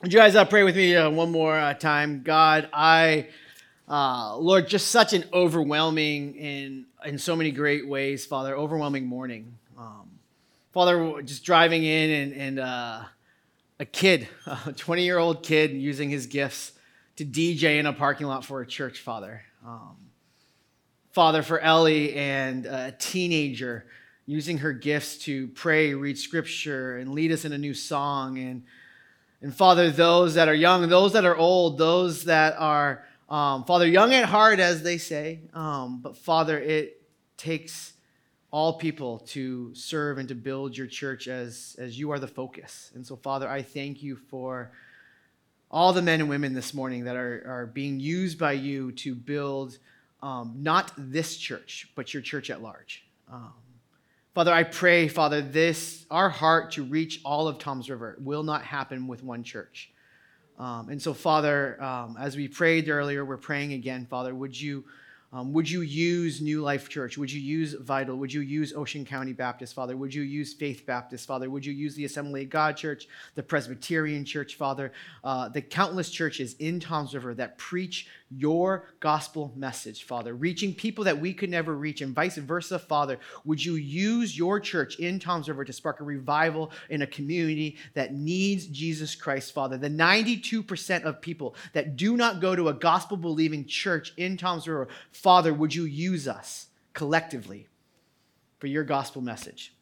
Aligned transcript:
Would 0.00 0.12
you 0.12 0.20
guys 0.20 0.36
uh, 0.36 0.44
pray 0.44 0.62
with 0.62 0.76
me 0.76 0.94
uh, 0.94 1.10
one 1.10 1.32
more 1.32 1.58
uh, 1.58 1.74
time? 1.74 2.22
God, 2.22 2.68
I, 2.72 3.26
uh, 3.88 4.36
Lord, 4.36 4.68
just 4.68 4.92
such 4.92 5.12
an 5.12 5.24
overwhelming 5.32 6.36
in 6.36 6.86
in 7.04 7.18
so 7.18 7.34
many 7.34 7.50
great 7.50 7.88
ways, 7.88 8.24
Father. 8.24 8.56
Overwhelming 8.56 9.06
morning, 9.06 9.58
um, 9.76 10.08
Father. 10.72 11.20
Just 11.22 11.42
driving 11.42 11.82
in 11.82 12.10
and 12.10 12.32
and 12.32 12.58
uh, 12.60 13.02
a 13.80 13.84
kid, 13.84 14.28
a 14.46 14.72
twenty 14.72 15.02
year 15.02 15.18
old 15.18 15.42
kid, 15.42 15.72
using 15.72 16.10
his 16.10 16.26
gifts 16.26 16.74
to 17.16 17.24
DJ 17.24 17.80
in 17.80 17.86
a 17.86 17.92
parking 17.92 18.28
lot 18.28 18.44
for 18.44 18.60
a 18.60 18.66
church, 18.66 19.00
Father. 19.00 19.42
Um, 19.66 19.96
Father, 21.10 21.42
for 21.42 21.58
Ellie 21.58 22.14
and 22.14 22.66
a 22.66 22.94
teenager 22.96 23.84
using 24.26 24.58
her 24.58 24.72
gifts 24.72 25.18
to 25.24 25.48
pray, 25.48 25.92
read 25.94 26.16
scripture, 26.16 26.98
and 26.98 27.14
lead 27.14 27.32
us 27.32 27.44
in 27.44 27.52
a 27.52 27.58
new 27.58 27.74
song 27.74 28.38
and 28.38 28.62
and 29.40 29.54
Father, 29.54 29.90
those 29.90 30.34
that 30.34 30.48
are 30.48 30.54
young, 30.54 30.88
those 30.88 31.12
that 31.12 31.24
are 31.24 31.36
old, 31.36 31.78
those 31.78 32.24
that 32.24 32.56
are, 32.58 33.04
um, 33.28 33.64
Father, 33.64 33.86
young 33.86 34.12
at 34.12 34.24
heart, 34.24 34.58
as 34.58 34.82
they 34.82 34.98
say, 34.98 35.40
um, 35.54 36.00
but 36.02 36.16
Father, 36.16 36.58
it 36.58 37.02
takes 37.36 37.92
all 38.50 38.72
people 38.72 39.20
to 39.20 39.72
serve 39.74 40.18
and 40.18 40.28
to 40.28 40.34
build 40.34 40.76
your 40.76 40.86
church 40.86 41.28
as, 41.28 41.76
as 41.78 41.98
you 41.98 42.10
are 42.10 42.18
the 42.18 42.26
focus. 42.26 42.90
And 42.94 43.06
so, 43.06 43.14
Father, 43.14 43.48
I 43.48 43.62
thank 43.62 44.02
you 44.02 44.16
for 44.16 44.72
all 45.70 45.92
the 45.92 46.02
men 46.02 46.20
and 46.20 46.28
women 46.28 46.54
this 46.54 46.72
morning 46.72 47.04
that 47.04 47.14
are, 47.14 47.44
are 47.46 47.66
being 47.66 48.00
used 48.00 48.38
by 48.38 48.52
you 48.52 48.90
to 48.92 49.14
build 49.14 49.78
um, 50.22 50.54
not 50.58 50.92
this 50.96 51.36
church, 51.36 51.88
but 51.94 52.12
your 52.12 52.22
church 52.22 52.50
at 52.50 52.62
large. 52.62 53.04
Um, 53.30 53.52
Father, 54.38 54.52
I 54.52 54.62
pray, 54.62 55.08
Father, 55.08 55.42
this, 55.42 56.06
our 56.12 56.28
heart 56.28 56.70
to 56.74 56.84
reach 56.84 57.20
all 57.24 57.48
of 57.48 57.58
Toms 57.58 57.90
River 57.90 58.16
will 58.20 58.44
not 58.44 58.62
happen 58.62 59.08
with 59.08 59.24
one 59.24 59.42
church. 59.42 59.90
Um, 60.60 60.90
and 60.90 61.02
so, 61.02 61.12
Father, 61.12 61.82
um, 61.82 62.16
as 62.20 62.36
we 62.36 62.46
prayed 62.46 62.88
earlier, 62.88 63.24
we're 63.24 63.36
praying 63.36 63.72
again, 63.72 64.06
Father, 64.08 64.32
would 64.32 64.60
you 64.60 64.84
um, 65.30 65.52
would 65.52 65.70
you 65.70 65.82
use 65.82 66.40
New 66.40 66.62
Life 66.62 66.88
Church? 66.88 67.18
Would 67.18 67.30
you 67.30 67.40
use 67.40 67.74
Vital? 67.74 68.16
Would 68.16 68.32
you 68.32 68.40
use 68.40 68.72
Ocean 68.72 69.04
County 69.04 69.34
Baptist, 69.34 69.74
Father? 69.74 69.94
Would 69.94 70.14
you 70.14 70.22
use 70.22 70.54
Faith 70.54 70.86
Baptist, 70.86 71.26
Father? 71.26 71.50
Would 71.50 71.66
you 71.66 71.72
use 71.74 71.94
the 71.94 72.06
Assembly 72.06 72.44
of 72.44 72.50
God 72.50 72.78
Church, 72.78 73.08
the 73.34 73.42
Presbyterian 73.42 74.24
Church, 74.24 74.54
Father? 74.54 74.90
Uh, 75.22 75.50
the 75.50 75.60
countless 75.60 76.10
churches 76.10 76.54
in 76.58 76.80
Toms 76.80 77.14
River 77.14 77.34
that 77.34 77.58
preach 77.58 78.08
your 78.30 78.88
gospel 79.00 79.52
message, 79.56 80.04
Father, 80.04 80.34
reaching 80.34 80.74
people 80.74 81.04
that 81.04 81.18
we 81.18 81.32
could 81.32 81.50
never 81.50 81.74
reach, 81.74 82.00
and 82.00 82.14
vice 82.14 82.36
versa, 82.36 82.78
Father. 82.78 83.18
Would 83.44 83.64
you 83.64 83.74
use 83.74 84.36
your 84.36 84.60
church 84.60 84.98
in 84.98 85.18
Toms 85.18 85.48
River 85.48 85.64
to 85.64 85.72
spark 85.72 86.00
a 86.00 86.04
revival 86.04 86.70
in 86.90 87.02
a 87.02 87.06
community 87.06 87.76
that 87.94 88.14
needs 88.14 88.66
Jesus 88.66 89.14
Christ, 89.14 89.52
Father? 89.52 89.78
The 89.78 89.88
92% 89.88 91.04
of 91.04 91.20
people 91.20 91.54
that 91.72 91.96
do 91.96 92.16
not 92.16 92.40
go 92.40 92.54
to 92.54 92.68
a 92.68 92.74
gospel 92.74 93.16
believing 93.16 93.64
church 93.64 94.12
in 94.16 94.36
Toms 94.36 94.68
River, 94.68 94.88
Father, 95.18 95.52
would 95.52 95.74
you 95.74 95.82
use 95.82 96.28
us 96.28 96.68
collectively 96.92 97.66
for 98.60 98.68
your 98.68 98.84
gospel 98.84 99.20
message? 99.20 99.74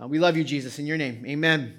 Uh, 0.00 0.08
we 0.08 0.18
love 0.18 0.38
you, 0.38 0.42
Jesus. 0.42 0.78
In 0.78 0.86
your 0.86 0.96
name, 0.96 1.22
amen. 1.26 1.78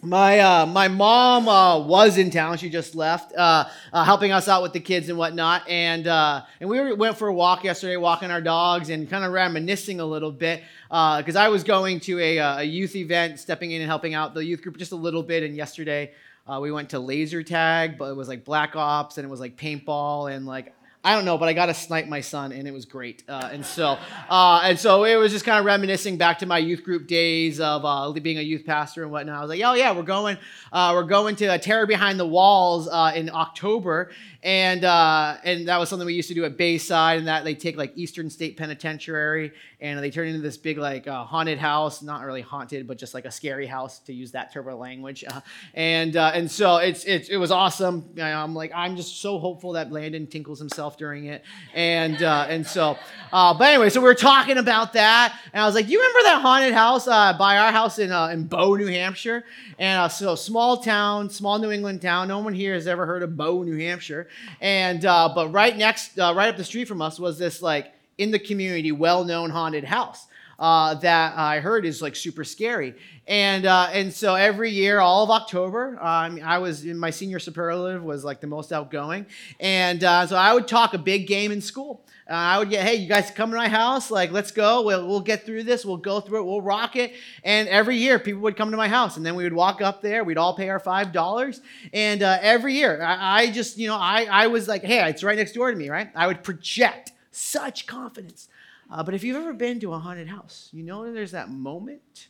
My, 0.00 0.40
uh, 0.40 0.64
my 0.64 0.88
mom 0.88 1.46
uh, 1.46 1.78
was 1.78 2.16
in 2.16 2.30
town. 2.30 2.56
She 2.56 2.70
just 2.70 2.94
left, 2.94 3.34
uh, 3.36 3.68
uh 3.92 4.04
helping 4.04 4.32
us 4.32 4.48
out 4.48 4.62
with 4.62 4.72
the 4.72 4.80
kids 4.80 5.10
and 5.10 5.18
whatnot. 5.18 5.68
And, 5.68 6.06
uh, 6.06 6.42
and 6.58 6.70
we 6.70 6.80
were, 6.80 6.96
went 6.96 7.18
for 7.18 7.28
a 7.28 7.34
walk 7.34 7.64
yesterday, 7.64 7.98
walking 7.98 8.30
our 8.30 8.40
dogs 8.40 8.88
and 8.88 9.10
kind 9.10 9.26
of 9.26 9.32
reminiscing 9.32 10.00
a 10.00 10.06
little 10.06 10.32
bit. 10.32 10.62
Because 10.88 11.36
uh, 11.36 11.40
I 11.40 11.48
was 11.48 11.62
going 11.62 12.00
to 12.00 12.18
a, 12.18 12.38
a, 12.38 12.62
youth 12.62 12.96
event, 12.96 13.40
stepping 13.40 13.72
in 13.72 13.82
and 13.82 13.90
helping 13.90 14.14
out 14.14 14.32
the 14.32 14.42
youth 14.42 14.62
group 14.62 14.78
just 14.78 14.92
a 14.92 14.96
little 14.96 15.22
bit. 15.22 15.42
And 15.42 15.54
yesterday 15.54 16.12
we 16.60 16.72
went 16.72 16.88
to 16.90 16.98
laser 16.98 17.42
tag, 17.42 17.98
but 17.98 18.06
it 18.06 18.16
was 18.16 18.26
like 18.26 18.42
black 18.42 18.74
ops 18.74 19.18
and 19.18 19.26
it 19.26 19.28
was 19.28 19.38
like 19.38 19.58
paintball. 19.58 20.34
And 20.34 20.46
like 20.46 20.74
I 21.04 21.16
don't 21.16 21.24
know, 21.24 21.36
but 21.36 21.48
I 21.48 21.52
got 21.52 21.66
to 21.66 21.74
snipe 21.74 22.06
my 22.06 22.20
son, 22.20 22.52
and 22.52 22.68
it 22.68 22.70
was 22.70 22.84
great. 22.84 23.24
Uh, 23.28 23.48
and 23.52 23.66
so, 23.66 23.98
uh, 24.30 24.60
and 24.62 24.78
so 24.78 25.02
it 25.02 25.16
was 25.16 25.32
just 25.32 25.44
kind 25.44 25.58
of 25.58 25.64
reminiscing 25.64 26.16
back 26.16 26.38
to 26.38 26.46
my 26.46 26.58
youth 26.58 26.84
group 26.84 27.08
days 27.08 27.58
of 27.58 27.84
uh, 27.84 28.12
being 28.20 28.38
a 28.38 28.42
youth 28.42 28.64
pastor 28.64 29.02
and 29.02 29.10
whatnot. 29.10 29.38
I 29.38 29.40
was 29.40 29.48
like, 29.48 29.60
oh 29.64 29.74
yeah, 29.74 29.90
we're 29.96 30.04
going, 30.04 30.38
uh, 30.70 30.92
we're 30.94 31.02
going 31.02 31.34
to 31.36 31.58
Terror 31.58 31.86
Behind 31.86 32.20
the 32.20 32.26
Walls 32.26 32.86
uh, 32.86 33.10
in 33.16 33.30
October, 33.30 34.12
and 34.42 34.84
uh, 34.84 35.36
and 35.44 35.68
that 35.68 35.78
was 35.78 35.88
something 35.88 36.04
we 36.04 36.14
used 36.14 36.28
to 36.28 36.34
do 36.34 36.44
at 36.44 36.56
Bayside, 36.56 37.18
and 37.18 37.28
that 37.28 37.44
they 37.44 37.54
take 37.54 37.76
like 37.76 37.92
Eastern 37.94 38.28
State 38.28 38.56
Penitentiary, 38.56 39.52
and 39.80 40.02
they 40.02 40.10
turn 40.10 40.26
into 40.26 40.40
this 40.40 40.56
big 40.56 40.78
like 40.78 41.06
uh, 41.06 41.22
haunted 41.24 41.58
house, 41.58 42.02
not 42.02 42.24
really 42.24 42.40
haunted, 42.40 42.88
but 42.88 42.98
just 42.98 43.14
like 43.14 43.24
a 43.24 43.30
scary 43.30 43.66
house 43.66 44.00
to 44.00 44.12
use 44.12 44.32
that 44.32 44.52
turbo 44.52 44.76
language, 44.76 45.22
uh, 45.28 45.40
and 45.74 46.16
uh, 46.16 46.32
and 46.34 46.50
so 46.50 46.78
it's, 46.78 47.04
it's 47.04 47.28
it 47.28 47.36
was 47.36 47.52
awesome. 47.52 48.12
I'm 48.20 48.52
like 48.52 48.72
I'm 48.74 48.96
just 48.96 49.20
so 49.20 49.38
hopeful 49.38 49.72
that 49.72 49.92
Landon 49.92 50.26
tinkles 50.26 50.58
himself 50.58 50.98
during 50.98 51.26
it, 51.26 51.44
and 51.72 52.20
uh, 52.20 52.46
and 52.48 52.66
so, 52.66 52.98
uh, 53.32 53.56
but 53.56 53.68
anyway, 53.68 53.90
so 53.90 54.00
we 54.00 54.06
were 54.06 54.14
talking 54.14 54.58
about 54.58 54.94
that, 54.94 55.38
and 55.52 55.62
I 55.62 55.66
was 55.66 55.76
like, 55.76 55.88
you 55.88 56.00
remember 56.00 56.22
that 56.24 56.42
haunted 56.42 56.72
house 56.72 57.06
by 57.06 57.58
our 57.58 57.70
house 57.70 58.00
in 58.00 58.10
in 58.10 58.48
Bow, 58.48 58.74
New 58.74 58.88
Hampshire, 58.88 59.44
and 59.78 60.10
so 60.10 60.34
small 60.34 60.78
town, 60.78 61.30
small 61.30 61.60
New 61.60 61.70
England 61.70 62.02
town. 62.02 62.26
No 62.26 62.40
one 62.40 62.54
here 62.54 62.74
has 62.74 62.88
ever 62.88 63.06
heard 63.06 63.22
of 63.22 63.36
Bow, 63.36 63.62
New 63.62 63.78
Hampshire. 63.78 64.26
And 64.60 65.04
uh, 65.04 65.32
but 65.34 65.48
right 65.48 65.76
next, 65.76 66.18
uh, 66.18 66.32
right 66.34 66.48
up 66.48 66.56
the 66.56 66.64
street 66.64 66.88
from 66.88 67.02
us 67.02 67.18
was 67.18 67.38
this 67.38 67.62
like 67.62 67.92
in 68.18 68.30
the 68.30 68.38
community 68.38 68.92
well-known 68.92 69.50
haunted 69.50 69.84
house. 69.84 70.26
Uh, 70.62 70.94
that 70.94 71.36
I 71.36 71.58
heard 71.58 71.84
is 71.84 72.00
like 72.00 72.14
super 72.14 72.44
scary. 72.44 72.94
And 73.26 73.66
uh, 73.66 73.88
and 73.92 74.12
so 74.12 74.36
every 74.36 74.70
year, 74.70 75.00
all 75.00 75.24
of 75.24 75.30
October, 75.30 75.98
um, 76.00 76.38
I 76.44 76.58
was 76.58 76.84
in 76.84 76.96
my 76.96 77.10
senior 77.10 77.40
superlative 77.40 78.04
was 78.04 78.22
like 78.24 78.40
the 78.40 78.46
most 78.46 78.72
outgoing, 78.72 79.26
and 79.58 80.04
uh, 80.04 80.24
so 80.28 80.36
I 80.36 80.54
would 80.54 80.68
talk 80.68 80.94
a 80.94 80.98
big 80.98 81.26
game 81.26 81.50
in 81.50 81.60
school. 81.60 82.04
Uh, 82.30 82.34
I 82.34 82.58
would 82.60 82.70
get, 82.70 82.86
hey, 82.86 82.94
you 82.94 83.08
guys 83.08 83.30
come 83.32 83.50
to 83.50 83.56
my 83.56 83.68
house, 83.68 84.08
like 84.08 84.30
let's 84.30 84.52
go. 84.52 84.82
We'll, 84.82 85.06
we'll 85.08 85.20
get 85.20 85.44
through 85.44 85.64
this. 85.64 85.84
We'll 85.84 85.96
go 85.96 86.20
through 86.20 86.42
it. 86.42 86.44
We'll 86.44 86.62
rock 86.62 86.94
it. 86.94 87.12
And 87.42 87.68
every 87.68 87.96
year, 87.96 88.20
people 88.20 88.42
would 88.42 88.56
come 88.56 88.70
to 88.70 88.76
my 88.76 88.88
house, 88.88 89.16
and 89.16 89.26
then 89.26 89.34
we 89.34 89.42
would 89.42 89.52
walk 89.52 89.82
up 89.82 90.00
there. 90.00 90.22
We'd 90.22 90.38
all 90.38 90.54
pay 90.54 90.68
our 90.68 90.78
five 90.78 91.10
dollars, 91.10 91.60
and 91.92 92.22
uh, 92.22 92.38
every 92.40 92.74
year, 92.74 93.02
I, 93.02 93.42
I 93.42 93.50
just 93.50 93.78
you 93.78 93.88
know 93.88 93.96
I 93.96 94.28
I 94.30 94.46
was 94.46 94.68
like, 94.68 94.84
hey, 94.84 95.08
it's 95.10 95.24
right 95.24 95.36
next 95.36 95.54
door 95.54 95.72
to 95.72 95.76
me, 95.76 95.88
right? 95.90 96.08
I 96.14 96.28
would 96.28 96.44
project 96.44 97.10
such 97.32 97.86
confidence. 97.86 98.48
Uh, 98.92 99.02
but 99.02 99.14
if 99.14 99.24
you've 99.24 99.38
ever 99.38 99.54
been 99.54 99.80
to 99.80 99.94
a 99.94 99.98
haunted 99.98 100.28
house, 100.28 100.68
you 100.70 100.82
know 100.82 101.10
there's 101.10 101.30
that 101.30 101.50
moment 101.50 102.28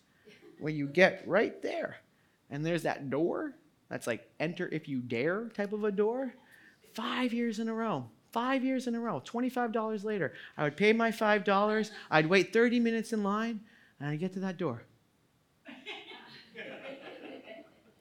where 0.60 0.72
you 0.72 0.86
get 0.86 1.24
right 1.26 1.60
there, 1.60 1.96
and 2.50 2.64
there's 2.64 2.84
that 2.84 3.10
door 3.10 3.54
that's 3.88 4.06
like 4.06 4.30
enter 4.38 4.68
if 4.68 4.88
you 4.88 5.00
dare 5.00 5.48
type 5.48 5.72
of 5.72 5.82
a 5.82 5.90
door. 5.90 6.32
Five 6.94 7.32
years 7.32 7.58
in 7.58 7.68
a 7.68 7.74
row, 7.74 8.06
five 8.30 8.62
years 8.62 8.86
in 8.86 8.94
a 8.94 9.00
row, 9.00 9.20
$25 9.24 10.04
later, 10.04 10.34
I 10.56 10.62
would 10.62 10.76
pay 10.76 10.92
my 10.92 11.10
$5, 11.10 11.90
I'd 12.10 12.26
wait 12.26 12.52
30 12.52 12.78
minutes 12.78 13.12
in 13.12 13.24
line, 13.24 13.60
and 13.98 14.10
I'd 14.10 14.20
get 14.20 14.32
to 14.34 14.40
that 14.40 14.56
door. 14.56 14.84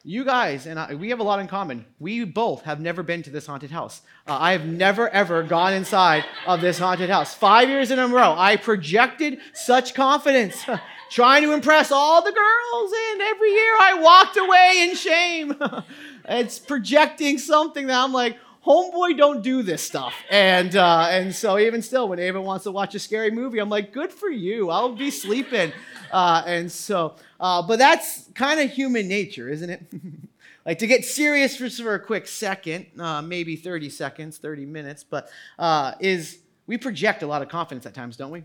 You 0.03 0.25
guys 0.25 0.65
and 0.65 0.79
I, 0.79 0.95
we 0.95 1.09
have 1.09 1.19
a 1.19 1.23
lot 1.23 1.39
in 1.39 1.47
common. 1.47 1.85
We 1.99 2.25
both 2.25 2.63
have 2.63 2.79
never 2.79 3.03
been 3.03 3.21
to 3.21 3.29
this 3.29 3.45
haunted 3.45 3.69
house. 3.69 4.01
Uh, 4.27 4.35
I 4.39 4.53
have 4.53 4.65
never, 4.65 5.07
ever 5.09 5.43
gone 5.43 5.73
inside 5.73 6.25
of 6.47 6.59
this 6.59 6.79
haunted 6.79 7.11
house. 7.11 7.35
Five 7.35 7.69
years 7.69 7.91
in 7.91 7.99
a 7.99 8.07
row, 8.07 8.33
I 8.35 8.55
projected 8.55 9.37
such 9.53 9.93
confidence, 9.93 10.65
trying 11.11 11.43
to 11.43 11.53
impress 11.53 11.91
all 11.91 12.23
the 12.23 12.31
girls, 12.31 12.91
and 13.11 13.21
every 13.21 13.51
year 13.51 13.73
I 13.79 13.99
walked 14.01 14.37
away 14.37 14.89
in 14.89 14.95
shame. 14.95 15.55
it's 16.27 16.57
projecting 16.57 17.37
something 17.37 17.85
that 17.85 18.03
I'm 18.03 18.11
like, 18.11 18.37
homeboy 18.65 19.17
don't 19.17 19.41
do 19.41 19.63
this 19.63 19.81
stuff 19.81 20.13
and 20.29 20.75
uh, 20.75 21.07
and 21.09 21.33
so 21.33 21.57
even 21.57 21.81
still 21.81 22.07
when 22.07 22.19
ava 22.19 22.39
wants 22.39 22.63
to 22.63 22.69
watch 22.69 22.93
a 22.93 22.99
scary 22.99 23.31
movie 23.31 23.57
i'm 23.57 23.69
like 23.69 23.91
good 23.91 24.11
for 24.11 24.29
you 24.29 24.69
i'll 24.69 24.93
be 24.93 25.09
sleeping 25.09 25.71
uh, 26.11 26.43
and 26.45 26.71
so 26.71 27.15
uh, 27.41 27.59
but 27.63 27.79
that's 27.79 28.29
kind 28.35 28.59
of 28.59 28.71
human 28.71 29.07
nature, 29.07 29.49
isn't 29.49 29.69
it? 29.69 29.81
like 30.65 30.77
to 30.77 30.85
get 30.85 31.03
serious 31.03 31.57
for, 31.57 31.95
a 31.95 31.99
quick 31.99 32.27
second, 32.27 32.85
uh, 32.99 33.21
maybe 33.23 33.55
30 33.55 33.89
seconds, 33.89 34.37
30 34.37 34.67
minutes, 34.67 35.03
but 35.03 35.29
uh, 35.57 35.93
is 35.99 36.37
we 36.67 36.77
project 36.77 37.23
a 37.23 37.27
lot 37.27 37.41
of 37.41 37.49
confidence 37.49 37.87
at 37.87 37.95
times, 37.95 38.15
don't 38.15 38.29
we? 38.29 38.43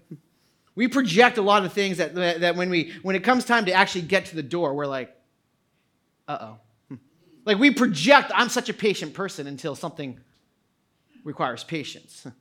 We 0.74 0.88
project 0.88 1.36
a 1.36 1.42
lot 1.42 1.64
of 1.64 1.74
things 1.74 1.98
that, 1.98 2.14
that 2.14 2.56
when, 2.56 2.70
we, 2.70 2.94
when 3.02 3.14
it 3.14 3.22
comes 3.22 3.44
time 3.44 3.66
to 3.66 3.72
actually 3.72 4.02
get 4.02 4.26
to 4.26 4.34
the 4.34 4.42
door, 4.42 4.74
we're 4.74 4.86
like, 4.86 5.14
uh 6.26 6.38
oh. 6.90 6.96
Like 7.44 7.58
we 7.58 7.70
project, 7.72 8.32
I'm 8.34 8.48
such 8.48 8.70
a 8.70 8.74
patient 8.74 9.12
person 9.12 9.46
until 9.46 9.74
something 9.74 10.18
requires 11.22 11.62
patience. 11.64 12.26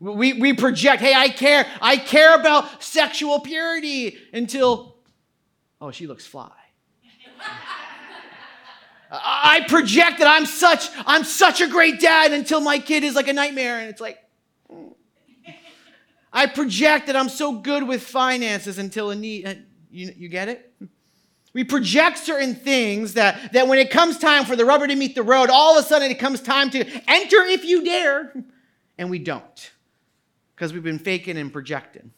We, 0.00 0.34
we 0.34 0.52
project, 0.52 1.00
hey, 1.00 1.14
I 1.14 1.28
care, 1.28 1.66
I 1.80 1.96
care 1.96 2.34
about 2.34 2.82
sexual 2.82 3.40
purity 3.40 4.18
until 4.34 4.93
Oh, 5.80 5.90
she 5.90 6.06
looks 6.06 6.26
fly. 6.26 6.52
I 9.10 9.64
project 9.68 10.18
that 10.18 10.26
I'm 10.26 10.46
such 10.46 10.88
I'm 11.06 11.24
such 11.24 11.60
a 11.60 11.68
great 11.68 12.00
dad 12.00 12.32
until 12.32 12.60
my 12.60 12.78
kid 12.78 13.04
is 13.04 13.14
like 13.14 13.28
a 13.28 13.32
nightmare 13.32 13.78
and 13.78 13.88
it's 13.88 14.00
like 14.00 14.18
mm. 14.70 14.92
I 16.32 16.46
project 16.46 17.06
that 17.06 17.14
I'm 17.14 17.28
so 17.28 17.52
good 17.52 17.86
with 17.86 18.02
finances 18.02 18.78
until 18.78 19.10
a 19.10 19.14
need 19.14 19.46
uh, 19.46 19.54
you, 19.92 20.12
you 20.16 20.28
get 20.28 20.48
it? 20.48 20.72
We 21.52 21.62
project 21.62 22.18
certain 22.18 22.56
things 22.56 23.14
that, 23.14 23.52
that 23.52 23.68
when 23.68 23.78
it 23.78 23.90
comes 23.90 24.18
time 24.18 24.44
for 24.44 24.56
the 24.56 24.64
rubber 24.64 24.88
to 24.88 24.96
meet 24.96 25.14
the 25.14 25.22
road, 25.22 25.50
all 25.50 25.78
of 25.78 25.84
a 25.84 25.88
sudden 25.88 26.10
it 26.10 26.18
comes 26.18 26.40
time 26.40 26.68
to 26.70 26.84
enter 27.06 27.36
if 27.44 27.64
you 27.64 27.84
dare, 27.84 28.34
and 28.98 29.08
we 29.08 29.20
don't 29.20 29.70
because 30.54 30.72
we've 30.72 30.82
been 30.82 30.98
faking 30.98 31.36
and 31.36 31.52
projecting. 31.52 32.10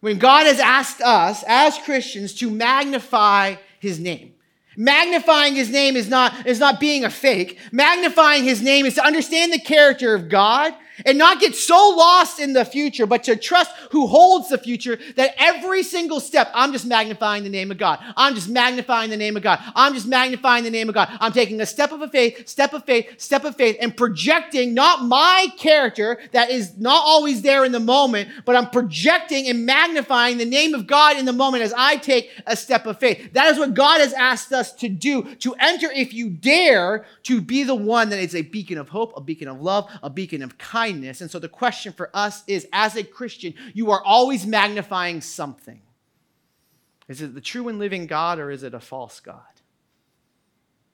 When 0.00 0.18
God 0.18 0.46
has 0.46 0.60
asked 0.60 1.00
us 1.00 1.44
as 1.46 1.78
Christians 1.78 2.34
to 2.34 2.50
magnify 2.50 3.56
his 3.80 3.98
name, 3.98 4.34
magnifying 4.76 5.54
his 5.54 5.70
name 5.70 5.96
is 5.96 6.08
not, 6.08 6.46
is 6.46 6.60
not 6.60 6.78
being 6.78 7.04
a 7.04 7.10
fake. 7.10 7.58
Magnifying 7.72 8.44
his 8.44 8.62
name 8.62 8.86
is 8.86 8.94
to 8.94 9.04
understand 9.04 9.52
the 9.52 9.58
character 9.58 10.14
of 10.14 10.28
God 10.28 10.74
and 11.04 11.18
not 11.18 11.40
get 11.40 11.54
so 11.54 11.94
lost 11.96 12.38
in 12.38 12.52
the 12.52 12.64
future, 12.64 13.06
but 13.06 13.24
to 13.24 13.36
trust 13.36 13.70
who 13.90 14.06
holds 14.06 14.48
the 14.48 14.58
future 14.58 14.98
that 15.16 15.34
every 15.38 15.82
single 15.82 16.20
step, 16.20 16.50
I'm 16.54 16.72
just 16.72 16.86
magnifying 16.86 17.44
the 17.44 17.50
name 17.50 17.70
of 17.70 17.78
God. 17.78 17.98
I'm 18.16 18.34
just 18.34 18.48
magnifying 18.48 19.10
the 19.10 19.16
name 19.16 19.36
of 19.36 19.42
God. 19.42 19.60
I'm 19.74 19.94
just 19.94 20.06
magnifying 20.06 20.64
the 20.64 20.70
name 20.70 20.88
of 20.88 20.94
God. 20.94 21.08
I'm 21.20 21.32
taking 21.32 21.60
a 21.60 21.66
step 21.66 21.92
of 21.92 22.10
faith, 22.10 22.48
step 22.48 22.72
of 22.72 22.84
faith, 22.84 23.20
step 23.20 23.44
of 23.44 23.56
faith, 23.56 23.76
and 23.80 23.96
projecting 23.96 24.74
not 24.74 25.04
my 25.04 25.48
character 25.58 26.18
that 26.32 26.50
is 26.50 26.76
not 26.78 27.02
always 27.04 27.42
there 27.42 27.64
in 27.64 27.72
the 27.72 27.80
moment, 27.80 28.28
but 28.44 28.56
I'm 28.56 28.70
projecting 28.70 29.48
and 29.48 29.66
magnifying 29.66 30.38
the 30.38 30.44
name 30.44 30.74
of 30.74 30.86
God 30.86 31.16
in 31.16 31.24
the 31.24 31.32
moment 31.32 31.62
as 31.62 31.72
I 31.76 31.96
take 31.96 32.30
a 32.46 32.56
step 32.56 32.86
of 32.86 32.98
faith. 32.98 33.32
That 33.32 33.52
is 33.52 33.58
what 33.58 33.74
God 33.74 34.00
has 34.00 34.12
asked 34.12 34.52
us 34.52 34.72
to 34.74 34.88
do, 34.88 35.34
to 35.36 35.54
enter, 35.58 35.90
if 35.90 36.12
you 36.12 36.30
dare, 36.30 37.06
to 37.24 37.40
be 37.40 37.62
the 37.62 37.74
one 37.74 38.10
that 38.10 38.18
is 38.18 38.34
a 38.34 38.42
beacon 38.42 38.78
of 38.78 38.88
hope, 38.88 39.12
a 39.16 39.20
beacon 39.20 39.48
of 39.48 39.60
love, 39.60 39.88
a 40.02 40.10
beacon 40.10 40.42
of 40.42 40.58
kindness 40.58 40.87
kindness. 40.88 41.20
And 41.20 41.30
so 41.30 41.38
the 41.38 41.48
question 41.48 41.92
for 41.92 42.10
us 42.14 42.42
is 42.46 42.66
as 42.72 42.96
a 42.96 43.04
Christian, 43.04 43.54
you 43.74 43.90
are 43.90 44.02
always 44.04 44.46
magnifying 44.46 45.20
something. 45.20 45.80
Is 47.08 47.22
it 47.22 47.34
the 47.34 47.40
true 47.40 47.68
and 47.68 47.78
living 47.78 48.06
God 48.06 48.38
or 48.38 48.50
is 48.50 48.62
it 48.62 48.74
a 48.74 48.80
false 48.80 49.20
God? 49.20 49.42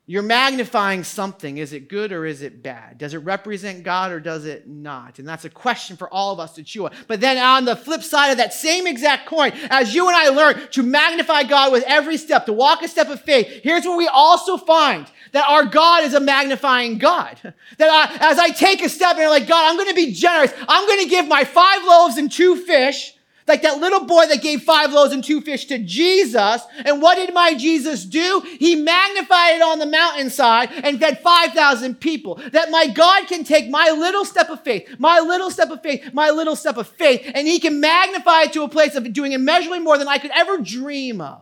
You're 0.07 0.23
magnifying 0.23 1.03
something. 1.03 1.57
Is 1.57 1.73
it 1.73 1.89
good 1.89 2.13
or 2.13 2.27
is 2.27 2.43
it 2.43 2.63
bad? 2.63 2.99
Does 2.99 3.15
it 3.15 3.19
represent 3.19 3.85
God 3.85 4.13
or 4.13 4.21
does 4.21 4.45
it 4.45 4.69
not? 4.69 5.19
And 5.19 5.27
that's 5.27 5.47
a 5.47 5.51
question 5.51 5.97
for 5.97 6.13
all 6.13 6.31
of 6.31 6.39
us 6.39 6.57
to 6.57 6.63
chew 6.63 6.85
on. 6.85 6.93
But 7.09 7.23
then 7.23 7.39
on 7.39 7.65
the 7.65 7.75
flip 7.75 8.03
side 8.03 8.31
of 8.31 8.37
that 8.37 8.53
same 8.53 8.87
exact 8.87 9.27
coin, 9.27 9.53
as 9.71 9.95
you 9.95 10.07
and 10.07 10.15
I 10.15 10.29
learn 10.29 10.69
to 10.73 10.83
magnify 10.83 11.45
God 11.45 11.73
with 11.73 11.85
every 11.87 12.19
step, 12.19 12.45
to 12.47 12.53
walk 12.53 12.83
a 12.83 12.89
step 12.89 13.09
of 13.09 13.23
faith, 13.23 13.47
here's 13.63 13.87
where 13.87 13.97
we 13.97 14.07
also 14.07 14.59
find 14.59 15.11
that 15.33 15.49
our 15.49 15.65
God 15.65 16.05
is 16.05 16.13
a 16.13 16.21
magnifying 16.21 16.99
God. 16.99 17.41
That 17.79 17.91
I, 17.91 18.31
as 18.31 18.39
I 18.39 18.51
take 18.51 18.83
a 18.85 18.89
step 18.89 19.15
and 19.15 19.23
I'm 19.23 19.31
like, 19.31 19.49
God, 19.49 19.69
I'm 19.69 19.77
going 19.77 19.89
to 19.89 19.95
be 19.95 20.13
generous. 20.13 20.53
I'm 20.69 20.87
going 20.87 21.01
to 21.01 21.09
give 21.09 21.27
my 21.27 21.43
five 21.43 21.83
loaves 21.85 22.19
and 22.19 22.31
two 22.31 22.55
fish 22.55 23.14
like 23.47 23.63
that 23.63 23.79
little 23.79 24.05
boy 24.07 24.27
that 24.27 24.43
gave 24.43 24.63
five 24.63 24.93
loaves 24.93 25.13
and 25.13 25.23
two 25.23 25.41
fish 25.41 25.67
to 25.67 25.79
Jesus. 25.79 26.63
And 26.85 27.03
what 27.03 27.17
did 27.17 27.35
my 27.35 27.55
Jesus 27.55 28.05
do? 28.05 28.43
He 28.59 28.75
magnified 28.75 29.57
it 29.57 29.63
on 29.63 29.79
the 29.79 29.87
mountainside 29.87 30.71
and 30.73 30.99
fed 30.99 31.21
5,000 31.21 32.01
people. 32.01 32.37
That 32.53 32.71
my 32.71 32.87
God 32.87 33.27
can 33.27 33.45
take 33.45 33.69
my 33.69 33.91
little 33.91 34.25
step 34.25 34.49
of 34.49 34.63
faith, 34.63 34.97
my 34.99 35.21
little 35.21 35.51
step 35.51 35.71
of 35.71 35.83
faith, 35.83 36.13
my 36.15 36.31
little 36.31 36.57
step 36.57 36.77
of 36.77 36.89
faith, 36.89 37.31
and 37.35 37.47
he 37.47 37.61
can 37.61 37.81
magnify 37.81 38.43
it 38.43 38.53
to 38.55 38.63
a 38.63 38.69
place 38.69 38.95
of 38.95 39.13
doing 39.13 39.33
immeasurably 39.33 39.81
more 39.81 39.99
than 39.99 40.09
I 40.09 40.19
could 40.19 40.33
ever 40.35 40.59
dream 40.59 41.21
of. 41.21 41.41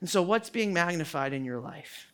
And 0.00 0.10
so, 0.10 0.22
what's 0.22 0.50
being 0.50 0.72
magnified 0.72 1.32
in 1.32 1.44
your 1.44 1.60
life? 1.60 2.08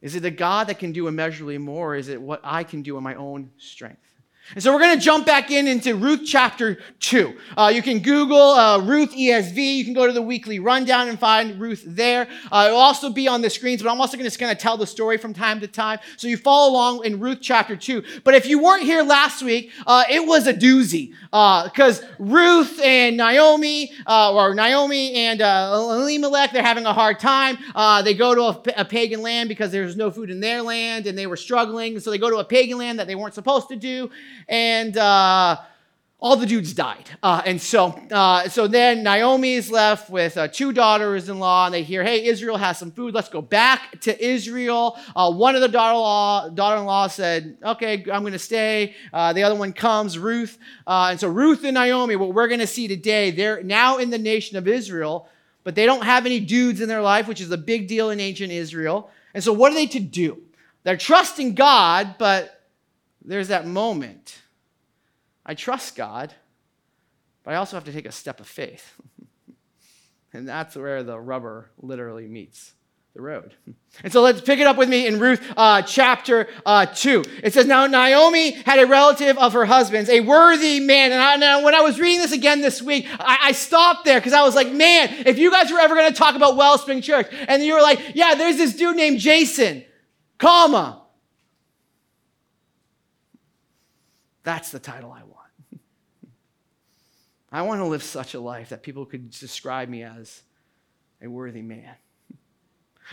Is 0.00 0.14
it 0.14 0.20
the 0.20 0.30
God 0.30 0.66
that 0.66 0.78
can 0.78 0.92
do 0.92 1.08
immeasurably 1.08 1.58
more, 1.58 1.92
or 1.92 1.96
is 1.96 2.08
it 2.08 2.20
what 2.20 2.40
I 2.44 2.64
can 2.64 2.82
do 2.82 2.98
in 2.98 3.02
my 3.02 3.14
own 3.14 3.50
strength? 3.56 4.13
And 4.52 4.62
so 4.62 4.72
we're 4.74 4.80
going 4.80 4.96
to 4.96 5.02
jump 5.02 5.24
back 5.24 5.50
in 5.50 5.66
into 5.66 5.94
Ruth 5.94 6.20
chapter 6.26 6.78
2. 7.00 7.34
Uh, 7.56 7.72
you 7.74 7.80
can 7.80 8.00
Google 8.00 8.50
uh, 8.50 8.78
Ruth 8.78 9.10
ESV. 9.12 9.76
You 9.76 9.84
can 9.84 9.94
go 9.94 10.06
to 10.06 10.12
the 10.12 10.20
weekly 10.20 10.58
rundown 10.58 11.08
and 11.08 11.18
find 11.18 11.58
Ruth 11.58 11.82
there. 11.86 12.28
Uh, 12.52 12.66
it'll 12.66 12.78
also 12.78 13.08
be 13.08 13.26
on 13.26 13.40
the 13.40 13.48
screens, 13.48 13.82
but 13.82 13.90
I'm 13.90 14.00
also 14.02 14.18
going 14.18 14.28
to 14.28 14.38
kind 14.38 14.52
of 14.52 14.58
tell 14.58 14.76
the 14.76 14.86
story 14.86 15.16
from 15.16 15.32
time 15.32 15.60
to 15.60 15.66
time. 15.66 15.98
So 16.18 16.28
you 16.28 16.36
follow 16.36 16.72
along 16.72 17.06
in 17.06 17.20
Ruth 17.20 17.38
chapter 17.40 17.74
2. 17.74 18.04
But 18.22 18.34
if 18.34 18.46
you 18.46 18.62
weren't 18.62 18.82
here 18.82 19.02
last 19.02 19.42
week, 19.42 19.72
uh, 19.86 20.04
it 20.10 20.26
was 20.26 20.46
a 20.46 20.52
doozy 20.52 21.14
because 21.30 22.02
uh, 22.02 22.06
Ruth 22.18 22.78
and 22.80 23.16
Naomi, 23.16 23.92
uh, 24.06 24.34
or 24.34 24.54
Naomi 24.54 25.14
and 25.14 25.40
Elimelech, 25.40 26.52
they're 26.52 26.62
having 26.62 26.84
a 26.84 26.92
hard 26.92 27.18
time. 27.18 27.56
they 28.04 28.12
go 28.12 28.34
to 28.34 28.42
a, 28.42 28.82
a 28.82 28.84
pagan 28.84 29.22
land 29.22 29.48
because 29.48 29.72
there's 29.72 29.96
no 29.96 30.10
food 30.10 30.28
in 30.28 30.40
their 30.40 30.60
land 30.60 31.06
and 31.06 31.16
they 31.16 31.26
were 31.26 31.38
struggling. 31.38 31.98
So 31.98 32.10
they 32.10 32.18
go 32.18 32.28
to 32.28 32.36
a 32.36 32.44
pagan 32.44 32.76
land 32.76 32.98
that 32.98 33.06
they 33.06 33.14
weren't 33.14 33.34
supposed 33.34 33.68
to 33.68 33.76
do 33.76 34.10
and 34.48 34.96
uh, 34.96 35.56
all 36.24 36.36
the 36.36 36.46
dudes 36.46 36.72
died. 36.72 37.10
Uh, 37.22 37.42
and 37.44 37.60
so, 37.60 37.88
uh, 38.10 38.48
so 38.48 38.66
then 38.66 39.02
Naomi 39.02 39.56
is 39.56 39.70
left 39.70 40.08
with 40.08 40.38
uh, 40.38 40.48
two 40.48 40.72
daughters-in-law, 40.72 41.66
and 41.66 41.74
they 41.74 41.82
hear, 41.82 42.02
"Hey, 42.02 42.24
Israel 42.24 42.56
has 42.56 42.78
some 42.78 42.90
food. 42.90 43.12
Let's 43.12 43.28
go 43.28 43.42
back 43.42 44.00
to 44.00 44.24
Israel." 44.24 44.98
Uh, 45.14 45.30
one 45.30 45.54
of 45.54 45.60
the 45.60 45.68
daughter-in-law, 45.68 46.48
daughter-in-law 46.48 47.08
said, 47.08 47.58
"Okay, 47.62 48.06
I'm 48.10 48.22
going 48.22 48.32
to 48.32 48.38
stay." 48.38 48.94
Uh, 49.12 49.34
the 49.34 49.42
other 49.42 49.54
one 49.54 49.74
comes, 49.74 50.18
Ruth, 50.18 50.56
uh, 50.86 51.08
and 51.10 51.20
so 51.20 51.28
Ruth 51.28 51.62
and 51.62 51.74
Naomi. 51.74 52.16
What 52.16 52.32
we're 52.32 52.48
going 52.48 52.60
to 52.60 52.66
see 52.66 52.88
today, 52.88 53.30
they're 53.30 53.62
now 53.62 53.98
in 53.98 54.08
the 54.08 54.18
nation 54.18 54.56
of 54.56 54.66
Israel, 54.66 55.28
but 55.62 55.74
they 55.74 55.84
don't 55.84 56.04
have 56.04 56.24
any 56.24 56.40
dudes 56.40 56.80
in 56.80 56.88
their 56.88 57.02
life, 57.02 57.28
which 57.28 57.42
is 57.42 57.50
a 57.50 57.58
big 57.58 57.86
deal 57.86 58.08
in 58.08 58.18
ancient 58.18 58.50
Israel. 58.50 59.10
And 59.34 59.44
so, 59.44 59.52
what 59.52 59.72
are 59.72 59.74
they 59.74 59.88
to 59.88 60.00
do? 60.00 60.40
They're 60.84 60.96
trusting 60.96 61.54
God, 61.54 62.16
but 62.18 62.53
there's 63.24 63.48
that 63.48 63.66
moment. 63.66 64.40
I 65.46 65.54
trust 65.54 65.96
God, 65.96 66.34
but 67.42 67.54
I 67.54 67.56
also 67.56 67.76
have 67.76 67.84
to 67.84 67.92
take 67.92 68.06
a 68.06 68.12
step 68.12 68.40
of 68.40 68.46
faith. 68.46 68.94
and 70.32 70.48
that's 70.48 70.76
where 70.76 71.02
the 71.02 71.18
rubber 71.18 71.70
literally 71.78 72.26
meets 72.26 72.74
the 73.14 73.22
road. 73.22 73.54
And 74.02 74.12
so 74.12 74.22
let's 74.22 74.40
pick 74.40 74.58
it 74.58 74.66
up 74.66 74.76
with 74.76 74.88
me 74.88 75.06
in 75.06 75.20
Ruth 75.20 75.40
uh, 75.56 75.80
chapter 75.82 76.48
uh, 76.66 76.84
2. 76.84 77.22
It 77.44 77.54
says, 77.54 77.64
Now 77.64 77.86
Naomi 77.86 78.50
had 78.50 78.80
a 78.80 78.88
relative 78.88 79.38
of 79.38 79.52
her 79.52 79.64
husband's, 79.64 80.10
a 80.10 80.18
worthy 80.18 80.80
man. 80.80 81.12
And 81.12 81.22
I, 81.22 81.36
now, 81.36 81.64
when 81.64 81.76
I 81.76 81.80
was 81.80 82.00
reading 82.00 82.18
this 82.18 82.32
again 82.32 82.60
this 82.60 82.82
week, 82.82 83.06
I, 83.08 83.38
I 83.40 83.52
stopped 83.52 84.04
there 84.04 84.18
because 84.18 84.32
I 84.32 84.42
was 84.42 84.56
like, 84.56 84.72
Man, 84.72 85.10
if 85.26 85.38
you 85.38 85.52
guys 85.52 85.70
were 85.70 85.78
ever 85.78 85.94
going 85.94 86.10
to 86.10 86.18
talk 86.18 86.34
about 86.34 86.56
Wellspring 86.56 87.02
Church, 87.02 87.28
and 87.46 87.62
you 87.62 87.74
were 87.74 87.82
like, 87.82 88.00
Yeah, 88.16 88.34
there's 88.34 88.56
this 88.56 88.74
dude 88.74 88.96
named 88.96 89.20
Jason, 89.20 89.84
comma, 90.38 91.03
That's 94.44 94.70
the 94.70 94.78
title 94.78 95.10
I 95.10 95.22
want. 95.22 95.80
I 97.52 97.62
want 97.62 97.80
to 97.80 97.86
live 97.86 98.02
such 98.02 98.34
a 98.34 98.40
life 98.40 98.68
that 98.68 98.82
people 98.82 99.04
could 99.06 99.30
describe 99.30 99.88
me 99.88 100.04
as 100.04 100.42
a 101.20 101.28
worthy 101.28 101.62
man. 101.62 101.94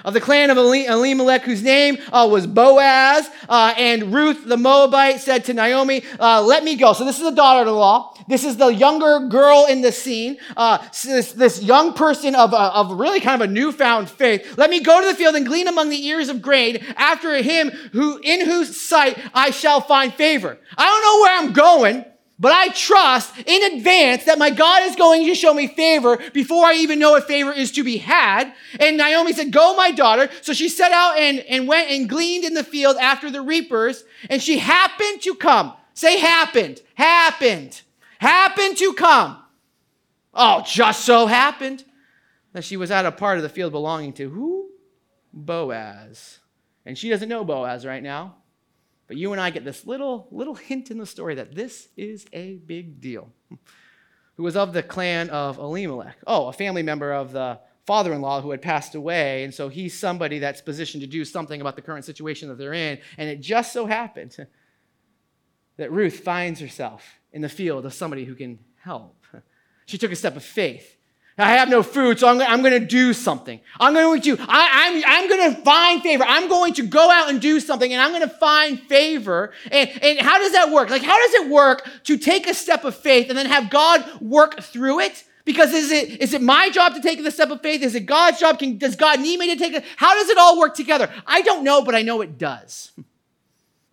Of 0.03 0.13
the 0.13 0.21
clan 0.21 0.49
of 0.49 0.57
Elimelech, 0.57 1.43
whose 1.43 1.61
name 1.61 1.97
uh, 2.11 2.27
was 2.31 2.47
Boaz, 2.47 3.29
uh, 3.49 3.73
and 3.77 4.13
Ruth 4.13 4.45
the 4.45 4.57
Moabite 4.57 5.19
said 5.19 5.45
to 5.45 5.53
Naomi, 5.53 6.03
uh, 6.19 6.41
Let 6.41 6.63
me 6.63 6.75
go. 6.75 6.93
So, 6.93 7.03
this 7.03 7.17
is 7.17 7.23
the 7.23 7.35
daughter 7.35 7.67
in 7.69 7.75
law. 7.75 8.15
This 8.27 8.43
is 8.43 8.57
the 8.57 8.69
younger 8.69 9.27
girl 9.27 9.65
in 9.69 9.81
the 9.81 9.91
scene. 9.91 10.37
Uh, 10.55 10.77
this, 11.03 11.33
this 11.33 11.61
young 11.61 11.93
person 11.93 12.35
of, 12.35 12.53
uh, 12.53 12.71
of 12.73 12.93
really 12.93 13.19
kind 13.19 13.41
of 13.41 13.49
a 13.49 13.51
newfound 13.51 14.09
faith. 14.09 14.57
Let 14.57 14.69
me 14.69 14.81
go 14.81 15.01
to 15.01 15.07
the 15.07 15.15
field 15.15 15.35
and 15.35 15.45
glean 15.45 15.67
among 15.67 15.89
the 15.89 16.05
ears 16.07 16.29
of 16.29 16.41
grain 16.41 16.83
after 16.95 17.35
him 17.41 17.69
who, 17.91 18.19
in 18.23 18.45
whose 18.45 18.79
sight 18.79 19.19
I 19.33 19.51
shall 19.51 19.81
find 19.81 20.13
favor. 20.13 20.57
I 20.77 20.85
don't 20.85 21.03
know 21.03 21.21
where 21.21 21.39
I'm 21.39 21.53
going. 21.53 22.10
But 22.41 22.53
I 22.53 22.69
trust 22.69 23.37
in 23.45 23.77
advance 23.77 24.23
that 24.23 24.39
my 24.39 24.49
God 24.49 24.81
is 24.89 24.95
going 24.95 25.27
to 25.27 25.35
show 25.35 25.53
me 25.53 25.67
favor 25.67 26.17
before 26.33 26.65
I 26.65 26.73
even 26.73 26.97
know 26.97 27.15
if 27.15 27.25
favor 27.25 27.51
is 27.51 27.71
to 27.73 27.83
be 27.83 27.97
had. 27.97 28.51
And 28.79 28.97
Naomi 28.97 29.31
said, 29.31 29.51
Go, 29.51 29.75
my 29.75 29.91
daughter. 29.91 30.27
So 30.41 30.51
she 30.51 30.67
set 30.67 30.91
out 30.91 31.19
and, 31.19 31.41
and 31.41 31.67
went 31.67 31.91
and 31.91 32.09
gleaned 32.09 32.43
in 32.43 32.55
the 32.55 32.63
field 32.63 32.97
after 32.97 33.29
the 33.29 33.43
reapers. 33.43 34.03
And 34.27 34.41
she 34.41 34.57
happened 34.57 35.21
to 35.21 35.35
come. 35.35 35.73
Say, 35.93 36.17
happened. 36.17 36.81
Happened. 36.95 37.79
Happened 38.17 38.75
to 38.77 38.93
come. 38.93 39.37
Oh, 40.33 40.63
just 40.65 41.05
so 41.05 41.27
happened 41.27 41.83
that 42.53 42.63
she 42.63 42.75
was 42.75 42.89
at 42.89 43.05
a 43.05 43.11
part 43.11 43.37
of 43.37 43.43
the 43.43 43.49
field 43.49 43.71
belonging 43.71 44.13
to 44.13 44.27
who? 44.27 44.71
Boaz. 45.31 46.39
And 46.87 46.97
she 46.97 47.07
doesn't 47.07 47.29
know 47.29 47.43
Boaz 47.43 47.85
right 47.85 48.01
now. 48.01 48.37
But 49.11 49.17
you 49.17 49.33
and 49.33 49.41
I 49.41 49.49
get 49.49 49.65
this 49.65 49.85
little, 49.85 50.29
little 50.31 50.55
hint 50.55 50.89
in 50.89 50.97
the 50.97 51.05
story 51.05 51.35
that 51.35 51.53
this 51.53 51.89
is 51.97 52.25
a 52.31 52.59
big 52.59 53.01
deal. 53.01 53.33
Who 54.37 54.43
was 54.43 54.55
of 54.55 54.71
the 54.71 54.81
clan 54.81 55.29
of 55.31 55.57
Elimelech. 55.57 56.15
Oh, 56.25 56.47
a 56.47 56.53
family 56.53 56.81
member 56.81 57.11
of 57.11 57.33
the 57.33 57.59
father 57.85 58.13
in 58.13 58.21
law 58.21 58.39
who 58.39 58.51
had 58.51 58.61
passed 58.61 58.95
away. 58.95 59.43
And 59.43 59.53
so 59.53 59.67
he's 59.67 59.99
somebody 59.99 60.39
that's 60.39 60.61
positioned 60.61 61.01
to 61.01 61.07
do 61.07 61.25
something 61.25 61.59
about 61.59 61.75
the 61.75 61.81
current 61.81 62.05
situation 62.05 62.47
that 62.47 62.57
they're 62.57 62.71
in. 62.71 62.99
And 63.17 63.29
it 63.29 63.41
just 63.41 63.73
so 63.73 63.85
happened 63.85 64.37
that 65.75 65.91
Ruth 65.91 66.21
finds 66.21 66.61
herself 66.61 67.03
in 67.33 67.41
the 67.41 67.49
field 67.49 67.85
of 67.85 67.93
somebody 67.93 68.23
who 68.23 68.33
can 68.33 68.59
help. 68.77 69.25
She 69.87 69.97
took 69.97 70.13
a 70.13 70.15
step 70.15 70.37
of 70.37 70.43
faith. 70.45 70.95
I 71.37 71.53
have 71.53 71.69
no 71.69 71.81
food, 71.81 72.19
so 72.19 72.27
I'm, 72.27 72.41
I'm 72.41 72.61
going 72.61 72.79
to 72.79 72.85
do 72.85 73.13
something. 73.13 73.59
I'm 73.79 73.93
going 73.93 74.21
to, 74.21 74.37
I, 74.39 74.69
I'm, 74.87 75.03
I'm 75.07 75.29
going 75.29 75.55
to 75.55 75.61
find 75.61 76.01
favor. 76.01 76.23
I'm 76.27 76.49
going 76.49 76.73
to 76.73 76.83
go 76.83 77.09
out 77.09 77.29
and 77.29 77.41
do 77.41 77.59
something, 77.59 77.91
and 77.91 78.01
I'm 78.01 78.11
going 78.11 78.21
to 78.21 78.35
find 78.35 78.79
favor. 78.81 79.51
And, 79.71 79.89
and 80.03 80.19
how 80.19 80.37
does 80.37 80.51
that 80.51 80.71
work? 80.71 80.89
Like, 80.89 81.03
how 81.03 81.17
does 81.17 81.33
it 81.45 81.49
work 81.49 81.89
to 82.03 82.17
take 82.17 82.47
a 82.47 82.53
step 82.53 82.83
of 82.83 82.95
faith 82.95 83.29
and 83.29 83.37
then 83.37 83.45
have 83.45 83.69
God 83.69 84.21
work 84.21 84.61
through 84.61 84.99
it? 84.99 85.23
Because 85.45 85.73
is 85.73 85.91
it, 85.91 86.21
is 86.21 86.33
it 86.33 86.41
my 86.41 86.69
job 86.69 86.93
to 86.95 87.01
take 87.01 87.23
the 87.23 87.31
step 87.31 87.49
of 87.49 87.61
faith? 87.61 87.81
Is 87.81 87.95
it 87.95 88.05
God's 88.05 88.39
job? 88.39 88.59
Can, 88.59 88.77
does 88.77 88.95
God 88.95 89.19
need 89.19 89.39
me 89.39 89.53
to 89.53 89.57
take 89.57 89.73
it? 89.73 89.83
How 89.95 90.13
does 90.13 90.29
it 90.29 90.37
all 90.37 90.59
work 90.59 90.75
together? 90.75 91.09
I 91.25 91.41
don't 91.41 91.63
know, 91.63 91.81
but 91.81 91.95
I 91.95 92.03
know 92.03 92.21
it 92.21 92.37
does. 92.37 92.91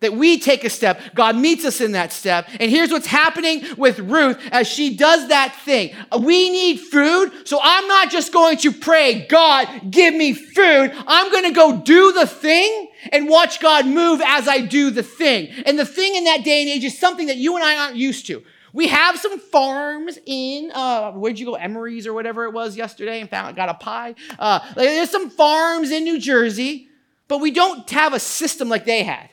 That 0.01 0.13
we 0.13 0.39
take 0.39 0.63
a 0.63 0.69
step, 0.69 1.01
God 1.13 1.35
meets 1.35 1.65
us 1.65 1.81
in 1.81 1.91
that 1.91 2.13
step. 2.13 2.47
And 2.59 2.71
here's 2.71 2.89
what's 2.89 3.07
happening 3.07 3.63
with 3.75 3.99
Ruth 3.99 4.39
as 4.49 4.65
she 4.65 4.95
does 4.95 5.27
that 5.27 5.53
thing. 5.65 5.93
We 6.17 6.49
need 6.49 6.77
food, 6.79 7.45
so 7.45 7.59
I'm 7.61 7.85
not 7.85 8.09
just 8.09 8.31
going 8.31 8.57
to 8.59 8.71
pray, 8.71 9.27
God, 9.27 9.91
give 9.91 10.15
me 10.15 10.33
food. 10.33 10.93
I'm 11.05 11.29
going 11.31 11.43
to 11.45 11.51
go 11.51 11.81
do 11.81 12.13
the 12.13 12.25
thing 12.25 12.89
and 13.11 13.27
watch 13.27 13.59
God 13.59 13.87
move 13.87 14.21
as 14.25 14.47
I 14.47 14.61
do 14.61 14.89
the 14.89 15.03
thing. 15.03 15.49
And 15.65 15.77
the 15.77 15.85
thing 15.85 16.15
in 16.15 16.23
that 16.23 16.45
day 16.45 16.61
and 16.61 16.69
age 16.69 16.85
is 16.85 16.97
something 16.97 17.27
that 17.27 17.37
you 17.37 17.55
and 17.55 17.65
I 17.65 17.75
aren't 17.75 17.97
used 17.97 18.25
to. 18.27 18.41
We 18.71 18.87
have 18.87 19.17
some 19.17 19.37
farms 19.39 20.17
in 20.25 20.71
uh, 20.73 21.11
where'd 21.11 21.39
you 21.39 21.45
go, 21.45 21.55
Emery's 21.55 22.07
or 22.07 22.13
whatever 22.13 22.45
it 22.45 22.53
was 22.53 22.77
yesterday, 22.77 23.19
and 23.19 23.29
found 23.29 23.55
got 23.55 23.67
a 23.67 23.73
pie. 23.73 24.15
Uh, 24.37 24.59
like, 24.63 24.75
there's 24.75 25.09
some 25.09 25.29
farms 25.29 25.91
in 25.91 26.03
New 26.03 26.19
Jersey, 26.19 26.87
but 27.27 27.39
we 27.39 27.51
don't 27.51 27.89
have 27.89 28.13
a 28.13 28.19
system 28.19 28.69
like 28.69 28.85
they 28.85 29.03
had. 29.03 29.29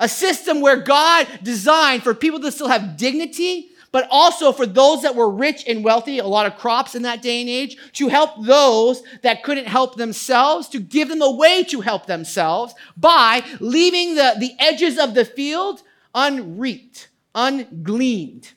A 0.00 0.08
system 0.08 0.60
where 0.60 0.78
God 0.78 1.28
designed 1.42 2.02
for 2.02 2.14
people 2.14 2.40
to 2.40 2.50
still 2.50 2.68
have 2.68 2.96
dignity, 2.96 3.68
but 3.92 4.08
also 4.10 4.50
for 4.50 4.66
those 4.66 5.02
that 5.02 5.14
were 5.14 5.30
rich 5.30 5.64
and 5.68 5.84
wealthy, 5.84 6.18
a 6.18 6.26
lot 6.26 6.46
of 6.46 6.56
crops 6.56 6.94
in 6.94 7.02
that 7.02 7.22
day 7.22 7.40
and 7.40 7.50
age, 7.50 7.76
to 7.92 8.08
help 8.08 8.44
those 8.44 9.02
that 9.22 9.42
couldn't 9.42 9.66
help 9.66 9.96
themselves, 9.96 10.68
to 10.68 10.80
give 10.80 11.08
them 11.08 11.22
a 11.22 11.30
way 11.30 11.62
to 11.64 11.80
help 11.80 12.06
themselves 12.06 12.74
by 12.96 13.44
leaving 13.60 14.14
the, 14.14 14.34
the 14.38 14.54
edges 14.58 14.98
of 14.98 15.14
the 15.14 15.24
field 15.24 15.82
unreaped, 16.14 17.08
ungleaned. 17.34 18.52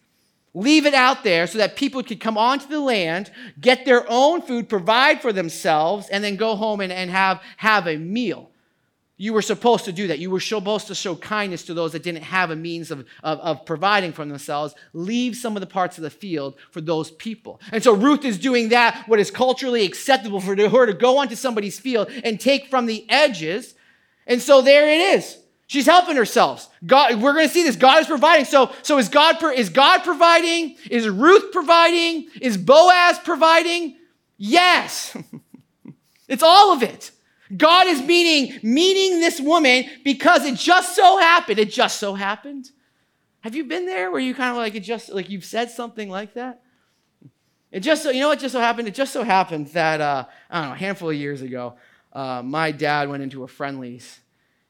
Leave 0.56 0.86
it 0.86 0.94
out 0.94 1.24
there 1.24 1.48
so 1.48 1.58
that 1.58 1.76
people 1.76 2.04
could 2.04 2.20
come 2.20 2.38
onto 2.38 2.68
the 2.68 2.80
land, 2.80 3.32
get 3.60 3.86
their 3.86 4.06
own 4.08 4.40
food, 4.42 4.70
provide 4.70 5.20
for 5.20 5.34
themselves, 5.34 6.08
and 6.10 6.24
then 6.24 6.36
go 6.36 6.56
home 6.56 6.80
and, 6.80 6.94
and 6.94 7.10
have, 7.10 7.42
have 7.58 7.88
a 7.88 7.98
meal. 7.98 8.52
You 9.16 9.34
were 9.34 9.44
supposed 9.44 9.86
to 9.86 9.92
do 9.92 10.08
that. 10.08 10.18
You 10.20 10.32
were 10.32 10.40
supposed 10.40 10.88
to 10.88 10.96
show 10.96 11.16
kindness 11.16 11.64
to 11.66 11.74
those 11.74 11.92
that 11.92 12.02
didn't 12.02 12.24
have 12.24 12.50
a 12.50 12.56
means 12.56 12.90
of, 12.90 13.06
of, 13.22 13.40
of, 13.40 13.66
providing 13.66 14.12
for 14.12 14.26
themselves. 14.26 14.74
Leave 14.92 15.36
some 15.36 15.56
of 15.56 15.62
the 15.62 15.68
parts 15.68 15.98
of 15.98 16.02
the 16.02 16.10
field 16.10 16.56
for 16.72 16.82
those 16.82 17.12
people. 17.12 17.62
And 17.72 17.84
so 17.84 17.94
Ruth 17.94 18.26
is 18.26 18.40
doing 18.40 18.70
that, 18.70 19.04
what 19.08 19.20
is 19.20 19.30
culturally 19.30 19.86
acceptable 19.86 20.42
for 20.42 20.56
her 20.56 20.86
to 20.88 20.94
go 20.94 21.20
onto 21.20 21.36
somebody's 21.36 21.80
field 21.80 22.10
and 22.24 22.40
take 22.40 22.68
from 22.68 22.88
the 22.88 23.06
edges. 23.08 23.76
And 24.26 24.42
so 24.42 24.62
there 24.62 24.88
it 24.88 25.16
is. 25.16 25.38
She's 25.68 25.86
helping 25.86 26.16
herself. 26.16 26.70
God, 26.86 27.22
we're 27.22 27.34
going 27.34 27.48
to 27.48 27.54
see 27.54 27.64
this. 27.64 27.76
God 27.76 28.02
is 28.02 28.08
providing. 28.08 28.46
So, 28.46 28.72
so 28.82 28.98
is 28.98 29.10
God 29.10 29.42
is 29.56 29.70
God 29.70 30.04
providing? 30.04 30.76
Is 30.90 31.08
Ruth 31.08 31.52
providing? 31.52 32.28
Is 32.42 32.58
Boaz 32.58 33.20
providing? 33.20 33.96
Yes. 34.38 35.16
it's 36.28 36.44
all 36.44 36.74
of 36.74 36.84
it. 36.84 37.12
God 37.56 37.88
is 37.88 38.02
meeting, 38.02 38.60
meeting 38.64 39.20
this 39.20 39.40
woman 39.40 39.86
because 40.04 40.46
it 40.46 40.56
just 40.56 40.96
so 40.96 41.18
happened. 41.18 41.60
It 41.60 41.72
just 41.72 42.00
so 42.00 42.14
happened. 42.14 42.72
Have 43.42 43.56
you 43.56 43.66
been 43.66 43.86
there 43.86 44.12
where 44.12 44.22
you 44.22 44.34
kind 44.34 44.52
of 44.52 44.58
like 44.58 44.76
it 44.76 44.82
just 44.82 45.10
like 45.10 45.30
you've 45.30 45.46
said 45.46 45.70
something 45.70 46.10
like 46.10 46.34
that? 46.36 46.62
It 47.72 47.82
just 47.82 48.04
so 48.04 48.12
you 48.12 48.22
know 48.22 48.30
what 48.30 48.40
just 48.40 48.54
so 48.54 48.60
happened. 48.60 48.88
It 48.88 48.96
just 48.96 49.12
so 49.12 49.24
happened 49.24 49.68
that 49.68 50.00
uh, 50.00 50.26
I 50.50 50.62
don't 50.62 50.70
know 50.70 50.76
a 50.76 50.78
handful 50.78 51.10
of 51.10 51.16
years 51.16 51.42
ago, 51.42 51.76
uh, 52.14 52.42
my 52.44 52.72
dad 52.72 53.10
went 53.10 53.24
into 53.24 53.44
a 53.44 53.48
Friendly's, 53.48 54.20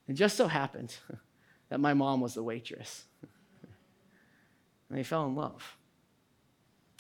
It 0.08 0.14
just 0.14 0.38
so 0.38 0.48
happened 0.48 0.96
that 1.70 1.80
my 1.80 1.94
mom 1.94 2.22
was 2.22 2.34
the 2.34 2.44
waitress, 2.44 3.04
and 4.90 4.98
they 4.98 5.04
fell 5.04 5.26
in 5.26 5.36
love. 5.36 5.78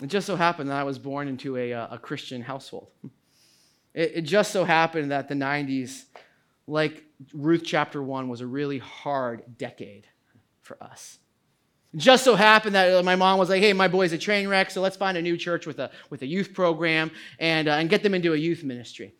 It 0.01 0.07
just 0.07 0.27
so 0.27 0.35
happened 0.35 0.69
that 0.69 0.79
I 0.79 0.83
was 0.83 0.99
born 0.99 1.27
into 1.27 1.55
a, 1.55 1.73
uh, 1.73 1.95
a 1.95 1.97
Christian 1.97 2.41
household. 2.41 2.89
It, 3.93 4.11
it 4.15 4.21
just 4.21 4.51
so 4.51 4.63
happened 4.63 5.11
that 5.11 5.27
the 5.27 5.35
90s, 5.35 6.05
like 6.67 7.03
Ruth 7.33 7.63
chapter 7.65 8.01
1, 8.01 8.29
was 8.29 8.41
a 8.41 8.47
really 8.47 8.79
hard 8.79 9.57
decade 9.57 10.07
for 10.61 10.81
us. 10.81 11.19
Just 11.95 12.23
so 12.23 12.35
happened 12.35 12.73
that 12.73 13.05
my 13.05 13.15
mom 13.15 13.37
was 13.37 13.49
like, 13.49 13.61
hey, 13.61 13.71
my 13.71 13.87
boy's 13.87 14.13
a 14.13 14.17
train 14.17 14.47
wreck, 14.47 14.71
so 14.71 14.81
let's 14.81 14.97
find 14.97 15.15
a 15.15 15.21
new 15.21 15.37
church 15.37 15.67
with 15.67 15.77
a, 15.77 15.91
with 16.09 16.23
a 16.23 16.25
youth 16.25 16.53
program 16.53 17.11
and, 17.37 17.67
uh, 17.67 17.73
and 17.73 17.87
get 17.89 18.01
them 18.01 18.15
into 18.15 18.33
a 18.33 18.37
youth 18.37 18.63
ministry. 18.63 19.13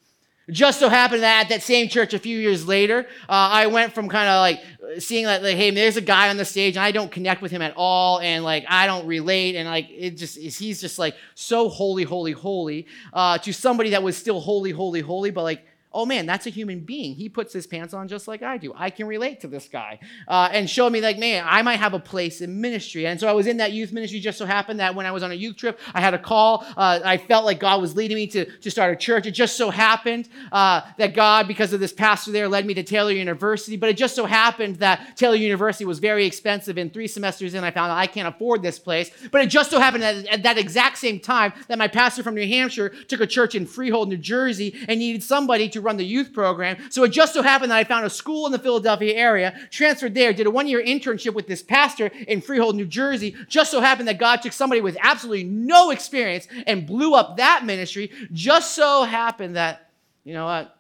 Just 0.50 0.80
so 0.80 0.90
happened 0.90 1.24
that 1.24 1.46
at 1.46 1.50
that 1.50 1.64
same 1.64 1.88
church 1.88 2.14
a 2.14 2.20
few 2.20 2.38
years 2.38 2.68
later, 2.68 3.08
uh, 3.30 3.32
I 3.32 3.68
went 3.68 3.94
from 3.94 4.10
kind 4.10 4.28
of 4.28 4.40
like 4.42 4.62
seeing 5.02 5.24
that, 5.24 5.42
like, 5.42 5.56
hey, 5.56 5.72
there's 5.72 5.96
a 5.96 6.02
guy 6.02 6.30
on 6.30 6.36
the 6.36 6.44
stage 6.44 6.76
and 6.76 6.84
I 6.84 6.92
don't 6.92 7.10
connect 7.10 7.42
with 7.42 7.50
him 7.50 7.62
at 7.62 7.74
all, 7.78 8.20
and 8.20 8.44
like 8.44 8.66
I 8.68 8.86
don't 8.86 9.08
relate, 9.08 9.56
and 9.56 9.70
like 9.70 9.88
it 9.90 10.18
just 10.18 10.38
he's 10.38 10.82
just 10.82 11.00
like 11.00 11.16
so 11.34 11.70
holy, 11.70 12.04
holy, 12.04 12.34
holy, 12.34 12.88
uh, 13.14 13.38
to 13.38 13.54
somebody 13.54 13.92
that 13.92 14.04
was 14.04 14.18
still 14.18 14.42
holy, 14.42 14.72
holy, 14.72 15.00
holy, 15.00 15.32
but 15.32 15.44
like 15.44 15.66
oh 15.94 16.06
man, 16.06 16.26
that's 16.26 16.48
a 16.48 16.50
human 16.50 16.80
being. 16.80 17.14
He 17.16 17.30
puts 17.30 17.54
his 17.54 17.68
pants 17.68 17.94
on 17.94 18.08
just 18.08 18.28
like 18.28 18.42
I 18.42 18.58
do. 18.58 18.74
I 18.76 18.90
can 18.90 19.08
relate 19.08 19.42
to 19.42 19.48
this 19.48 19.68
guy. 19.68 20.00
Uh, 20.28 20.50
and 20.52 20.70
show 20.70 20.90
me, 20.90 21.02
like, 21.02 21.20
man, 21.20 21.46
I 21.48 21.62
might 21.62 21.78
have 21.78 21.94
a 21.94 22.00
place 22.00 22.42
in 22.42 22.60
ministry. 22.60 23.06
And 23.06 23.20
so 23.20 23.28
I 23.28 23.34
was 23.34 23.48
in 23.48 23.58
that 23.58 23.74
youth 23.74 23.92
ministry. 23.92 24.20
Just 24.20 24.38
so 24.38 24.46
happened 24.46 24.80
that 24.80 24.96
when 24.96 25.06
I 25.06 25.12
was 25.12 25.22
on 25.22 25.32
a 25.32 25.36
youth 25.36 25.58
trip, 25.58 25.80
I 25.94 26.02
had 26.02 26.14
a 26.14 26.18
call. 26.18 26.66
Uh, 26.76 27.00
I 27.04 27.18
felt 27.18 27.46
like 27.46 27.60
God 27.60 27.80
was 27.80 27.96
leading 27.96 28.16
me 28.16 28.28
to, 28.28 28.46
to 28.46 28.72
start 28.72 28.94
a 28.94 28.96
church. 28.96 29.28
It 29.28 29.32
just 29.32 29.56
so 29.56 29.70
happened 29.70 30.30
uh, 30.52 30.82
that 30.98 31.14
God, 31.14 31.48
because 31.48 31.74
of 31.74 31.80
this 31.80 31.94
pastor 31.94 32.32
there, 32.32 32.48
led 32.48 32.66
me 32.66 32.74
to 32.74 32.84
Taylor 32.84 33.12
University. 33.12 33.78
But 33.78 33.90
it 33.90 33.98
just 33.98 34.16
so 34.16 34.26
happened 34.26 34.78
that 34.78 35.16
Taylor 35.16 35.36
University 35.36 35.86
was 35.86 36.00
very 36.00 36.26
expensive. 36.26 36.78
And 36.78 36.92
three 36.92 37.08
semesters 37.08 37.54
in, 37.54 37.64
I 37.64 37.72
found 37.72 37.92
I 37.92 38.08
can't 38.08 38.28
afford 38.28 38.64
this 38.64 38.80
place. 38.80 39.12
But 39.32 39.42
it 39.42 39.48
just 39.48 39.70
so 39.70 39.80
happened 39.80 40.04
that 40.04 40.26
at 40.28 40.44
that 40.44 40.58
exact 40.58 40.98
same 40.98 41.20
time 41.20 41.54
that 41.68 41.78
my 41.78 41.88
pastor 41.88 42.24
from 42.24 42.36
New 42.36 42.48
Hampshire 42.48 42.90
took 43.08 43.22
a 43.22 43.28
church 43.28 43.54
in 43.54 43.68
Freehold, 43.68 44.10
New 44.10 44.18
Jersey, 44.18 44.76
and 44.88 45.00
needed 45.00 45.22
somebody 45.22 45.70
to 45.70 45.83
run 45.84 45.98
the 45.98 46.06
youth 46.06 46.34
program. 46.34 46.78
So 46.90 47.04
it 47.04 47.10
just 47.10 47.34
so 47.34 47.42
happened 47.42 47.72
that 47.72 47.78
I 47.78 47.84
found 47.84 48.06
a 48.06 48.10
school 48.10 48.46
in 48.46 48.52
the 48.52 48.60
Philadelphia 48.60 49.14
area, 49.16 49.68
transferred 49.70 50.16
there, 50.16 50.34
did 50.34 50.48
a 50.48 50.52
one 50.52 50.68
year 50.68 50.84
internship 50.84 51.34
with 51.34 51.48
this 51.48 51.62
pastor 51.62 52.08
in 52.28 52.42
Freehold, 52.42 52.76
New 52.76 52.86
Jersey. 52.86 53.36
Just 53.48 53.72
so 53.72 53.82
happened 53.82 54.08
that 54.08 54.20
God 54.20 54.42
took 54.42 54.54
somebody 54.54 54.82
with 54.82 54.98
absolutely 55.02 55.44
no 55.44 55.92
experience 55.92 56.48
and 56.66 56.88
blew 56.88 57.14
up 57.14 57.38
that 57.38 57.66
ministry. 57.66 58.12
Just 58.32 58.74
so 58.74 59.04
happened 59.04 59.56
that, 59.56 59.90
you 60.24 60.34
know 60.34 60.46
what, 60.46 60.76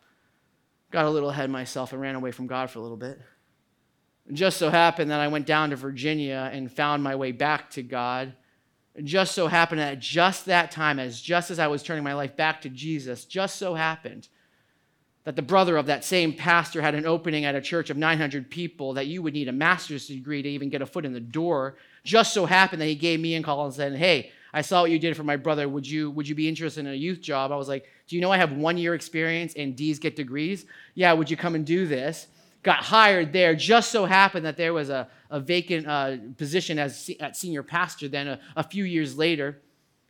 got 0.91 1.05
a 1.05 1.09
little 1.09 1.29
ahead 1.29 1.49
myself 1.49 1.91
and 1.91 2.01
ran 2.01 2.15
away 2.15 2.31
from 2.31 2.47
God 2.47 2.69
for 2.69 2.79
a 2.79 2.81
little 2.81 2.97
bit. 2.97 3.19
It 4.29 4.35
just 4.35 4.57
so 4.57 4.69
happened 4.69 5.11
that 5.11 5.19
I 5.19 5.27
went 5.27 5.45
down 5.45 5.71
to 5.71 5.75
Virginia 5.75 6.49
and 6.53 6.71
found 6.71 7.03
my 7.03 7.15
way 7.15 7.31
back 7.31 7.71
to 7.71 7.83
God. 7.83 8.33
Just 9.03 9.33
so 9.33 9.47
happened 9.47 9.81
that 9.81 9.99
just 9.99 10.45
that 10.45 10.69
time, 10.69 10.99
as 10.99 11.19
just 11.19 11.49
as 11.49 11.57
I 11.57 11.67
was 11.67 11.81
turning 11.81 12.03
my 12.03 12.13
life 12.13 12.35
back 12.37 12.61
to 12.61 12.69
Jesus, 12.69 13.25
just 13.25 13.55
so 13.55 13.73
happened 13.73 14.29
that 15.23 15.35
the 15.35 15.41
brother 15.41 15.77
of 15.77 15.85
that 15.85 16.03
same 16.03 16.33
pastor 16.33 16.81
had 16.81 16.95
an 16.95 17.05
opening 17.05 17.45
at 17.45 17.55
a 17.55 17.61
church 17.61 17.89
of 17.89 17.95
900 17.95 18.49
people 18.49 18.93
that 18.93 19.07
you 19.07 19.21
would 19.21 19.33
need 19.33 19.47
a 19.47 19.53
master's 19.53 20.07
degree 20.07 20.41
to 20.41 20.49
even 20.49 20.69
get 20.69 20.81
a 20.81 20.85
foot 20.85 21.05
in 21.05 21.13
the 21.13 21.19
door. 21.19 21.75
Just 22.03 22.33
so 22.33 22.45
happened 22.45 22.81
that 22.81 22.87
he 22.87 22.95
gave 22.95 23.19
me 23.19 23.35
a 23.35 23.41
call 23.41 23.65
and 23.65 23.73
said, 23.73 23.95
Hey, 23.95 24.31
I 24.53 24.61
saw 24.61 24.81
what 24.81 24.91
you 24.91 24.99
did 24.99 25.15
for 25.15 25.23
my 25.23 25.37
brother. 25.37 25.67
Would 25.69 25.87
you, 25.87 26.11
would 26.11 26.27
you 26.27 26.35
be 26.35 26.49
interested 26.49 26.81
in 26.81 26.91
a 26.91 26.95
youth 26.95 27.21
job? 27.21 27.51
I 27.51 27.55
was 27.55 27.69
like, 27.69 27.85
Do 28.07 28.17
you 28.17 28.21
know 28.21 28.31
I 28.31 28.37
have 28.37 28.51
one 28.51 28.77
year 28.77 28.93
experience 28.95 29.53
and 29.55 29.75
D's 29.75 29.97
get 29.97 30.15
degrees? 30.15 30.65
Yeah, 30.93 31.13
would 31.13 31.31
you 31.31 31.37
come 31.37 31.55
and 31.55 31.65
do 31.65 31.87
this? 31.87 32.27
Got 32.61 32.83
hired 32.83 33.31
there. 33.31 33.55
Just 33.55 33.91
so 33.91 34.05
happened 34.05 34.45
that 34.45 34.57
there 34.57 34.73
was 34.73 34.89
a, 34.89 35.07
a 35.29 35.39
vacant 35.39 35.87
uh, 35.87 36.17
position 36.37 36.79
as 36.79 37.09
at 37.21 37.37
senior 37.37 37.63
pastor. 37.63 38.09
Then 38.09 38.27
a, 38.27 38.39
a 38.57 38.63
few 38.63 38.83
years 38.83 39.17
later, 39.17 39.61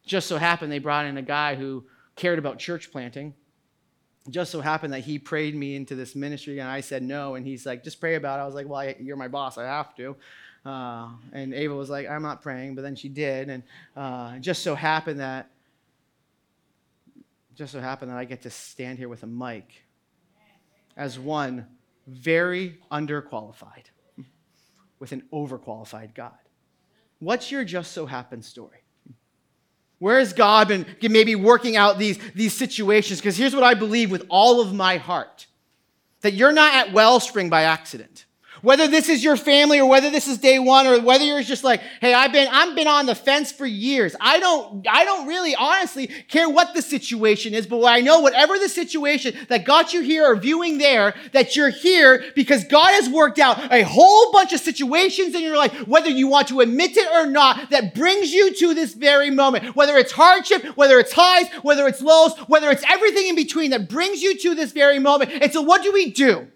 just 0.05 0.27
so 0.27 0.37
happened 0.37 0.71
they 0.71 0.79
brought 0.79 1.05
in 1.05 1.17
a 1.17 1.21
guy 1.21 1.55
who 1.55 1.85
cared 2.15 2.39
about 2.39 2.57
church 2.57 2.91
planting 2.91 3.33
just 4.29 4.51
so 4.51 4.61
happened 4.61 4.93
that 4.93 5.01
he 5.01 5.19
prayed 5.19 5.55
me 5.55 5.75
into 5.75 5.95
this 5.95 6.15
ministry 6.15 6.59
and 6.59 6.69
I 6.69 6.81
said 6.81 7.03
no. 7.03 7.35
And 7.35 7.45
he's 7.45 7.65
like, 7.65 7.83
just 7.83 7.99
pray 7.99 8.15
about 8.15 8.39
it. 8.39 8.43
I 8.43 8.45
was 8.45 8.55
like, 8.55 8.67
well, 8.67 8.79
I, 8.79 8.95
you're 8.99 9.17
my 9.17 9.27
boss. 9.27 9.57
I 9.57 9.65
have 9.65 9.95
to. 9.95 10.15
Uh, 10.65 11.09
and 11.33 11.53
Ava 11.53 11.75
was 11.75 11.89
like, 11.89 12.09
I'm 12.09 12.21
not 12.21 12.41
praying, 12.41 12.75
but 12.75 12.83
then 12.83 12.95
she 12.95 13.09
did. 13.09 13.49
And 13.49 13.63
uh, 13.97 14.37
just 14.39 14.63
so 14.63 14.75
happened 14.75 15.19
that, 15.19 15.49
just 17.53 17.73
so 17.73 17.81
happened 17.81 18.11
that 18.11 18.17
I 18.17 18.25
get 18.25 18.41
to 18.43 18.49
stand 18.49 18.97
here 18.97 19.09
with 19.09 19.23
a 19.23 19.27
mic 19.27 19.83
as 20.95 21.19
one 21.19 21.67
very 22.07 22.79
underqualified 22.91 23.85
with 24.99 25.11
an 25.11 25.23
overqualified 25.33 26.15
God. 26.15 26.31
What's 27.19 27.51
your 27.51 27.63
just 27.63 27.91
so 27.91 28.05
happened 28.05 28.45
story? 28.45 28.82
Where 30.03 30.19
has 30.19 30.33
God 30.33 30.67
been 30.67 30.85
maybe 31.01 31.33
working 31.33 31.77
out 31.77 31.97
these, 31.97 32.19
these 32.35 32.51
situations? 32.51 33.21
Because 33.21 33.37
here's 33.37 33.55
what 33.55 33.63
I 33.63 33.73
believe 33.73 34.11
with 34.11 34.25
all 34.27 34.59
of 34.59 34.73
my 34.73 34.97
heart 34.97 35.47
that 36.19 36.33
you're 36.33 36.51
not 36.51 36.73
at 36.73 36.91
Wellspring 36.91 37.49
by 37.49 37.61
accident. 37.61 38.25
Whether 38.63 38.87
this 38.87 39.09
is 39.09 39.21
your 39.21 39.35
family 39.35 39.81
or 39.81 39.89
whether 39.89 40.09
this 40.09 40.25
is 40.25 40.37
day 40.37 40.57
one 40.57 40.87
or 40.87 41.01
whether 41.01 41.25
you're 41.25 41.43
just 41.43 41.65
like, 41.65 41.81
hey, 41.99 42.13
I've 42.13 42.31
been, 42.31 42.47
I've 42.49 42.73
been 42.77 42.87
on 42.87 43.05
the 43.05 43.13
fence 43.13 43.51
for 43.51 43.65
years. 43.65 44.15
I 44.21 44.39
don't, 44.39 44.87
I 44.89 45.03
don't 45.03 45.27
really 45.27 45.53
honestly 45.53 46.07
care 46.07 46.49
what 46.49 46.73
the 46.73 46.81
situation 46.81 47.53
is, 47.53 47.67
but 47.67 47.83
I 47.83 47.99
know 47.99 48.21
whatever 48.21 48.57
the 48.57 48.69
situation 48.69 49.35
that 49.49 49.65
got 49.65 49.93
you 49.93 49.99
here 49.99 50.25
or 50.25 50.37
viewing 50.37 50.77
there, 50.77 51.13
that 51.33 51.57
you're 51.57 51.71
here 51.71 52.23
because 52.35 52.63
God 52.63 52.91
has 52.93 53.09
worked 53.09 53.37
out 53.37 53.69
a 53.69 53.83
whole 53.83 54.31
bunch 54.31 54.53
of 54.53 54.61
situations 54.61 55.35
in 55.35 55.41
your 55.41 55.57
life, 55.57 55.85
whether 55.85 56.09
you 56.09 56.29
want 56.29 56.47
to 56.47 56.61
admit 56.61 56.95
it 56.95 57.11
or 57.11 57.29
not, 57.29 57.69
that 57.71 57.93
brings 57.93 58.31
you 58.31 58.55
to 58.55 58.73
this 58.73 58.93
very 58.93 59.29
moment. 59.29 59.75
Whether 59.75 59.97
it's 59.97 60.13
hardship, 60.13 60.63
whether 60.77 60.99
it's 60.99 61.11
highs, 61.11 61.49
whether 61.63 61.85
it's 61.85 62.01
lows, 62.01 62.31
whether 62.47 62.71
it's 62.71 62.85
everything 62.89 63.27
in 63.27 63.35
between 63.35 63.71
that 63.71 63.89
brings 63.89 64.21
you 64.21 64.37
to 64.37 64.55
this 64.55 64.71
very 64.71 64.99
moment. 64.99 65.33
And 65.33 65.51
so 65.51 65.61
what 65.61 65.83
do 65.83 65.91
we 65.91 66.11
do? 66.11 66.47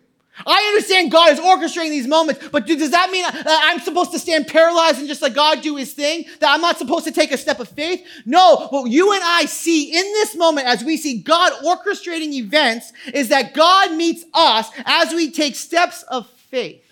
I 0.46 0.62
understand 0.70 1.12
God 1.12 1.32
is 1.32 1.40
orchestrating 1.40 1.90
these 1.90 2.08
moments, 2.08 2.48
but 2.52 2.68
does 2.68 2.92
that 2.92 3.10
mean 3.10 3.26
I'm 3.28 3.80
supposed 3.80 4.12
to 4.12 4.20
stand 4.20 4.48
paralyzed 4.48 5.00
and 5.00 5.08
just 5.08 5.22
let 5.22 5.34
God 5.34 5.62
do 5.62 5.76
his 5.76 5.94
thing? 5.94 6.26
That 6.40 6.54
I'm 6.54 6.62
not 6.62 6.78
supposed 6.78 7.06
to 7.06 7.12
take 7.12 7.32
a 7.32 7.38
step 7.38 7.60
of 7.60 7.70
faith? 7.70 8.06
No, 8.26 8.68
what 8.70 8.92
you 8.92 9.14
and 9.14 9.24
I 9.24 9.46
see 9.46 9.98
in 9.98 10.04
this 10.14 10.36
moment 10.36 10.68
as 10.68 10.84
we 10.84 10.98
see 10.98 11.22
God 11.22 11.54
orchestrating 11.64 12.34
events 12.34 12.94
is 13.14 13.30
that 13.30 13.54
God 13.54 13.94
meets 13.94 14.26
us 14.34 14.70
as 14.86 15.14
we 15.14 15.32
take 15.32 15.56
steps 15.56 16.04
of 16.04 16.30
faith. 16.30 16.84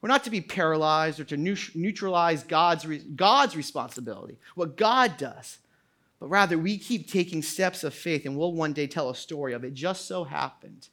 We're 0.00 0.08
not 0.08 0.24
to 0.24 0.30
be 0.30 0.40
paralyzed 0.40 1.18
or 1.18 1.24
to 1.24 1.36
neutralize 1.36 2.44
God's, 2.44 2.86
God's 3.16 3.56
responsibility, 3.56 4.38
what 4.54 4.76
God 4.76 5.16
does, 5.16 5.58
but 6.20 6.28
rather 6.28 6.56
we 6.56 6.78
keep 6.78 7.10
taking 7.10 7.42
steps 7.42 7.82
of 7.82 7.94
faith 7.94 8.24
and 8.26 8.36
we'll 8.36 8.52
one 8.52 8.72
day 8.72 8.86
tell 8.86 9.10
a 9.10 9.14
story 9.14 9.54
of 9.54 9.64
it 9.64 9.74
just 9.74 10.06
so 10.06 10.22
happened 10.22 10.88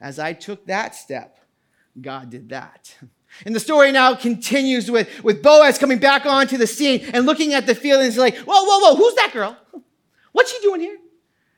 as 0.00 0.18
I 0.18 0.32
took 0.32 0.66
that 0.66 0.94
step, 0.94 1.38
God 2.00 2.30
did 2.30 2.48
that. 2.50 2.96
And 3.44 3.54
the 3.54 3.60
story 3.60 3.90
now 3.90 4.14
continues 4.14 4.90
with, 4.90 5.24
with 5.24 5.42
Boaz 5.42 5.78
coming 5.78 5.98
back 5.98 6.24
onto 6.24 6.56
the 6.56 6.66
scene 6.66 7.04
and 7.12 7.26
looking 7.26 7.52
at 7.52 7.66
the 7.66 7.74
field 7.74 8.00
and 8.00 8.04
he's 8.04 8.18
like, 8.18 8.36
whoa, 8.36 8.62
whoa, 8.62 8.78
whoa, 8.78 8.96
who's 8.96 9.14
that 9.16 9.30
girl? 9.32 9.56
What's 10.32 10.52
she 10.52 10.60
doing 10.60 10.80
here? 10.80 10.98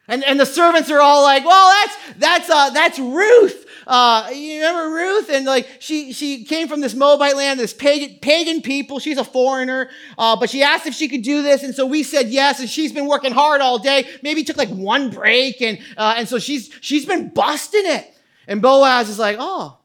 And, 0.08 0.22
and 0.24 0.38
the 0.38 0.46
servants 0.46 0.90
are 0.90 1.00
all 1.00 1.22
like, 1.22 1.44
well, 1.44 1.70
that's, 1.70 2.18
that's, 2.18 2.50
uh, 2.50 2.70
that's 2.70 2.98
Ruth. 2.98 3.66
Uh, 3.86 4.30
you 4.32 4.56
remember 4.56 4.94
Ruth? 4.94 5.28
And 5.30 5.44
like, 5.44 5.68
she, 5.80 6.12
she 6.12 6.44
came 6.44 6.68
from 6.68 6.80
this 6.80 6.94
Moabite 6.94 7.36
land, 7.36 7.58
this 7.58 7.74
pagan, 7.74 8.18
pagan 8.20 8.62
people. 8.62 9.00
She's 9.00 9.18
a 9.18 9.24
foreigner. 9.24 9.90
Uh, 10.16 10.36
but 10.36 10.48
she 10.48 10.62
asked 10.62 10.86
if 10.86 10.94
she 10.94 11.08
could 11.08 11.22
do 11.22 11.42
this. 11.42 11.62
And 11.64 11.74
so 11.74 11.86
we 11.86 12.02
said 12.04 12.28
yes. 12.28 12.60
And 12.60 12.68
she's 12.68 12.92
been 12.92 13.06
working 13.06 13.32
hard 13.32 13.60
all 13.60 13.78
day. 13.78 14.08
Maybe 14.22 14.44
took 14.44 14.56
like 14.56 14.68
one 14.68 15.10
break. 15.10 15.60
And, 15.60 15.78
uh, 15.96 16.14
and 16.18 16.28
so 16.28 16.38
she's, 16.38 16.70
she's 16.80 17.04
been 17.04 17.28
busting 17.28 17.84
it. 17.84 18.15
And 18.46 18.62
Boaz 18.62 19.08
is 19.08 19.18
like, 19.18 19.36
oh, 19.38 19.78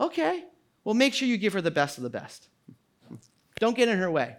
okay. 0.00 0.44
Well, 0.84 0.94
make 0.94 1.14
sure 1.14 1.28
you 1.28 1.36
give 1.36 1.52
her 1.52 1.60
the 1.60 1.70
best 1.70 1.96
of 1.96 2.04
the 2.04 2.10
best. 2.10 2.48
Don't 3.58 3.76
get 3.76 3.88
in 3.88 3.98
her 3.98 4.10
way. 4.10 4.36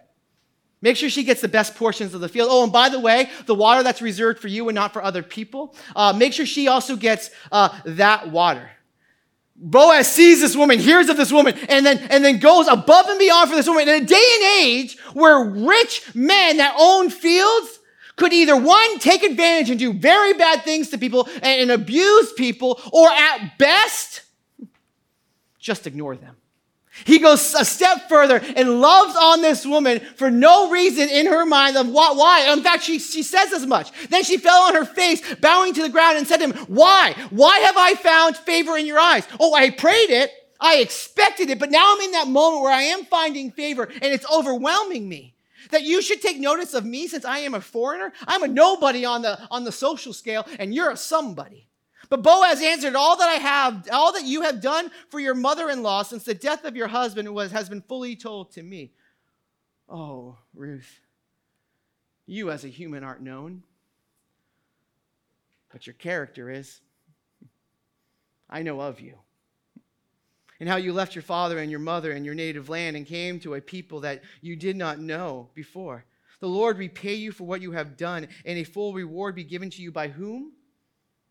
Make 0.82 0.98
sure 0.98 1.08
she 1.08 1.24
gets 1.24 1.40
the 1.40 1.48
best 1.48 1.76
portions 1.76 2.12
of 2.12 2.20
the 2.20 2.28
field. 2.28 2.48
Oh, 2.50 2.62
and 2.62 2.72
by 2.72 2.90
the 2.90 3.00
way, 3.00 3.30
the 3.46 3.54
water 3.54 3.82
that's 3.82 4.02
reserved 4.02 4.38
for 4.38 4.48
you 4.48 4.68
and 4.68 4.74
not 4.74 4.92
for 4.92 5.02
other 5.02 5.22
people, 5.22 5.74
uh, 5.96 6.12
make 6.12 6.34
sure 6.34 6.44
she 6.44 6.68
also 6.68 6.94
gets 6.94 7.30
uh, 7.50 7.70
that 7.86 8.30
water. 8.30 8.70
Boaz 9.56 10.08
sees 10.08 10.40
this 10.40 10.54
woman, 10.54 10.78
hears 10.78 11.08
of 11.08 11.16
this 11.16 11.32
woman, 11.32 11.54
and 11.68 11.86
then, 11.86 11.98
and 12.10 12.22
then 12.22 12.38
goes 12.38 12.68
above 12.68 13.06
and 13.08 13.18
beyond 13.18 13.48
for 13.48 13.56
this 13.56 13.66
woman. 13.66 13.88
In 13.88 14.02
a 14.02 14.06
day 14.06 14.32
and 14.34 14.62
age 14.62 14.98
where 15.14 15.42
rich 15.42 16.14
men 16.14 16.58
that 16.58 16.74
own 16.78 17.08
fields 17.08 17.73
could 18.16 18.32
either 18.32 18.56
one, 18.56 18.98
take 18.98 19.22
advantage 19.22 19.70
and 19.70 19.78
do 19.78 19.92
very 19.92 20.34
bad 20.34 20.62
things 20.62 20.90
to 20.90 20.98
people 20.98 21.28
and, 21.42 21.62
and 21.62 21.70
abuse 21.70 22.32
people, 22.34 22.80
or 22.92 23.08
at 23.08 23.58
best, 23.58 24.22
just 25.58 25.86
ignore 25.86 26.16
them. 26.16 26.36
He 27.04 27.18
goes 27.18 27.54
a 27.54 27.64
step 27.64 28.08
further 28.08 28.40
and 28.56 28.80
loves 28.80 29.16
on 29.16 29.42
this 29.42 29.66
woman 29.66 29.98
for 29.98 30.30
no 30.30 30.70
reason 30.70 31.08
in 31.08 31.26
her 31.26 31.44
mind 31.44 31.76
of 31.76 31.88
what, 31.88 32.16
why. 32.16 32.52
In 32.52 32.62
fact, 32.62 32.84
she, 32.84 33.00
she 33.00 33.24
says 33.24 33.52
as 33.52 33.66
much. 33.66 33.90
Then 34.10 34.22
she 34.22 34.36
fell 34.36 34.62
on 34.62 34.76
her 34.76 34.84
face, 34.84 35.34
bowing 35.36 35.74
to 35.74 35.82
the 35.82 35.88
ground, 35.88 36.18
and 36.18 36.26
said 36.26 36.36
to 36.36 36.52
him, 36.52 36.66
Why? 36.66 37.14
Why 37.30 37.58
have 37.58 37.76
I 37.76 37.94
found 37.94 38.36
favor 38.36 38.76
in 38.76 38.86
your 38.86 39.00
eyes? 39.00 39.26
Oh, 39.40 39.54
I 39.54 39.70
prayed 39.70 40.10
it. 40.10 40.30
I 40.60 40.76
expected 40.76 41.50
it. 41.50 41.58
But 41.58 41.72
now 41.72 41.94
I'm 41.94 42.00
in 42.00 42.12
that 42.12 42.28
moment 42.28 42.62
where 42.62 42.72
I 42.72 42.82
am 42.82 43.04
finding 43.06 43.50
favor 43.50 43.82
and 43.82 44.04
it's 44.04 44.30
overwhelming 44.30 45.08
me 45.08 45.33
that 45.74 45.82
you 45.82 46.00
should 46.00 46.22
take 46.22 46.38
notice 46.38 46.72
of 46.72 46.86
me 46.86 47.08
since 47.08 47.24
I 47.24 47.40
am 47.40 47.54
a 47.54 47.60
foreigner? 47.60 48.12
I'm 48.26 48.44
a 48.44 48.48
nobody 48.48 49.04
on 49.04 49.22
the, 49.22 49.38
on 49.50 49.64
the 49.64 49.72
social 49.72 50.12
scale, 50.12 50.46
and 50.58 50.74
you're 50.74 50.90
a 50.90 50.96
somebody. 50.96 51.68
But 52.08 52.22
Boaz 52.22 52.62
answered, 52.62 52.94
All 52.94 53.16
that 53.16 53.28
I 53.28 53.34
have, 53.34 53.88
all 53.92 54.12
that 54.12 54.24
you 54.24 54.42
have 54.42 54.60
done 54.60 54.90
for 55.08 55.18
your 55.18 55.34
mother 55.34 55.68
in 55.70 55.82
law 55.82 56.02
since 56.02 56.22
the 56.22 56.34
death 56.34 56.64
of 56.64 56.76
your 56.76 56.86
husband 56.86 57.34
was, 57.34 57.50
has 57.50 57.68
been 57.68 57.82
fully 57.82 58.14
told 58.14 58.52
to 58.52 58.62
me. 58.62 58.92
Oh, 59.88 60.38
Ruth, 60.54 61.00
you 62.24 62.50
as 62.50 62.64
a 62.64 62.68
human 62.68 63.02
aren't 63.02 63.22
known, 63.22 63.64
but 65.72 65.86
your 65.86 65.94
character 65.94 66.50
is. 66.50 66.80
I 68.48 68.62
know 68.62 68.80
of 68.80 69.00
you 69.00 69.18
and 70.64 70.70
how 70.70 70.76
you 70.76 70.94
left 70.94 71.14
your 71.14 71.20
father 71.20 71.58
and 71.58 71.70
your 71.70 71.78
mother 71.78 72.12
and 72.12 72.24
your 72.24 72.34
native 72.34 72.70
land 72.70 72.96
and 72.96 73.04
came 73.04 73.38
to 73.38 73.52
a 73.52 73.60
people 73.60 74.00
that 74.00 74.22
you 74.40 74.56
did 74.56 74.76
not 74.76 74.98
know 74.98 75.50
before. 75.52 76.06
The 76.40 76.48
Lord 76.48 76.78
repay 76.78 77.16
you 77.16 77.32
for 77.32 77.44
what 77.44 77.60
you 77.60 77.72
have 77.72 77.98
done, 77.98 78.28
and 78.46 78.58
a 78.58 78.64
full 78.64 78.94
reward 78.94 79.34
be 79.34 79.44
given 79.44 79.68
to 79.68 79.82
you 79.82 79.92
by 79.92 80.08
whom? 80.08 80.52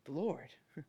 The 0.06 0.12
Lord. 0.12 0.50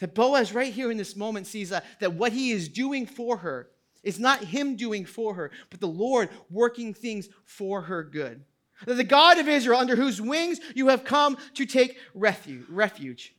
That 0.00 0.16
Boaz, 0.16 0.52
right 0.52 0.72
here 0.72 0.90
in 0.90 0.96
this 0.96 1.14
moment, 1.14 1.46
sees 1.46 1.70
uh, 1.70 1.80
that 2.00 2.14
what 2.14 2.32
he 2.32 2.50
is 2.50 2.68
doing 2.68 3.06
for 3.06 3.36
her 3.36 3.68
is 4.02 4.18
not 4.18 4.42
him 4.42 4.74
doing 4.74 5.04
for 5.04 5.34
her, 5.34 5.52
but 5.70 5.78
the 5.78 5.86
Lord 5.86 6.28
working 6.50 6.92
things 6.92 7.28
for 7.44 7.82
her 7.82 8.02
good. 8.02 8.42
That 8.84 8.94
the 8.94 9.04
God 9.04 9.38
of 9.38 9.46
Israel, 9.46 9.78
under 9.78 9.94
whose 9.94 10.20
wings 10.20 10.58
you 10.74 10.88
have 10.88 11.04
come 11.04 11.38
to 11.54 11.64
take 11.64 11.96
refuge. 12.14 13.32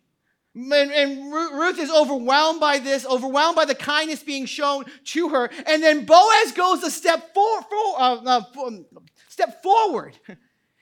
And, 0.58 0.91
and, 0.91 1.32
Ruth 1.32 1.78
is 1.78 1.91
overwhelmed 1.91 2.60
by 2.60 2.80
this, 2.80 3.06
overwhelmed 3.06 3.56
by 3.56 3.65
the 3.65 3.76
kindness 3.76 4.24
being 4.24 4.48
shown 4.48 4.86
to 5.06 5.30
her. 5.30 5.52
And 5.67 5.84
then 5.84 6.04
Boaz 6.04 6.52
goes 6.54 6.82
a 6.84 6.89
step, 6.89 7.32
for, 7.36 7.62
for, 7.62 8.02
uh, 8.02 8.15
uh, 8.26 8.72
step 9.30 9.62
forward. 9.62 10.17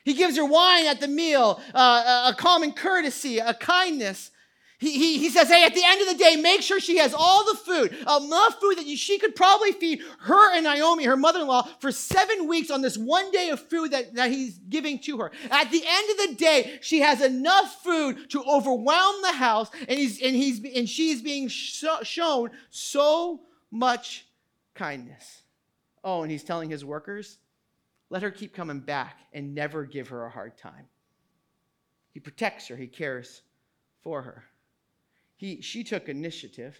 He 0.05 0.13
gives 0.13 0.37
her 0.37 0.45
wine 0.45 0.85
at 0.85 0.99
the 0.99 1.07
meal, 1.07 1.59
uh, 1.73 2.31
a 2.31 2.35
common 2.37 2.73
courtesy, 2.73 3.39
a 3.39 3.55
kindness. 3.55 4.29
He, 4.77 4.91
he, 4.91 5.17
he 5.19 5.29
says, 5.29 5.47
hey, 5.47 5.63
at 5.63 5.73
the 5.73 5.83
end 5.85 6.01
of 6.01 6.07
the 6.09 6.21
day, 6.21 6.35
make 6.35 6.61
sure 6.61 6.81
she 6.81 6.97
has 6.97 7.13
all 7.13 7.45
the 7.45 7.57
food, 7.57 7.93
enough 7.93 8.59
food 8.59 8.77
that 8.77 8.87
she 8.97 9.17
could 9.17 9.33
probably 9.33 9.71
feed 9.71 10.01
her 10.19 10.53
and 10.53 10.65
Naomi, 10.65 11.05
her 11.05 11.15
mother 11.15 11.39
in 11.39 11.47
law, 11.47 11.67
for 11.79 11.91
seven 11.91 12.47
weeks 12.47 12.69
on 12.69 12.81
this 12.81 12.97
one 12.97 13.31
day 13.31 13.49
of 13.49 13.59
food 13.61 13.91
that, 13.91 14.13
that 14.15 14.31
he's 14.31 14.57
giving 14.57 14.99
to 14.99 15.17
her. 15.19 15.31
At 15.49 15.71
the 15.71 15.81
end 15.85 16.09
of 16.11 16.29
the 16.29 16.35
day, 16.35 16.79
she 16.81 16.99
has 16.99 17.21
enough 17.21 17.83
food 17.83 18.29
to 18.31 18.43
overwhelm 18.43 19.21
the 19.21 19.31
house, 19.31 19.71
and, 19.87 19.97
he's, 19.97 20.21
and, 20.21 20.35
he's, 20.35 20.61
and 20.75 20.89
she's 20.89 21.21
being 21.21 21.47
sh- 21.47 21.85
shown 22.03 22.51
so 22.69 23.41
much 23.71 24.25
kindness. 24.73 25.43
Oh, 26.03 26.21
and 26.21 26.31
he's 26.31 26.43
telling 26.43 26.69
his 26.69 26.83
workers, 26.83 27.37
let 28.09 28.23
her 28.23 28.31
keep 28.31 28.53
coming 28.53 28.81
back 28.81 29.19
and 29.31 29.55
never 29.55 29.85
give 29.85 30.09
her 30.09 30.25
a 30.25 30.29
hard 30.29 30.57
time. 30.57 30.85
He 32.13 32.19
protects 32.19 32.67
her, 32.67 32.75
he 32.75 32.87
cares 32.87 33.41
for 34.03 34.21
her 34.21 34.43
he, 35.35 35.61
she 35.61 35.83
took 35.83 36.09
initiative. 36.09 36.79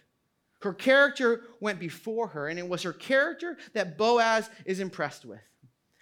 Her 0.62 0.74
character 0.74 1.44
went 1.60 1.80
before 1.80 2.28
her, 2.30 2.48
and 2.48 2.58
it 2.58 2.68
was 2.68 2.84
her 2.84 2.94
character 2.94 3.58
that 3.74 3.98
Boaz 3.98 4.50
is 4.66 4.80
impressed 4.80 5.26
with. 5.26 5.42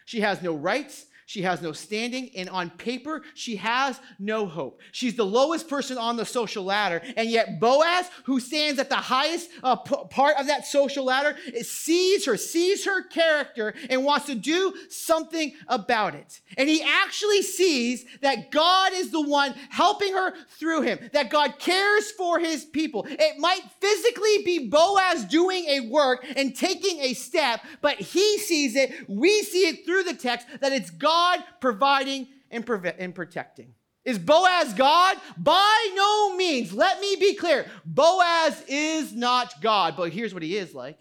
She 0.06 0.22
has 0.22 0.42
no 0.42 0.56
rights, 0.56 1.06
she 1.26 1.42
has 1.44 1.62
no 1.62 1.72
standing, 1.72 2.30
and 2.36 2.50
on 2.50 2.70
paper, 2.72 3.24
she 3.34 3.56
has 3.56 4.00
no 4.20 4.46
hope. 4.46 4.82
She's 4.92 5.16
the 5.16 5.26
lowest 5.26 5.70
person 5.70 5.98
on 5.98 6.18
the 6.18 6.26
social 6.26 6.64
ladder, 6.64 7.02
and 7.16 7.30
yet 7.30 7.60
Boaz, 7.60 8.10
who 8.26 8.40
stands 8.40 8.80
at 8.80 8.90
the 8.90 8.96
highest 8.96 9.50
uh, 9.64 9.76
p- 9.78 9.96
part 10.10 10.38
of 10.38 10.48
that 10.48 10.66
social 10.66 11.06
ladder, 11.06 11.38
sees 11.62 12.26
her, 12.26 12.38
sees 12.38 12.86
her 12.86 13.04
character, 13.08 13.74
and 13.90 14.04
wants 14.04 14.26
to 14.26 14.36
do 14.36 14.74
something 14.90 15.54
about 15.68 16.16
it. 16.16 16.42
And 16.58 16.68
he 16.68 16.82
actually 16.82 17.42
sees 17.42 18.06
that 18.22 18.52
God 18.52 18.92
is 18.94 19.12
the 19.12 19.22
one 19.22 19.54
helping 19.70 20.14
her 20.14 20.34
through 20.60 20.82
him, 20.82 21.00
that 21.14 21.30
God 21.30 21.60
cares 21.60 22.12
for 22.12 22.40
his 22.40 22.66
people. 22.66 23.06
It 23.10 23.38
might 23.40 23.62
physically 23.80 24.44
be 24.44 24.68
Boaz 24.68 25.26
doing 25.26 25.66
a 25.66 25.80
work 25.90 26.26
and 26.36 26.56
taking 26.56 27.00
a 27.00 27.14
step, 27.14 27.62
but 27.82 27.98
he 27.98 28.38
sees 28.40 28.76
it, 28.76 28.92
we 29.08 29.42
see 29.44 29.68
it 29.68 29.86
through 29.86 30.04
the 30.04 30.14
text, 30.14 30.48
that 30.60 30.74
it's 30.74 30.90
God 30.90 31.13
God 31.14 31.44
providing 31.60 32.28
and, 32.50 32.68
and 32.98 33.16
protecting. 33.16 33.74
Is 34.06 34.20
Boaz 34.20 34.74
God? 34.74 35.18
By 35.38 35.94
no 35.96 36.36
means. 36.36 36.74
Let 36.74 37.00
me 37.00 37.16
be 37.16 37.36
clear. 37.36 37.66
Boaz 37.86 38.64
is 38.68 39.14
not 39.14 39.62
God, 39.62 39.96
but 39.96 40.12
here's 40.12 40.34
what 40.34 40.44
he 40.44 40.58
is 40.58 40.74
like 40.74 41.00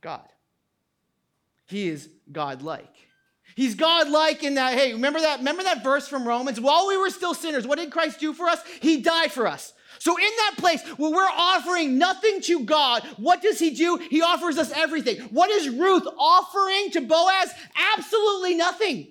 God. 0.00 0.28
He 1.66 1.88
is 1.88 2.08
God 2.30 2.62
like. 2.62 2.92
He's 3.56 3.76
God 3.76 4.08
like 4.08 4.42
in 4.42 4.56
that, 4.56 4.76
hey, 4.76 4.92
remember 4.92 5.20
that, 5.20 5.38
remember 5.38 5.62
that 5.62 5.84
verse 5.84 6.08
from 6.08 6.26
Romans? 6.26 6.60
While 6.60 6.88
we 6.88 6.96
were 6.96 7.10
still 7.10 7.34
sinners, 7.34 7.66
what 7.66 7.78
did 7.78 7.92
Christ 7.92 8.18
do 8.18 8.32
for 8.32 8.48
us? 8.48 8.60
He 8.80 9.00
died 9.00 9.30
for 9.30 9.46
us. 9.46 9.72
So, 10.04 10.18
in 10.18 10.30
that 10.36 10.56
place 10.58 10.82
where 10.98 11.10
we're 11.10 11.30
offering 11.34 11.96
nothing 11.96 12.42
to 12.42 12.60
God, 12.60 13.02
what 13.16 13.40
does 13.40 13.58
He 13.58 13.70
do? 13.70 13.96
He 13.96 14.20
offers 14.20 14.58
us 14.58 14.70
everything. 14.70 15.18
What 15.30 15.48
is 15.48 15.70
Ruth 15.70 16.06
offering 16.18 16.90
to 16.90 17.00
Boaz? 17.00 17.50
Absolutely 17.96 18.54
nothing. 18.54 19.06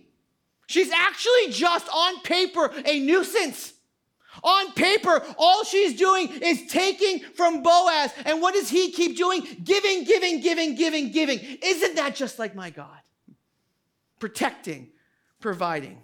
She's 0.67 0.91
actually 0.91 1.49
just 1.49 1.89
on 1.91 2.21
paper 2.21 2.71
a 2.85 2.99
nuisance. 2.99 3.73
On 4.43 4.71
paper, 4.73 5.23
all 5.39 5.63
she's 5.63 5.97
doing 5.97 6.29
is 6.29 6.67
taking 6.67 7.21
from 7.21 7.63
Boaz. 7.63 8.11
And 8.23 8.39
what 8.39 8.53
does 8.53 8.69
he 8.69 8.91
keep 8.91 9.17
doing? 9.17 9.41
Giving, 9.63 10.03
giving, 10.03 10.41
giving, 10.41 10.75
giving, 10.75 11.11
giving. 11.11 11.39
Isn't 11.63 11.95
that 11.95 12.15
just 12.15 12.37
like 12.37 12.53
my 12.53 12.69
God? 12.69 12.99
Protecting, 14.19 14.89
providing 15.39 16.03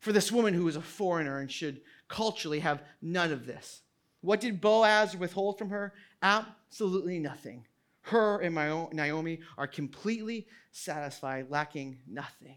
for 0.00 0.12
this 0.12 0.30
woman 0.30 0.52
who 0.52 0.68
is 0.68 0.76
a 0.76 0.82
foreigner 0.82 1.38
and 1.38 1.50
should 1.50 1.80
culturally 2.08 2.60
have 2.60 2.82
none 3.00 3.32
of 3.32 3.46
this. 3.46 3.81
What 4.22 4.40
did 4.40 4.60
Boaz 4.60 5.16
withhold 5.16 5.58
from 5.58 5.70
her? 5.70 5.92
Absolutely 6.22 7.18
nothing. 7.18 7.66
Her 8.02 8.40
and 8.40 8.54
Naomi 8.92 9.40
are 9.58 9.66
completely 9.66 10.46
satisfied, 10.70 11.46
lacking 11.50 11.98
nothing. 12.08 12.56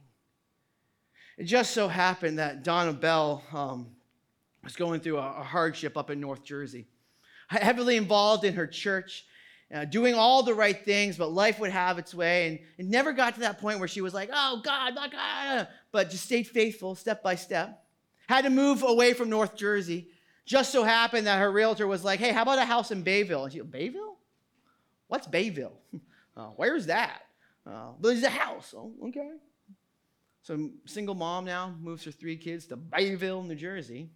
It 1.38 1.44
just 1.44 1.72
so 1.72 1.88
happened 1.88 2.40
that 2.40 2.64
Donna 2.64 2.94
Bell 2.94 3.44
um, 3.52 3.88
was 4.64 4.76
going 4.76 5.02
through 5.02 5.18
a, 5.18 5.40
a, 5.40 5.44
hardship 5.44 5.98
up 5.98 6.10
in 6.10 6.20
North 6.20 6.44
Jersey, 6.44 6.88
heavily 7.50 7.98
involved 7.98 8.46
in 8.46 8.54
her 8.54 8.66
church, 8.66 9.26
uh, 9.74 9.86
doing 9.86 10.14
all 10.16 10.44
the 10.44 10.54
right 10.54 10.86
things, 10.86 11.18
but 11.18 11.32
life 11.32 11.60
would 11.60 11.72
have 11.72 12.00
its 12.00 12.16
way. 12.16 12.48
And 12.48 12.60
it 12.78 12.86
never 12.86 13.12
got 13.12 13.34
to 13.36 13.42
that 13.42 13.60
point 13.60 13.80
where 13.80 13.88
she 13.88 14.02
was 14.02 14.14
like, 14.14 14.30
oh, 14.34 14.62
God, 14.64 14.96
my 14.96 15.10
God, 15.10 15.68
but 15.92 16.10
just 16.10 16.24
stayed 16.24 16.48
faithful 16.48 16.96
step 16.96 17.22
by 17.22 17.36
step. 17.36 17.84
Had 18.28 18.46
to 18.46 18.50
move 18.50 18.82
away 18.82 19.14
from 19.14 19.30
North 19.30 19.56
Jersey 19.56 20.08
just 20.46 20.72
so 20.72 20.84
happened 20.84 21.28
that 21.28 21.40
her 21.40 21.52
realtor 21.52 21.88
was 21.88 22.04
like, 22.04 22.20
hey, 22.20 22.32
how 22.32 22.44
about 22.44 22.60
a 22.60 22.66
house 22.66 22.92
in 22.92 23.02
Bayville? 23.02 23.46
And 23.46 23.54
she, 23.54 23.62
Bayville? 23.62 24.18
What's 25.08 25.28
Bayville? 25.28 25.78
Uh, 26.38 26.48
where's 26.58 26.88
that? 26.88 27.22
Uh, 27.66 27.92
there's 28.02 28.22
a 28.22 28.30
house. 28.30 28.76
Oh, 28.78 28.92
okay. 29.08 29.32
So, 30.42 30.70
single 30.84 31.16
mom 31.16 31.46
now 31.46 31.74
moves 31.82 32.04
her 32.04 32.12
three 32.12 32.36
kids 32.36 32.66
to 32.66 32.76
Bayville, 32.76 33.42
New 33.44 33.56
Jersey. 33.56 34.10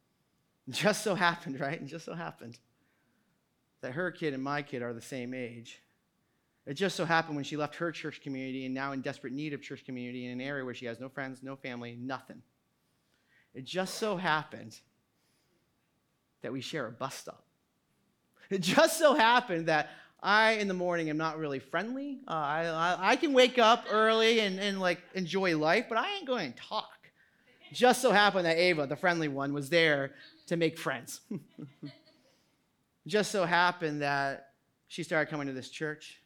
Just 0.70 1.02
so 1.02 1.16
happened, 1.16 1.58
right? 1.58 1.80
And 1.80 1.88
just 1.88 2.04
so 2.04 2.14
happened 2.14 2.60
that 3.80 3.92
her 3.94 4.12
kid 4.12 4.34
and 4.34 4.42
my 4.44 4.62
kid 4.62 4.82
are 4.82 4.92
the 4.92 5.00
same 5.00 5.34
age. 5.34 5.82
It 6.66 6.74
just 6.74 6.94
so 6.94 7.04
happened 7.04 7.36
when 7.36 7.44
she 7.44 7.56
left 7.56 7.76
her 7.76 7.90
church 7.90 8.20
community 8.20 8.66
and 8.66 8.74
now 8.74 8.92
in 8.92 9.00
desperate 9.00 9.32
need 9.32 9.54
of 9.54 9.62
church 9.62 9.84
community 9.84 10.26
in 10.26 10.32
an 10.32 10.40
area 10.40 10.64
where 10.64 10.74
she 10.74 10.86
has 10.86 11.00
no 11.00 11.08
friends, 11.08 11.42
no 11.42 11.56
family, 11.56 11.96
nothing. 11.98 12.42
It 13.54 13.64
just 13.64 13.94
so 13.94 14.16
happened 14.16 14.78
that 16.42 16.52
we 16.52 16.60
share 16.60 16.86
a 16.86 16.92
bus 16.92 17.14
stop. 17.14 17.44
It 18.50 18.62
just 18.62 18.98
so 18.98 19.14
happened 19.14 19.66
that 19.66 19.90
I, 20.22 20.52
in 20.52 20.68
the 20.68 20.74
morning, 20.74 21.10
am 21.10 21.16
not 21.16 21.38
really 21.38 21.58
friendly. 21.58 22.18
Uh, 22.26 22.32
I, 22.32 22.64
I, 22.66 23.10
I, 23.10 23.16
can 23.16 23.32
wake 23.32 23.58
up 23.58 23.84
early 23.90 24.40
and, 24.40 24.58
and 24.58 24.80
like 24.80 25.00
enjoy 25.14 25.56
life, 25.56 25.86
but 25.88 25.98
I 25.98 26.10
ain't 26.14 26.26
going 26.26 26.52
to 26.52 26.58
talk. 26.58 26.98
Just 27.72 28.02
so 28.02 28.10
happened 28.10 28.46
that 28.46 28.56
Ava, 28.56 28.86
the 28.86 28.96
friendly 28.96 29.28
one, 29.28 29.52
was 29.52 29.68
there 29.68 30.12
to 30.46 30.56
make 30.56 30.78
friends. 30.78 31.20
just 33.06 33.30
so 33.30 33.44
happened 33.44 34.02
that 34.02 34.48
she 34.88 35.02
started 35.02 35.30
coming 35.30 35.46
to 35.46 35.52
this 35.52 35.68
church. 35.68 36.20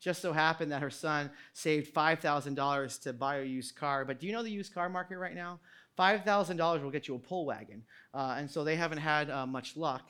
Just 0.00 0.22
so 0.22 0.32
happened 0.32 0.70
that 0.72 0.82
her 0.82 0.90
son 0.90 1.30
saved 1.52 1.92
$5,000 1.92 3.02
to 3.02 3.12
buy 3.12 3.38
a 3.38 3.44
used 3.44 3.74
car. 3.76 4.04
But 4.04 4.20
do 4.20 4.26
you 4.26 4.32
know 4.32 4.42
the 4.42 4.50
used 4.50 4.72
car 4.72 4.88
market 4.88 5.18
right 5.18 5.34
now? 5.34 5.58
$5,000 5.98 6.82
will 6.82 6.90
get 6.90 7.08
you 7.08 7.14
a 7.14 7.18
pull 7.18 7.46
wagon. 7.46 7.82
Uh, 8.12 8.36
and 8.38 8.50
so 8.50 8.64
they 8.64 8.76
haven't 8.76 8.98
had 8.98 9.30
uh, 9.30 9.46
much 9.46 9.76
luck. 9.76 10.02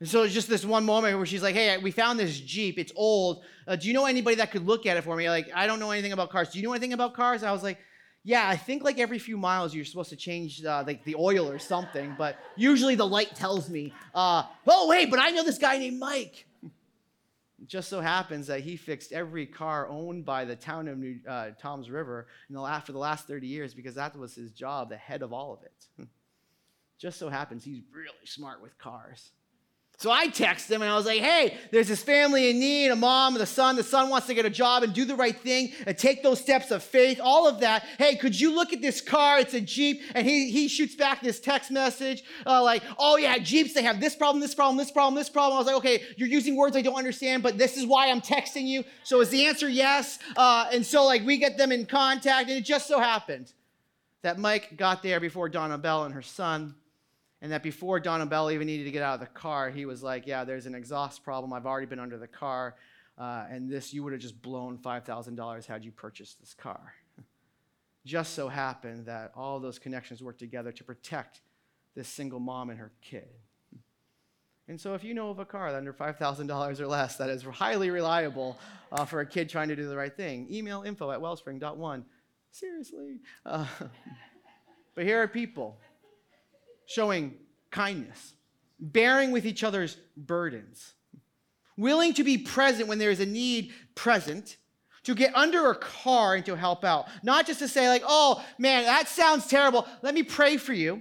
And 0.00 0.08
so 0.08 0.22
it's 0.22 0.32
just 0.32 0.48
this 0.48 0.64
one 0.64 0.84
moment 0.84 1.16
where 1.16 1.26
she's 1.26 1.42
like, 1.42 1.54
hey, 1.54 1.76
we 1.76 1.90
found 1.90 2.18
this 2.18 2.38
Jeep. 2.40 2.78
It's 2.78 2.92
old. 2.96 3.44
Uh, 3.66 3.76
do 3.76 3.86
you 3.86 3.92
know 3.92 4.06
anybody 4.06 4.36
that 4.36 4.50
could 4.50 4.66
look 4.66 4.86
at 4.86 4.96
it 4.96 5.04
for 5.04 5.14
me? 5.14 5.28
Like, 5.28 5.50
I 5.54 5.66
don't 5.66 5.78
know 5.78 5.90
anything 5.90 6.12
about 6.12 6.30
cars. 6.30 6.48
Do 6.50 6.58
you 6.58 6.64
know 6.64 6.72
anything 6.72 6.94
about 6.94 7.14
cars? 7.14 7.42
I 7.42 7.52
was 7.52 7.62
like, 7.62 7.78
yeah, 8.24 8.48
I 8.48 8.56
think 8.56 8.82
like 8.82 8.98
every 8.98 9.18
few 9.18 9.36
miles 9.36 9.74
you're 9.74 9.84
supposed 9.84 10.10
to 10.10 10.16
change 10.16 10.64
uh, 10.64 10.84
like 10.86 11.04
the 11.04 11.14
oil 11.16 11.48
or 11.48 11.58
something, 11.58 12.14
but 12.18 12.36
usually 12.56 12.94
the 12.94 13.06
light 13.06 13.34
tells 13.34 13.70
me, 13.70 13.92
uh, 14.14 14.42
oh, 14.66 14.88
wait, 14.88 15.10
but 15.10 15.18
I 15.18 15.30
know 15.30 15.42
this 15.42 15.58
guy 15.58 15.78
named 15.78 15.98
Mike. 15.98 16.46
Just 17.66 17.88
so 17.90 18.00
happens 18.00 18.46
that 18.46 18.60
he 18.60 18.76
fixed 18.76 19.12
every 19.12 19.46
car 19.46 19.88
owned 19.88 20.24
by 20.24 20.44
the 20.44 20.56
town 20.56 20.88
of 20.88 20.98
New, 20.98 21.20
uh, 21.28 21.50
Toms 21.60 21.90
River 21.90 22.26
in 22.48 22.54
the, 22.54 22.62
after 22.62 22.92
the 22.92 22.98
last 22.98 23.26
30 23.26 23.46
years 23.46 23.74
because 23.74 23.94
that 23.96 24.16
was 24.16 24.34
his 24.34 24.50
job, 24.52 24.88
the 24.88 24.96
head 24.96 25.22
of 25.22 25.32
all 25.32 25.52
of 25.52 25.62
it. 25.62 26.08
just 26.98 27.18
so 27.18 27.28
happens 27.28 27.64
he's 27.64 27.82
really 27.92 28.26
smart 28.26 28.62
with 28.62 28.78
cars. 28.78 29.32
So 30.00 30.10
I 30.10 30.28
text 30.28 30.70
him 30.70 30.80
and 30.80 30.90
I 30.90 30.96
was 30.96 31.04
like, 31.04 31.20
hey, 31.20 31.58
there's 31.72 31.88
this 31.88 32.02
family 32.02 32.48
in 32.48 32.58
need, 32.58 32.88
a 32.88 32.96
mom 32.96 33.34
and 33.34 33.42
a 33.42 33.46
son. 33.46 33.76
The 33.76 33.82
son 33.82 34.08
wants 34.08 34.28
to 34.28 34.34
get 34.34 34.46
a 34.46 34.50
job 34.50 34.82
and 34.82 34.94
do 34.94 35.04
the 35.04 35.14
right 35.14 35.38
thing 35.38 35.74
and 35.86 35.96
take 35.96 36.22
those 36.22 36.40
steps 36.40 36.70
of 36.70 36.82
faith, 36.82 37.20
all 37.22 37.46
of 37.46 37.60
that. 37.60 37.84
Hey, 37.98 38.16
could 38.16 38.40
you 38.40 38.54
look 38.54 38.72
at 38.72 38.80
this 38.80 39.02
car? 39.02 39.40
It's 39.40 39.52
a 39.52 39.60
Jeep. 39.60 40.00
And 40.14 40.26
he, 40.26 40.50
he 40.50 40.68
shoots 40.68 40.94
back 40.94 41.20
this 41.20 41.38
text 41.38 41.70
message 41.70 42.24
uh, 42.46 42.62
like, 42.62 42.82
oh, 42.98 43.18
yeah, 43.18 43.36
Jeeps, 43.36 43.74
they 43.74 43.82
have 43.82 44.00
this 44.00 44.16
problem, 44.16 44.40
this 44.40 44.54
problem, 44.54 44.78
this 44.78 44.90
problem, 44.90 45.16
this 45.16 45.28
problem. 45.28 45.56
I 45.56 45.58
was 45.58 45.66
like, 45.66 45.76
okay, 45.76 46.02
you're 46.16 46.28
using 46.28 46.56
words 46.56 46.78
I 46.78 46.80
don't 46.80 46.96
understand, 46.96 47.42
but 47.42 47.58
this 47.58 47.76
is 47.76 47.84
why 47.84 48.10
I'm 48.10 48.22
texting 48.22 48.66
you. 48.66 48.84
So 49.04 49.20
is 49.20 49.28
the 49.28 49.44
answer 49.44 49.68
yes? 49.68 50.18
Uh, 50.34 50.64
and 50.72 50.86
so, 50.86 51.04
like, 51.04 51.26
we 51.26 51.36
get 51.36 51.58
them 51.58 51.72
in 51.72 51.84
contact. 51.84 52.48
And 52.48 52.56
it 52.56 52.64
just 52.64 52.88
so 52.88 53.00
happened 53.00 53.52
that 54.22 54.38
Mike 54.38 54.78
got 54.78 55.02
there 55.02 55.20
before 55.20 55.50
Donna 55.50 55.76
Bell 55.76 56.04
and 56.04 56.14
her 56.14 56.22
son 56.22 56.74
and 57.42 57.52
that 57.52 57.62
before 57.62 58.00
Donna 58.00 58.26
Bell 58.26 58.50
even 58.50 58.66
needed 58.66 58.84
to 58.84 58.90
get 58.90 59.02
out 59.02 59.14
of 59.14 59.20
the 59.20 59.26
car, 59.26 59.70
he 59.70 59.86
was 59.86 60.02
like, 60.02 60.26
Yeah, 60.26 60.44
there's 60.44 60.66
an 60.66 60.74
exhaust 60.74 61.24
problem. 61.24 61.52
I've 61.52 61.66
already 61.66 61.86
been 61.86 62.00
under 62.00 62.18
the 62.18 62.28
car. 62.28 62.76
Uh, 63.18 63.44
and 63.50 63.70
this, 63.70 63.92
you 63.92 64.02
would 64.02 64.12
have 64.12 64.22
just 64.22 64.40
blown 64.40 64.78
$5,000 64.78 65.66
had 65.66 65.84
you 65.84 65.92
purchased 65.92 66.40
this 66.40 66.54
car. 66.54 66.94
just 68.06 68.32
so 68.34 68.48
happened 68.48 69.04
that 69.06 69.30
all 69.36 69.60
those 69.60 69.78
connections 69.78 70.22
worked 70.22 70.38
together 70.38 70.72
to 70.72 70.84
protect 70.84 71.42
this 71.94 72.08
single 72.08 72.40
mom 72.40 72.70
and 72.70 72.78
her 72.78 72.92
kid. 73.02 73.28
And 74.68 74.80
so, 74.80 74.94
if 74.94 75.02
you 75.02 75.14
know 75.14 75.30
of 75.30 75.40
a 75.40 75.44
car 75.44 75.74
under 75.74 75.92
$5,000 75.92 76.80
or 76.80 76.86
less 76.86 77.16
that 77.16 77.28
is 77.28 77.42
highly 77.42 77.90
reliable 77.90 78.56
uh, 78.92 79.04
for 79.04 79.20
a 79.20 79.26
kid 79.26 79.48
trying 79.48 79.68
to 79.68 79.76
do 79.76 79.88
the 79.88 79.96
right 79.96 80.16
thing, 80.16 80.46
email 80.50 80.82
info 80.82 81.10
at 81.10 81.20
wellspring.one. 81.20 82.04
Seriously. 82.52 83.18
Uh, 83.44 83.66
but 84.94 85.04
here 85.04 85.20
are 85.20 85.28
people 85.28 85.78
showing 86.90 87.34
kindness, 87.70 88.34
bearing 88.80 89.30
with 89.30 89.46
each 89.46 89.62
other's 89.62 89.96
burdens, 90.16 90.94
willing 91.76 92.12
to 92.14 92.24
be 92.24 92.36
present 92.36 92.88
when 92.88 92.98
there 92.98 93.12
is 93.12 93.20
a 93.20 93.26
need 93.26 93.72
present, 93.94 94.56
to 95.04 95.14
get 95.14 95.34
under 95.36 95.70
a 95.70 95.76
car 95.76 96.34
and 96.34 96.44
to 96.44 96.56
help 96.56 96.84
out. 96.84 97.06
Not 97.22 97.46
just 97.46 97.60
to 97.60 97.68
say, 97.68 97.88
like, 97.88 98.02
oh 98.04 98.44
man, 98.58 98.84
that 98.84 99.08
sounds 99.08 99.46
terrible. 99.46 99.86
Let 100.02 100.14
me 100.14 100.24
pray 100.24 100.56
for 100.56 100.72
you. 100.72 101.00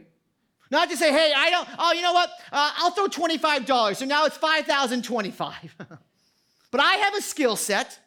Not 0.69 0.91
to 0.91 0.95
say, 0.95 1.11
hey, 1.11 1.33
I 1.35 1.49
don't, 1.49 1.67
oh, 1.79 1.93
you 1.93 2.03
know 2.03 2.13
what? 2.13 2.29
Uh, 2.51 2.71
I'll 2.77 2.91
throw 2.91 3.07
$25. 3.07 3.95
So 3.95 4.05
now 4.05 4.25
it's 4.25 4.37
5,025. 4.37 5.75
but 6.71 6.81
I 6.81 6.93
have 6.93 7.15
a 7.15 7.21
skill 7.21 7.55
set. 7.55 7.99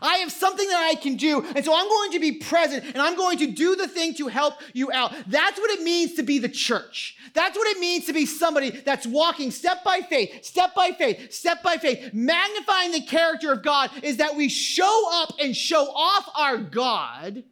I 0.00 0.16
have 0.18 0.32
something 0.32 0.68
that 0.68 0.88
I 0.90 0.94
can 0.94 1.16
do, 1.16 1.44
and 1.54 1.64
so 1.64 1.74
I'm 1.74 1.88
going 1.88 2.12
to 2.12 2.20
be 2.20 2.32
present 2.32 2.84
and 2.84 2.98
I'm 2.98 3.16
going 3.16 3.38
to 3.38 3.46
do 3.46 3.76
the 3.76 3.88
thing 3.88 4.14
to 4.14 4.28
help 4.28 4.54
you 4.72 4.90
out. 4.92 5.14
That's 5.26 5.58
what 5.58 5.70
it 5.70 5.82
means 5.82 6.14
to 6.14 6.22
be 6.22 6.38
the 6.38 6.48
church. 6.48 7.16
That's 7.34 7.56
what 7.56 7.68
it 7.68 7.80
means 7.80 8.06
to 8.06 8.12
be 8.12 8.26
somebody 8.26 8.70
that's 8.70 9.06
walking 9.06 9.50
step 9.50 9.84
by 9.84 10.00
faith, 10.00 10.44
step 10.44 10.74
by 10.74 10.92
faith, 10.92 11.32
step 11.32 11.62
by 11.62 11.76
faith. 11.76 12.12
Magnifying 12.12 12.92
the 12.92 13.02
character 13.02 13.52
of 13.52 13.62
God 13.62 13.90
is 14.02 14.18
that 14.18 14.36
we 14.36 14.48
show 14.48 15.08
up 15.12 15.34
and 15.40 15.56
show 15.56 15.86
off 15.94 16.28
our 16.36 16.58
God 16.58 17.44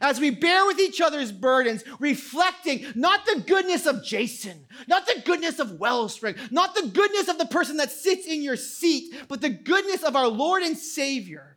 as 0.00 0.20
we 0.20 0.30
bear 0.30 0.66
with 0.66 0.78
each 0.78 1.00
other's 1.00 1.32
burdens, 1.32 1.82
reflecting 1.98 2.86
not 2.94 3.24
the 3.24 3.42
goodness 3.46 3.86
of 3.86 4.04
Jason, 4.04 4.66
not 4.86 5.06
the 5.06 5.22
goodness 5.24 5.58
of 5.58 5.78
Wellspring, 5.78 6.34
not 6.50 6.74
the 6.74 6.88
goodness 6.88 7.28
of 7.28 7.38
the 7.38 7.46
person 7.46 7.78
that 7.78 7.90
sits 7.90 8.26
in 8.26 8.42
your 8.42 8.56
seat, 8.56 9.14
but 9.28 9.40
the 9.40 9.50
goodness 9.50 10.02
of 10.02 10.16
our 10.16 10.28
Lord 10.28 10.62
and 10.62 10.76
Savior 10.76 11.55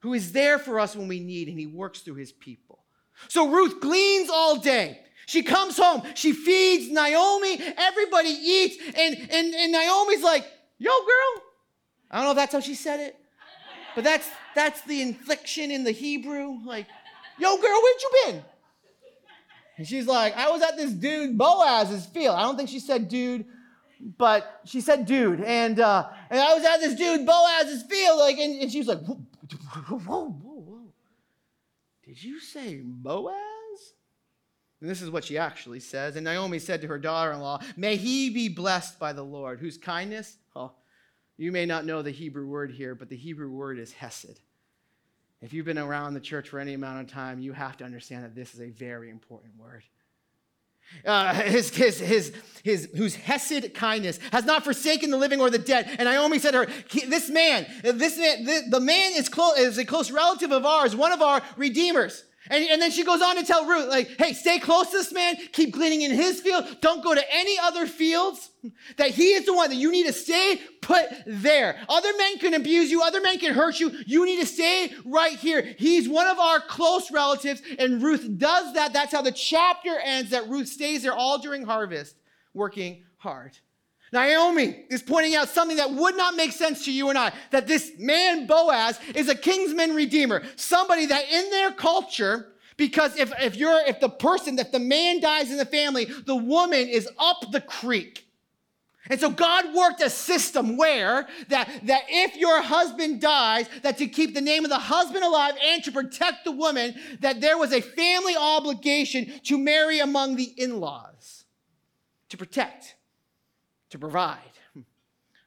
who 0.00 0.14
is 0.14 0.32
there 0.32 0.58
for 0.58 0.78
us 0.78 0.94
when 0.94 1.08
we 1.08 1.20
need, 1.20 1.48
and 1.48 1.58
he 1.58 1.66
works 1.66 2.00
through 2.00 2.14
his 2.14 2.32
people. 2.32 2.84
So 3.28 3.48
Ruth 3.50 3.80
gleans 3.80 4.30
all 4.30 4.56
day. 4.56 5.00
She 5.26 5.42
comes 5.42 5.76
home, 5.76 6.02
she 6.14 6.32
feeds 6.32 6.92
Naomi, 6.92 7.60
everybody 7.76 8.28
eats, 8.28 8.76
and, 8.96 9.16
and, 9.16 9.54
and 9.54 9.72
Naomi's 9.72 10.22
like, 10.22 10.46
yo, 10.78 10.90
girl. 10.90 11.42
I 12.10 12.18
don't 12.18 12.26
know 12.26 12.30
if 12.30 12.36
that's 12.36 12.52
how 12.52 12.60
she 12.60 12.76
said 12.76 13.00
it, 13.00 13.16
but 13.96 14.04
that's 14.04 14.28
that's 14.54 14.82
the 14.82 15.02
inflection 15.02 15.72
in 15.72 15.82
the 15.82 15.90
Hebrew. 15.90 16.58
Like, 16.64 16.86
yo, 17.38 17.56
girl, 17.56 17.82
where'd 17.82 18.02
you 18.02 18.10
been? 18.24 18.44
And 19.78 19.86
she's 19.86 20.06
like, 20.06 20.36
I 20.36 20.48
was 20.50 20.62
at 20.62 20.76
this 20.76 20.92
dude 20.92 21.36
Boaz's 21.36 22.06
field. 22.06 22.36
I 22.36 22.42
don't 22.42 22.56
think 22.56 22.68
she 22.68 22.80
said 22.80 23.08
dude, 23.08 23.44
but 24.16 24.60
she 24.64 24.80
said 24.80 25.06
dude. 25.06 25.40
And 25.40 25.80
uh, 25.80 26.08
and 26.30 26.40
I 26.40 26.54
was 26.54 26.64
at 26.64 26.78
this 26.78 26.94
dude 26.94 27.26
Boaz's 27.26 27.82
field, 27.82 28.18
like, 28.18 28.38
and, 28.38 28.62
and 28.62 28.70
she 28.70 28.78
was 28.78 28.86
like, 28.86 29.00
whoa, 29.88 29.98
whoa, 29.98 30.30
whoa. 30.30 30.92
Did 32.04 32.22
you 32.22 32.40
say 32.40 32.80
Boaz? 32.82 33.34
And 34.80 34.90
this 34.90 35.02
is 35.02 35.10
what 35.10 35.24
she 35.24 35.38
actually 35.38 35.80
says. 35.80 36.16
And 36.16 36.24
Naomi 36.24 36.58
said 36.58 36.82
to 36.82 36.88
her 36.88 36.98
daughter 36.98 37.32
in 37.32 37.40
law, 37.40 37.60
May 37.76 37.96
he 37.96 38.30
be 38.30 38.48
blessed 38.48 38.98
by 38.98 39.12
the 39.12 39.22
Lord, 39.22 39.58
whose 39.58 39.78
kindness, 39.78 40.36
oh, 40.54 40.72
you 41.38 41.50
may 41.50 41.66
not 41.66 41.84
know 41.84 42.02
the 42.02 42.10
Hebrew 42.10 42.46
word 42.46 42.70
here, 42.70 42.94
but 42.94 43.08
the 43.08 43.16
Hebrew 43.16 43.50
word 43.50 43.78
is 43.78 43.92
hesed. 43.92 44.40
If 45.42 45.52
you've 45.52 45.66
been 45.66 45.78
around 45.78 46.14
the 46.14 46.20
church 46.20 46.48
for 46.48 46.58
any 46.58 46.74
amount 46.74 47.00
of 47.00 47.12
time, 47.12 47.38
you 47.38 47.52
have 47.52 47.76
to 47.78 47.84
understand 47.84 48.24
that 48.24 48.34
this 48.34 48.54
is 48.54 48.60
a 48.60 48.70
very 48.70 49.10
important 49.10 49.52
word. 49.58 49.82
Uh, 51.04 51.34
his, 51.34 51.74
his, 51.74 52.00
his, 52.00 52.32
his, 52.62 52.88
whose 52.96 53.14
hesed 53.14 53.74
kindness 53.74 54.18
has 54.32 54.44
not 54.44 54.64
forsaken 54.64 55.10
the 55.10 55.16
living 55.16 55.40
or 55.40 55.50
the 55.50 55.58
dead. 55.58 55.86
And 55.98 56.08
Naomi 56.08 56.38
said 56.38 56.52
to 56.52 56.64
her, 56.64 56.66
This 57.06 57.30
man, 57.30 57.66
this 57.82 58.18
man, 58.18 58.44
the, 58.44 58.62
the 58.70 58.80
man 58.80 59.12
is, 59.14 59.28
close, 59.28 59.56
is 59.58 59.78
a 59.78 59.84
close 59.84 60.10
relative 60.10 60.52
of 60.52 60.66
ours, 60.66 60.96
one 60.96 61.12
of 61.12 61.22
our 61.22 61.42
redeemers. 61.56 62.24
And, 62.50 62.64
and 62.64 62.80
then 62.80 62.90
she 62.90 63.04
goes 63.04 63.22
on 63.22 63.36
to 63.36 63.44
tell 63.44 63.66
Ruth, 63.66 63.88
like, 63.88 64.08
hey, 64.18 64.32
stay 64.32 64.58
close 64.58 64.90
to 64.90 64.98
this 64.98 65.12
man, 65.12 65.36
keep 65.52 65.72
gleaning 65.72 66.02
in 66.02 66.10
his 66.10 66.40
field, 66.40 66.64
don't 66.80 67.02
go 67.02 67.14
to 67.14 67.22
any 67.32 67.58
other 67.58 67.86
fields. 67.86 68.50
That 68.96 69.10
he 69.10 69.32
is 69.34 69.46
the 69.46 69.54
one 69.54 69.70
that 69.70 69.76
you 69.76 69.92
need 69.92 70.06
to 70.06 70.12
stay 70.12 70.60
put 70.80 71.06
there. 71.26 71.78
Other 71.88 72.10
men 72.18 72.38
can 72.38 72.54
abuse 72.54 72.90
you, 72.90 73.02
other 73.02 73.20
men 73.20 73.38
can 73.38 73.54
hurt 73.54 73.78
you. 73.78 73.92
You 74.06 74.26
need 74.26 74.40
to 74.40 74.46
stay 74.46 74.92
right 75.04 75.38
here. 75.38 75.74
He's 75.78 76.08
one 76.08 76.26
of 76.26 76.38
our 76.38 76.60
close 76.60 77.10
relatives, 77.10 77.62
and 77.78 78.02
Ruth 78.02 78.28
does 78.38 78.74
that. 78.74 78.92
That's 78.92 79.12
how 79.12 79.22
the 79.22 79.32
chapter 79.32 79.98
ends, 80.02 80.30
that 80.30 80.48
Ruth 80.48 80.68
stays 80.68 81.02
there 81.02 81.14
all 81.14 81.38
during 81.38 81.64
harvest, 81.64 82.16
working 82.54 83.04
hard. 83.18 83.56
Naomi 84.12 84.84
is 84.88 85.02
pointing 85.02 85.34
out 85.34 85.48
something 85.48 85.78
that 85.78 85.92
would 85.92 86.16
not 86.16 86.36
make 86.36 86.52
sense 86.52 86.84
to 86.84 86.92
you 86.92 87.08
and 87.08 87.18
I 87.18 87.32
that 87.50 87.66
this 87.66 87.92
man, 87.98 88.46
Boaz, 88.46 89.00
is 89.14 89.28
a 89.28 89.34
kinsman 89.34 89.94
redeemer, 89.94 90.42
somebody 90.54 91.06
that 91.06 91.24
in 91.30 91.50
their 91.50 91.72
culture, 91.72 92.52
because 92.76 93.16
if, 93.18 93.32
if 93.40 93.56
you're, 93.56 93.80
if 93.86 94.00
the 94.00 94.08
person, 94.08 94.58
if 94.58 94.70
the 94.70 94.78
man 94.78 95.20
dies 95.20 95.50
in 95.50 95.56
the 95.56 95.64
family, 95.64 96.04
the 96.04 96.36
woman 96.36 96.88
is 96.88 97.08
up 97.18 97.50
the 97.50 97.60
creek. 97.60 98.26
And 99.08 99.20
so 99.20 99.30
God 99.30 99.72
worked 99.74 100.00
a 100.02 100.10
system 100.10 100.76
where 100.76 101.28
that, 101.48 101.68
that 101.84 102.02
if 102.08 102.36
your 102.36 102.60
husband 102.60 103.20
dies, 103.20 103.68
that 103.82 103.98
to 103.98 104.08
keep 104.08 104.34
the 104.34 104.40
name 104.40 104.64
of 104.64 104.70
the 104.70 104.78
husband 104.78 105.24
alive 105.24 105.54
and 105.64 105.82
to 105.84 105.92
protect 105.92 106.44
the 106.44 106.50
woman, 106.50 106.94
that 107.20 107.40
there 107.40 107.56
was 107.56 107.72
a 107.72 107.80
family 107.80 108.34
obligation 108.36 109.30
to 109.44 109.58
marry 109.58 110.00
among 110.00 110.36
the 110.36 110.52
in-laws 110.56 111.44
to 112.28 112.36
protect 112.36 112.95
to 113.90 113.98
provide. 113.98 114.40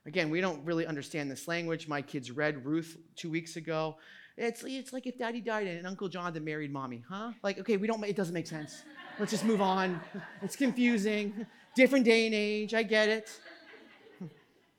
Again, 0.06 0.30
we 0.30 0.41
don't 0.41 0.63
really 0.65 0.88
understand 0.88 1.30
this 1.30 1.47
language. 1.47 1.88
My 1.88 2.02
kids 2.02 2.32
read 2.32 2.65
Ruth 2.65 2.97
two 3.15 3.30
weeks 3.30 3.58
ago. 3.58 3.97
It's, 4.38 4.63
it's 4.65 4.93
like 4.93 5.06
if 5.06 5.17
daddy 5.17 5.41
died 5.41 5.67
and 5.67 5.86
Uncle 5.86 6.08
John 6.08 6.23
Jonathan 6.23 6.45
married 6.45 6.71
mommy, 6.71 7.04
huh? 7.08 7.32
Like, 7.43 7.60
okay, 7.60 7.78
we 7.78 7.88
don't, 7.88 8.04
it 8.06 8.15
doesn't 8.15 8.34
make 8.34 8.47
sense. 8.47 8.84
Let's 9.19 9.32
just 9.32 9.43
move 9.43 9.62
on. 9.62 9.99
It's 10.41 10.56
confusing. 10.56 11.45
Different 11.75 12.06
day 12.06 12.25
and 12.25 12.34
age, 12.34 12.73
I 12.73 12.84
get 12.84 13.10
it. 13.10 13.30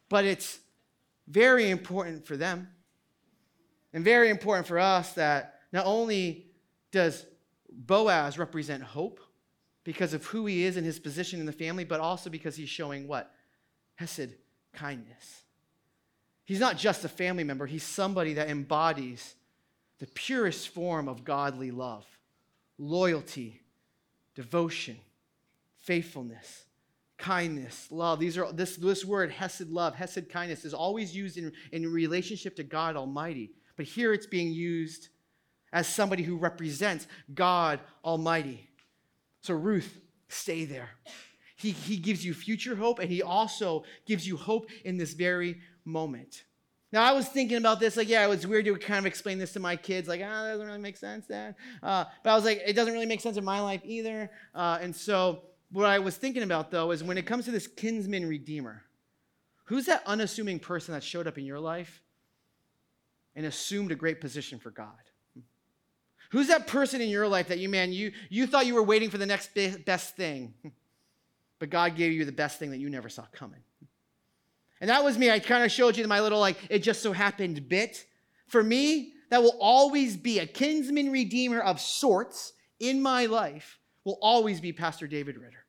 But 0.08 0.24
it's 0.24 0.58
very 1.28 1.70
important 1.70 2.26
for 2.26 2.36
them 2.36 2.68
and 3.92 4.04
very 4.04 4.30
important 4.30 4.66
for 4.66 4.78
us 4.78 5.12
that 5.12 5.60
not 5.72 5.86
only 5.86 6.46
does 6.90 7.26
Boaz 7.70 8.38
represent 8.38 8.82
hope 8.82 9.20
because 9.84 10.14
of 10.14 10.24
who 10.26 10.46
he 10.46 10.64
is 10.64 10.76
and 10.76 10.84
his 10.84 10.98
position 10.98 11.40
in 11.40 11.46
the 11.46 11.52
family, 11.52 11.84
but 11.84 12.00
also 12.00 12.30
because 12.30 12.56
he's 12.56 12.68
showing 12.68 13.06
what? 13.06 13.32
Hesed, 14.00 14.30
kindness. 14.72 15.42
He's 16.46 16.58
not 16.58 16.78
just 16.78 17.04
a 17.04 17.08
family 17.08 17.44
member, 17.44 17.66
he's 17.66 17.82
somebody 17.82 18.32
that 18.34 18.48
embodies 18.48 19.34
the 19.98 20.06
purest 20.06 20.70
form 20.70 21.06
of 21.06 21.22
godly 21.22 21.70
love 21.70 22.06
loyalty, 22.78 23.60
devotion, 24.34 24.96
faithfulness, 25.80 26.64
kindness, 27.18 27.88
love. 27.90 28.18
These 28.18 28.38
are 28.38 28.50
this, 28.50 28.76
this 28.76 29.04
word, 29.04 29.30
Hesed 29.30 29.68
love, 29.68 29.94
Hesed 29.94 30.30
kindness, 30.30 30.64
is 30.64 30.72
always 30.72 31.14
used 31.14 31.36
in, 31.36 31.52
in 31.70 31.92
relationship 31.92 32.56
to 32.56 32.64
God 32.64 32.96
Almighty. 32.96 33.50
But 33.76 33.84
here 33.84 34.14
it's 34.14 34.26
being 34.26 34.50
used 34.50 35.10
as 35.74 35.86
somebody 35.86 36.22
who 36.22 36.38
represents 36.38 37.06
God 37.34 37.80
Almighty. 38.02 38.66
So, 39.42 39.52
Ruth, 39.52 40.00
stay 40.28 40.64
there. 40.64 40.88
He, 41.60 41.72
he 41.72 41.98
gives 41.98 42.24
you 42.24 42.32
future 42.32 42.74
hope, 42.74 43.00
and 43.00 43.10
he 43.10 43.22
also 43.22 43.84
gives 44.06 44.26
you 44.26 44.36
hope 44.36 44.70
in 44.84 44.96
this 44.96 45.12
very 45.12 45.60
moment. 45.84 46.44
Now, 46.92 47.04
I 47.04 47.12
was 47.12 47.28
thinking 47.28 47.58
about 47.58 47.78
this, 47.78 47.96
like, 47.96 48.08
yeah, 48.08 48.24
it 48.24 48.28
was 48.28 48.46
weird 48.46 48.64
to 48.64 48.74
kind 48.76 48.98
of 48.98 49.06
explain 49.06 49.38
this 49.38 49.52
to 49.52 49.60
my 49.60 49.76
kids, 49.76 50.08
like, 50.08 50.22
ah, 50.24 50.24
oh, 50.24 50.44
that 50.44 50.52
doesn't 50.52 50.66
really 50.66 50.80
make 50.80 50.96
sense, 50.96 51.26
Dad. 51.26 51.54
Uh, 51.82 52.04
but 52.24 52.30
I 52.30 52.34
was 52.34 52.44
like, 52.44 52.62
it 52.66 52.72
doesn't 52.72 52.92
really 52.92 53.06
make 53.06 53.20
sense 53.20 53.36
in 53.36 53.44
my 53.44 53.60
life 53.60 53.82
either. 53.84 54.30
Uh, 54.54 54.78
and 54.80 54.96
so, 54.96 55.42
what 55.70 55.86
I 55.86 55.98
was 55.98 56.16
thinking 56.16 56.42
about, 56.42 56.70
though, 56.70 56.90
is 56.90 57.04
when 57.04 57.18
it 57.18 57.26
comes 57.26 57.44
to 57.44 57.50
this 57.50 57.66
kinsman 57.66 58.26
redeemer, 58.26 58.82
who's 59.64 59.86
that 59.86 60.02
unassuming 60.06 60.58
person 60.58 60.94
that 60.94 61.04
showed 61.04 61.26
up 61.26 61.36
in 61.36 61.44
your 61.44 61.60
life 61.60 62.02
and 63.36 63.44
assumed 63.44 63.92
a 63.92 63.96
great 63.96 64.20
position 64.20 64.58
for 64.58 64.70
God? 64.70 64.88
Who's 66.30 66.48
that 66.48 66.66
person 66.66 67.00
in 67.00 67.08
your 67.08 67.28
life 67.28 67.48
that 67.48 67.58
you, 67.58 67.68
man, 67.68 67.92
you, 67.92 68.12
you 68.30 68.46
thought 68.46 68.66
you 68.66 68.74
were 68.74 68.82
waiting 68.82 69.10
for 69.10 69.18
the 69.18 69.26
next 69.26 69.50
best 69.84 70.16
thing? 70.16 70.54
but 71.60 71.70
God 71.70 71.94
gave 71.94 72.12
you 72.12 72.24
the 72.24 72.32
best 72.32 72.58
thing 72.58 72.70
that 72.72 72.78
you 72.78 72.90
never 72.90 73.08
saw 73.08 73.24
coming. 73.32 73.60
And 74.80 74.90
that 74.90 75.04
was 75.04 75.16
me. 75.16 75.30
I 75.30 75.38
kind 75.38 75.62
of 75.62 75.70
showed 75.70 75.96
you 75.96 76.08
my 76.08 76.20
little, 76.20 76.40
like, 76.40 76.56
it 76.70 76.80
just 76.80 77.02
so 77.02 77.12
happened 77.12 77.68
bit. 77.68 78.04
For 78.48 78.64
me, 78.64 79.12
that 79.28 79.42
will 79.42 79.58
always 79.60 80.16
be 80.16 80.40
a 80.40 80.46
kinsman 80.46 81.12
redeemer 81.12 81.60
of 81.60 81.80
sorts 81.80 82.54
in 82.80 83.02
my 83.02 83.26
life, 83.26 83.78
will 84.04 84.18
always 84.22 84.60
be 84.60 84.72
Pastor 84.72 85.06
David 85.06 85.36
Ritter. 85.36 85.64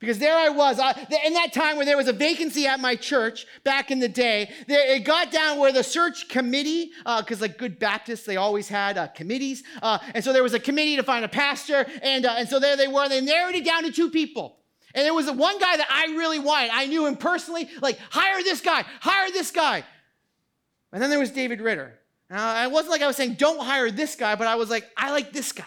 Because 0.00 0.18
there 0.18 0.34
I 0.34 0.48
was, 0.48 0.80
I, 0.80 0.92
in 1.26 1.34
that 1.34 1.52
time 1.52 1.76
where 1.76 1.84
there 1.84 1.98
was 1.98 2.08
a 2.08 2.14
vacancy 2.14 2.66
at 2.66 2.80
my 2.80 2.96
church 2.96 3.46
back 3.64 3.90
in 3.90 3.98
the 3.98 4.08
day, 4.08 4.50
there, 4.66 4.96
it 4.96 5.04
got 5.04 5.30
down 5.30 5.58
where 5.58 5.72
the 5.72 5.84
search 5.84 6.30
committee, 6.30 6.92
because 7.04 7.42
uh, 7.42 7.42
like 7.42 7.58
good 7.58 7.78
Baptists, 7.78 8.24
they 8.24 8.38
always 8.38 8.66
had 8.66 8.96
uh, 8.96 9.08
committees. 9.08 9.62
Uh, 9.82 9.98
and 10.14 10.24
so 10.24 10.32
there 10.32 10.42
was 10.42 10.54
a 10.54 10.58
committee 10.58 10.96
to 10.96 11.02
find 11.02 11.22
a 11.22 11.28
pastor. 11.28 11.86
And, 12.00 12.24
uh, 12.24 12.36
and 12.38 12.48
so 12.48 12.58
there 12.58 12.78
they 12.78 12.88
were. 12.88 13.10
They 13.10 13.20
narrowed 13.20 13.54
it 13.54 13.64
down 13.66 13.82
to 13.82 13.92
two 13.92 14.08
people. 14.08 14.59
And 14.94 15.04
there 15.04 15.14
was 15.14 15.26
the 15.26 15.32
one 15.32 15.58
guy 15.58 15.76
that 15.76 15.88
I 15.90 16.16
really 16.16 16.38
wanted. 16.38 16.70
I 16.72 16.86
knew 16.86 17.06
him 17.06 17.16
personally, 17.16 17.68
like, 17.80 17.98
hire 18.10 18.42
this 18.42 18.60
guy, 18.60 18.84
hire 19.00 19.30
this 19.30 19.50
guy. 19.50 19.84
And 20.92 21.02
then 21.02 21.10
there 21.10 21.18
was 21.18 21.30
David 21.30 21.60
Ritter. 21.60 21.98
Now, 22.28 22.64
it 22.64 22.70
wasn't 22.70 22.92
like 22.92 23.02
I 23.02 23.06
was 23.06 23.16
saying, 23.16 23.34
don't 23.34 23.60
hire 23.60 23.90
this 23.90 24.16
guy, 24.16 24.34
but 24.34 24.46
I 24.46 24.56
was 24.56 24.70
like, 24.70 24.88
I 24.96 25.10
like 25.10 25.32
this 25.32 25.52
guy. 25.52 25.64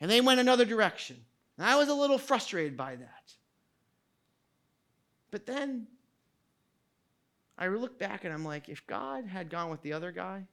And 0.00 0.10
they 0.10 0.20
went 0.20 0.40
another 0.40 0.64
direction. 0.64 1.16
And 1.56 1.66
I 1.66 1.76
was 1.76 1.88
a 1.88 1.94
little 1.94 2.18
frustrated 2.18 2.76
by 2.76 2.96
that. 2.96 3.32
But 5.30 5.46
then 5.46 5.86
I 7.58 7.66
look 7.68 7.98
back 7.98 8.24
and 8.24 8.32
I'm 8.32 8.44
like, 8.44 8.68
if 8.68 8.86
God 8.86 9.26
had 9.26 9.50
gone 9.50 9.70
with 9.70 9.82
the 9.82 9.92
other 9.92 10.12
guy, 10.12 10.46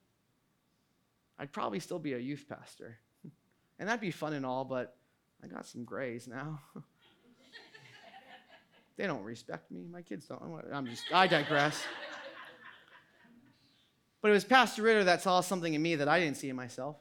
I'd 1.38 1.51
probably 1.51 1.79
still 1.79 1.99
be 1.99 2.13
a 2.13 2.19
youth 2.19 2.45
pastor. 2.47 2.97
And 3.77 3.89
that'd 3.89 3.99
be 3.99 4.10
fun 4.10 4.31
and 4.31 4.45
all, 4.45 4.63
but 4.63 4.95
I 5.43 5.47
got 5.47 5.65
some 5.65 5.84
grays 5.84 6.29
now. 6.29 6.62
They 8.97 9.08
don't 9.08 9.23
respect 9.23 9.71
me. 9.71 9.86
My 9.91 10.01
kids 10.01 10.25
don't. 10.25 10.41
I'm 10.71 10.88
just, 10.88 11.03
I 11.13 11.27
digress. 11.27 11.84
But 14.21 14.31
it 14.31 14.34
was 14.34 14.45
Pastor 14.45 14.81
Ritter 14.81 15.03
that 15.03 15.21
saw 15.21 15.41
something 15.41 15.73
in 15.73 15.81
me 15.81 15.95
that 15.95 16.08
I 16.08 16.19
didn't 16.19 16.38
see 16.38 16.49
in 16.49 16.55
myself. 16.55 16.95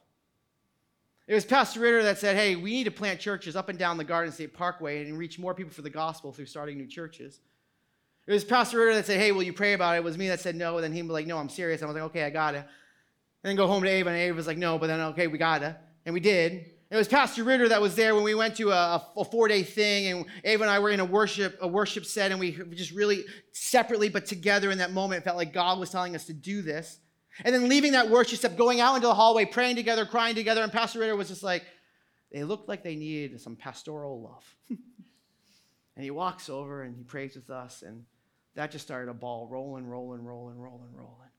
It 1.26 1.34
was 1.34 1.44
Pastor 1.44 1.80
Ritter 1.80 2.02
that 2.02 2.18
said, 2.18 2.36
hey, 2.36 2.54
we 2.54 2.72
need 2.72 2.84
to 2.84 2.90
plant 2.90 3.18
churches 3.18 3.56
up 3.56 3.70
and 3.70 3.78
down 3.78 3.96
the 3.96 4.04
Garden 4.04 4.30
State 4.32 4.52
Parkway 4.52 5.06
and 5.06 5.16
reach 5.16 5.38
more 5.38 5.54
people 5.54 5.72
for 5.72 5.80
the 5.80 5.88
gospel 5.88 6.32
through 6.32 6.46
starting 6.46 6.76
new 6.76 6.86
churches. 6.86 7.40
It 8.26 8.32
was 8.32 8.44
Pastor 8.44 8.78
Ritter 8.78 8.94
that 8.94 9.06
said, 9.06 9.20
hey, 9.20 9.32
will 9.32 9.42
you 9.42 9.54
pray 9.54 9.72
about 9.72 9.94
it? 9.94 9.98
It 9.98 10.04
was 10.04 10.18
me 10.18 10.28
that 10.28 10.40
said 10.40 10.54
no. 10.54 10.76
And 10.76 10.84
then 10.84 10.92
he 10.92 11.00
was 11.00 11.12
like, 11.12 11.26
no, 11.26 11.38
I'm 11.38 11.48
serious. 11.48 11.82
I 11.82 11.86
was 11.86 11.94
like, 11.94 12.04
okay, 12.04 12.24
I 12.24 12.30
got 12.30 12.54
it. 12.54 12.58
And 12.58 12.66
then 13.42 13.56
go 13.56 13.66
home 13.66 13.82
to 13.82 13.88
Ava, 13.88 14.10
and 14.10 14.18
Ava 14.18 14.36
was 14.36 14.46
like, 14.46 14.58
no, 14.58 14.78
but 14.78 14.88
then, 14.88 15.00
okay, 15.00 15.26
we 15.26 15.38
got 15.38 15.62
it. 15.62 15.76
And 16.04 16.12
we 16.12 16.20
did. 16.20 16.72
It 16.94 16.98
was 16.98 17.08
Pastor 17.08 17.42
Ritter 17.42 17.70
that 17.70 17.82
was 17.82 17.96
there 17.96 18.14
when 18.14 18.22
we 18.22 18.36
went 18.36 18.54
to 18.58 18.70
a, 18.70 19.04
a 19.16 19.24
four 19.24 19.48
day 19.48 19.64
thing, 19.64 20.06
and 20.06 20.26
Ava 20.44 20.62
and 20.62 20.70
I 20.70 20.78
were 20.78 20.90
in 20.90 21.00
a 21.00 21.04
worship 21.04 21.58
a 21.60 21.66
worship 21.66 22.04
set, 22.04 22.30
and 22.30 22.38
we 22.38 22.52
just 22.70 22.92
really 22.92 23.24
separately 23.50 24.08
but 24.08 24.26
together 24.26 24.70
in 24.70 24.78
that 24.78 24.92
moment 24.92 25.24
felt 25.24 25.36
like 25.36 25.52
God 25.52 25.80
was 25.80 25.90
telling 25.90 26.14
us 26.14 26.26
to 26.26 26.32
do 26.32 26.62
this. 26.62 27.00
And 27.44 27.52
then 27.52 27.68
leaving 27.68 27.92
that 27.92 28.10
worship 28.10 28.38
set, 28.38 28.56
going 28.56 28.80
out 28.80 28.94
into 28.94 29.08
the 29.08 29.14
hallway, 29.14 29.44
praying 29.44 29.74
together, 29.74 30.06
crying 30.06 30.36
together, 30.36 30.62
and 30.62 30.70
Pastor 30.70 31.00
Ritter 31.00 31.16
was 31.16 31.26
just 31.26 31.42
like, 31.42 31.64
they 32.30 32.44
looked 32.44 32.68
like 32.68 32.84
they 32.84 32.94
needed 32.94 33.40
some 33.40 33.56
pastoral 33.56 34.22
love. 34.22 34.54
and 34.68 36.04
he 36.04 36.12
walks 36.12 36.48
over 36.48 36.84
and 36.84 36.94
he 36.94 37.02
prays 37.02 37.34
with 37.34 37.50
us, 37.50 37.82
and 37.82 38.04
that 38.54 38.70
just 38.70 38.84
started 38.84 39.10
a 39.10 39.14
ball 39.14 39.48
rolling, 39.50 39.84
rolling, 39.84 40.22
rolling, 40.22 40.58
rolling, 40.58 40.94
rolling 40.94 41.30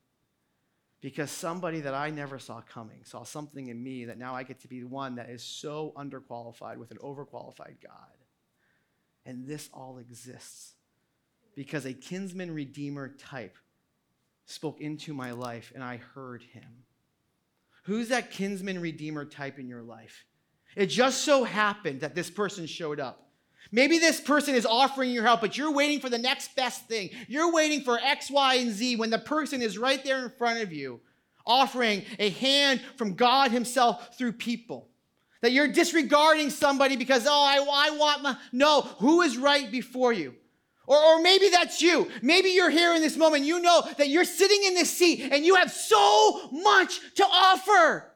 because 1.06 1.30
somebody 1.30 1.82
that 1.82 1.94
I 1.94 2.10
never 2.10 2.40
saw 2.40 2.62
coming 2.62 3.02
saw 3.04 3.22
something 3.22 3.68
in 3.68 3.84
me 3.84 4.06
that 4.06 4.18
now 4.18 4.34
I 4.34 4.42
get 4.42 4.62
to 4.62 4.68
be 4.68 4.80
the 4.80 4.88
one 4.88 5.18
that 5.18 5.30
is 5.30 5.44
so 5.44 5.94
underqualified 5.96 6.78
with 6.78 6.90
an 6.90 6.98
overqualified 6.98 7.76
God. 7.80 8.18
And 9.24 9.46
this 9.46 9.70
all 9.72 10.00
exists 10.00 10.74
because 11.56 11.86
a 11.86 11.94
kinsman 11.94 12.52
redeemer 12.52 13.10
type 13.20 13.56
spoke 14.48 14.82
into 14.82 15.14
my 15.14 15.30
life 15.30 15.72
and 15.76 15.84
I 15.84 15.98
heard 15.98 16.42
him. 16.42 16.86
Who's 17.84 18.10
that 18.10 18.32
kinsman 18.32 18.82
redeemer 18.82 19.26
type 19.26 19.60
in 19.60 19.68
your 19.68 19.84
life? 19.84 20.26
It 20.76 20.88
just 20.88 21.22
so 21.22 21.44
happened 21.44 22.02
that 22.02 22.16
this 22.16 22.32
person 22.32 22.66
showed 22.66 23.00
up. 23.00 23.25
Maybe 23.72 23.98
this 23.98 24.20
person 24.20 24.56
is 24.56 24.66
offering 24.66 25.12
your 25.12 25.24
help, 25.24 25.42
but 25.42 25.58
you're 25.58 25.72
waiting 25.72 26.00
for 26.00 26.10
the 26.10 26.18
next 26.18 26.56
best 26.56 26.88
thing. 26.88 27.10
You're 27.28 27.52
waiting 27.52 27.82
for 27.82 28.00
X, 28.00 28.30
Y, 28.30 28.56
and 28.56 28.72
Z 28.72 28.96
when 28.98 29.10
the 29.10 29.20
person 29.20 29.62
is 29.62 29.78
right 29.78 30.04
there 30.04 30.24
in 30.24 30.32
front 30.32 30.62
of 30.62 30.72
you, 30.72 31.02
offering 31.46 32.04
a 32.20 32.30
hand 32.30 32.82
from 32.96 33.16
God 33.16 33.52
Himself 33.52 34.18
through 34.18 34.34
people. 34.34 34.90
That 35.42 35.52
you're 35.52 35.68
disregarding 35.68 36.50
somebody 36.50 36.96
because, 36.96 37.28
oh, 37.28 37.32
I, 37.32 37.58
I 37.58 37.98
want 37.98 38.24
my. 38.24 38.38
No, 38.52 38.82
who 38.82 39.22
is 39.22 39.38
right 39.38 39.70
before 39.70 40.14
you? 40.14 40.34
Or, 40.88 40.98
or 40.98 41.22
maybe 41.22 41.50
that's 41.50 41.82
you. 41.82 42.10
Maybe 42.22 42.50
you're 42.50 42.70
here 42.70 42.94
in 42.94 43.02
this 43.02 43.18
moment. 43.18 43.44
You 43.44 43.60
know 43.60 43.84
that 43.98 44.10
you're 44.10 44.26
sitting 44.26 44.64
in 44.64 44.74
this 44.74 44.92
seat 44.92 45.30
and 45.32 45.46
you 45.46 45.56
have 45.56 45.72
so 45.72 46.50
much 46.52 47.00
to 47.16 47.24
offer. 47.24 48.12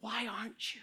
Why 0.00 0.26
aren't 0.26 0.74
you? 0.74 0.81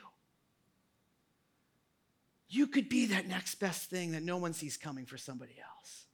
You 2.50 2.68
could 2.68 2.90
be 2.90 3.08
that 3.08 3.28
next 3.28 3.56
best 3.56 3.90
thing 3.90 4.12
that 4.12 4.24
no 4.24 4.38
one 4.38 4.54
sees 4.54 4.76
coming 4.76 5.06
for 5.06 5.18
somebody 5.18 5.56
else. 5.60 6.06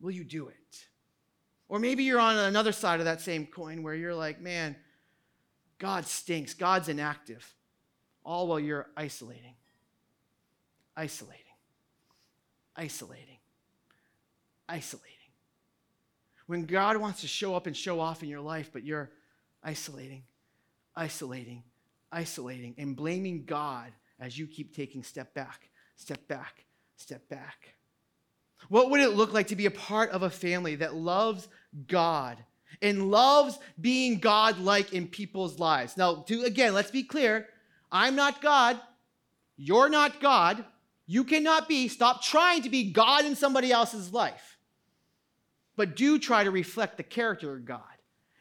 Will 0.00 0.12
you 0.12 0.24
do 0.24 0.48
it? 0.48 0.86
Or 1.68 1.78
maybe 1.78 2.04
you're 2.04 2.20
on 2.20 2.38
another 2.38 2.72
side 2.72 3.00
of 3.00 3.06
that 3.06 3.20
same 3.20 3.46
coin 3.46 3.82
where 3.82 3.94
you're 3.94 4.14
like, 4.14 4.40
man, 4.40 4.76
God 5.78 6.06
stinks. 6.06 6.54
God's 6.54 6.88
inactive. 6.88 7.52
All 8.24 8.46
while 8.46 8.60
you're 8.60 8.86
isolating 8.96 9.54
isolating, 10.98 11.44
isolating, 12.74 13.38
isolating. 14.68 15.14
When 16.48 16.64
God 16.64 16.96
wants 16.96 17.20
to 17.20 17.28
show 17.28 17.54
up 17.54 17.68
and 17.68 17.76
show 17.76 18.00
off 18.00 18.24
in 18.24 18.28
your 18.28 18.40
life, 18.40 18.70
but 18.72 18.82
you're 18.82 19.10
isolating, 19.62 20.24
isolating, 20.96 21.62
isolating, 22.12 22.74
and 22.78 22.96
blaming 22.96 23.44
God 23.44 23.92
as 24.20 24.38
you 24.38 24.46
keep 24.46 24.74
taking 24.74 25.02
step 25.02 25.34
back, 25.34 25.70
step 25.96 26.26
back, 26.28 26.64
step 26.96 27.28
back. 27.28 27.74
What 28.68 28.90
would 28.90 29.00
it 29.00 29.10
look 29.10 29.32
like 29.32 29.48
to 29.48 29.56
be 29.56 29.66
a 29.66 29.70
part 29.70 30.10
of 30.10 30.22
a 30.22 30.30
family 30.30 30.76
that 30.76 30.94
loves 30.94 31.48
God 31.86 32.36
and 32.82 33.10
loves 33.10 33.58
being 33.80 34.18
God 34.18 34.58
like 34.58 34.92
in 34.92 35.06
people's 35.06 35.58
lives? 35.58 35.96
Now, 35.96 36.22
to, 36.28 36.42
again, 36.42 36.74
let's 36.74 36.90
be 36.90 37.04
clear 37.04 37.46
I'm 37.90 38.16
not 38.16 38.42
God. 38.42 38.80
You're 39.56 39.88
not 39.88 40.20
God. 40.20 40.64
You 41.06 41.24
cannot 41.24 41.68
be, 41.68 41.88
stop 41.88 42.22
trying 42.22 42.62
to 42.62 42.70
be 42.70 42.92
God 42.92 43.24
in 43.24 43.34
somebody 43.34 43.72
else's 43.72 44.12
life, 44.12 44.58
but 45.74 45.96
do 45.96 46.18
try 46.18 46.44
to 46.44 46.50
reflect 46.50 46.98
the 46.98 47.02
character 47.02 47.54
of 47.54 47.64
God 47.64 47.80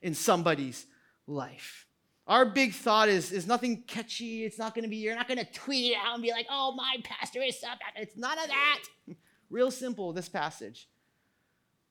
in 0.01 0.13
somebody's 0.13 0.85
life. 1.25 1.86
Our 2.27 2.45
big 2.45 2.73
thought 2.73 3.07
is, 3.07 3.31
is 3.31 3.47
nothing 3.47 3.83
catchy. 3.87 4.43
It's 4.43 4.59
not 4.59 4.75
going 4.75 4.83
to 4.83 4.89
be, 4.89 4.97
you're 4.97 5.15
not 5.15 5.27
going 5.27 5.39
to 5.39 5.51
tweet 5.51 5.93
it 5.93 5.97
out 5.97 6.15
and 6.15 6.21
be 6.23 6.31
like, 6.31 6.47
oh, 6.51 6.73
my 6.75 6.97
pastor 7.03 7.41
is 7.41 7.63
up. 7.63 7.79
It's 7.95 8.17
none 8.17 8.37
of 8.37 8.47
that. 8.47 8.83
Real 9.49 9.71
simple, 9.71 10.11
this 10.11 10.27
passage. 10.27 10.89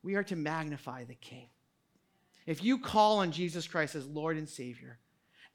We 0.02 0.14
are 0.14 0.24
to 0.24 0.36
magnify 0.36 1.04
the 1.04 1.14
King. 1.14 1.48
If 2.46 2.62
you 2.62 2.78
call 2.78 3.18
on 3.18 3.32
Jesus 3.32 3.66
Christ 3.66 3.94
as 3.94 4.06
Lord 4.06 4.36
and 4.36 4.48
Savior, 4.48 4.98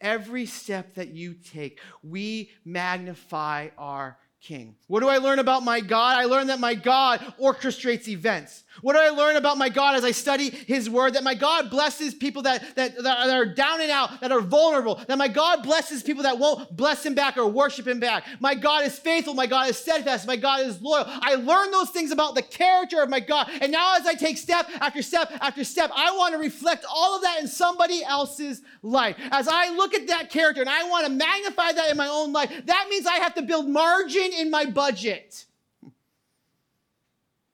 every 0.02 0.48
step 0.48 0.96
that 0.96 1.10
you 1.10 1.36
take, 1.36 1.80
we 2.04 2.50
magnify 2.66 3.70
our 3.78 4.18
king. 4.42 4.76
What 4.88 5.02
do 5.02 5.08
I 5.08 5.18
learn 5.18 5.40
about 5.40 5.64
my 5.64 5.80
God? 5.82 6.18
I 6.18 6.26
learn 6.26 6.48
that 6.48 6.60
my 6.60 6.74
God 6.74 7.20
orchestrates 7.40 8.08
events. 8.08 8.64
What 8.82 8.94
do 8.94 9.00
I 9.00 9.10
learn 9.10 9.36
about 9.36 9.58
my 9.58 9.70
God 9.70 9.96
as 9.96 10.04
I 10.04 10.12
study 10.12 10.50
his 10.50 10.90
word? 10.90 11.14
That 11.14 11.24
my 11.24 11.36
God 11.36 11.70
blesses 11.70 12.16
people 12.16 12.42
that, 12.44 12.76
that, 12.76 12.96
that 13.04 13.30
are 13.30 13.46
down 13.46 13.82
and 13.82 13.92
out, 13.92 14.22
that 14.22 14.32
are 14.32 14.40
vulnerable. 14.40 14.96
That 15.08 15.18
my 15.18 15.28
God 15.28 15.62
blesses 15.62 16.02
people 16.02 16.24
that 16.24 16.40
won't 16.40 16.76
bless 16.76 17.06
him 17.06 17.14
back 17.14 17.38
or 17.38 17.48
worship 17.48 17.88
him 17.88 18.00
back. 18.00 18.26
My 18.40 18.56
God 18.56 18.86
is 18.86 18.98
faithful. 18.98 19.34
My 19.34 19.46
God 19.46 19.70
is 19.70 19.78
steadfast. 19.78 20.26
My 20.26 20.38
God 20.38 20.62
is 20.62 20.82
loyal. 20.82 21.06
I 21.08 21.36
learn 21.36 21.70
those 21.72 21.90
things 21.90 22.12
about 22.12 22.34
the 22.34 22.42
character 22.42 23.04
of 23.04 23.10
my 23.10 23.20
God. 23.20 23.50
And 23.62 23.72
now 23.72 23.98
as 23.98 24.08
I 24.08 24.16
take 24.16 24.38
step 24.38 24.68
after 24.80 25.02
step 25.02 25.32
after 25.42 25.64
step, 25.64 25.92
I 25.94 26.16
want 26.18 26.34
to 26.34 26.40
reflect 26.40 26.86
all 26.90 27.16
of 27.16 27.22
that 27.24 27.42
in 27.42 27.48
somebody 27.48 28.04
else's 28.04 28.62
life. 28.82 29.18
As 29.32 29.48
I 29.50 29.70
look 29.76 29.94
at 29.94 30.08
that 30.08 30.30
character 30.30 30.62
and 30.62 30.70
I 30.70 30.90
want 30.90 31.06
to 31.06 31.12
magnify 31.12 31.74
that 31.74 31.92
in 31.92 31.98
my 31.98 32.08
own 32.08 32.32
life, 32.32 32.50
that 32.66 32.88
means 32.90 33.06
I 33.06 33.18
have 33.18 33.36
to 33.36 33.42
build 33.42 33.70
margin 33.70 34.31
in 34.32 34.50
my 34.50 34.66
budget. 34.66 35.46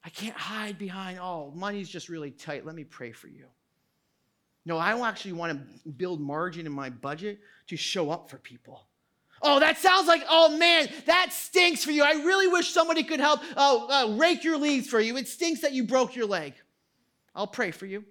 I 0.03 0.09
can't 0.09 0.37
hide 0.37 0.77
behind, 0.77 1.19
oh, 1.19 1.51
money's 1.53 1.89
just 1.89 2.07
really 2.07 2.31
tight. 2.31 2.65
Let 2.65 2.75
me 2.75 2.85
pray 2.85 3.11
for 3.11 3.27
you. 3.27 3.45
No, 4.65 4.77
I 4.77 5.07
actually 5.07 5.33
want 5.33 5.59
to 5.59 5.89
build 5.89 6.19
margin 6.19 6.65
in 6.65 6.71
my 6.71 6.89
budget 6.89 7.39
to 7.67 7.77
show 7.77 8.09
up 8.09 8.29
for 8.29 8.37
people. 8.37 8.87
Oh, 9.41 9.59
that 9.59 9.77
sounds 9.77 10.07
like, 10.07 10.23
oh 10.29 10.57
man, 10.57 10.89
that 11.05 11.31
stinks 11.31 11.83
for 11.83 11.91
you. 11.91 12.03
I 12.03 12.13
really 12.23 12.47
wish 12.47 12.71
somebody 12.71 13.03
could 13.03 13.19
help 13.19 13.41
uh, 13.55 13.85
uh, 13.85 14.15
rake 14.17 14.43
your 14.43 14.57
leaves 14.57 14.87
for 14.87 14.99
you. 14.99 15.15
It 15.17 15.27
stinks 15.27 15.61
that 15.61 15.73
you 15.73 15.83
broke 15.83 16.15
your 16.15 16.25
leg. 16.25 16.53
I'll 17.35 17.47
pray 17.47 17.71
for 17.71 17.85
you. 17.85 18.03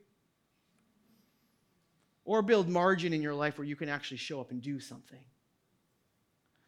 Or 2.25 2.43
build 2.43 2.69
margin 2.69 3.13
in 3.13 3.23
your 3.23 3.35
life 3.35 3.59
where 3.59 3.67
you 3.67 3.77
can 3.77 3.89
actually 3.89 4.19
show 4.19 4.41
up 4.41 4.51
and 4.51 4.63
do 4.63 4.81
something. 4.81 5.21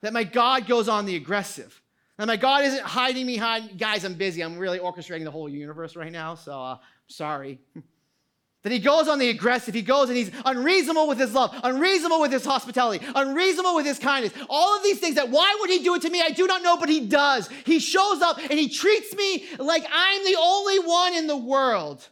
That 0.00 0.12
my 0.12 0.24
God 0.24 0.66
goes 0.66 0.88
on 0.88 1.06
the 1.06 1.16
aggressive. 1.16 1.80
And 2.18 2.26
my 2.26 2.37
God 2.37 2.64
isn't 2.64 2.83
hiding 2.83 3.26
behind, 3.26 3.78
guys, 3.78 4.04
I'm 4.04 4.14
busy. 4.14 4.42
I'm 4.42 4.59
really 4.59 4.81
orchestrating 4.81 5.24
the 5.24 5.31
whole 5.31 5.48
universe 5.48 5.94
right 5.94 6.11
now, 6.11 6.35
so 6.35 6.61
uh, 6.61 6.78
sorry. 7.07 7.61
that 8.62 8.72
he 8.72 8.81
goes 8.81 9.07
on 9.07 9.20
the 9.20 9.28
aggressive. 9.28 9.72
He 9.72 9.83
goes 9.83 10.09
and 10.09 10.18
he's 10.18 10.33
unreasonable 10.44 11.07
with 11.07 11.18
his 11.18 11.33
love, 11.33 11.59
unreasonable 11.62 12.20
with 12.20 12.33
his 12.33 12.44
hospitality, 12.44 13.07
unreasonable 13.14 13.76
with 13.76 13.87
his 13.87 14.00
kindness. 14.00 14.33
All 14.50 14.76
of 14.76 14.83
these 14.83 14.98
things 14.98 15.14
that 15.14 15.31
why 15.31 15.57
would 15.61 15.70
he 15.70 15.83
do 15.85 15.94
it 15.94 16.02
to 16.02 16.11
me? 16.11 16.20
I 16.20 16.31
do 16.31 16.46
not 16.46 16.62
know, 16.62 16.76
but 16.76 16.88
he 16.88 17.07
does. 17.07 17.48
He 17.64 17.78
shows 17.78 18.20
up 18.20 18.38
and 18.38 18.59
he 18.59 18.68
treats 18.68 19.14
me 19.14 19.46
like 19.59 19.87
I'm 19.92 20.24
the 20.24 20.37
only 20.40 20.81
one 20.81 21.14
in 21.14 21.28
the 21.28 21.37
world 21.37 22.09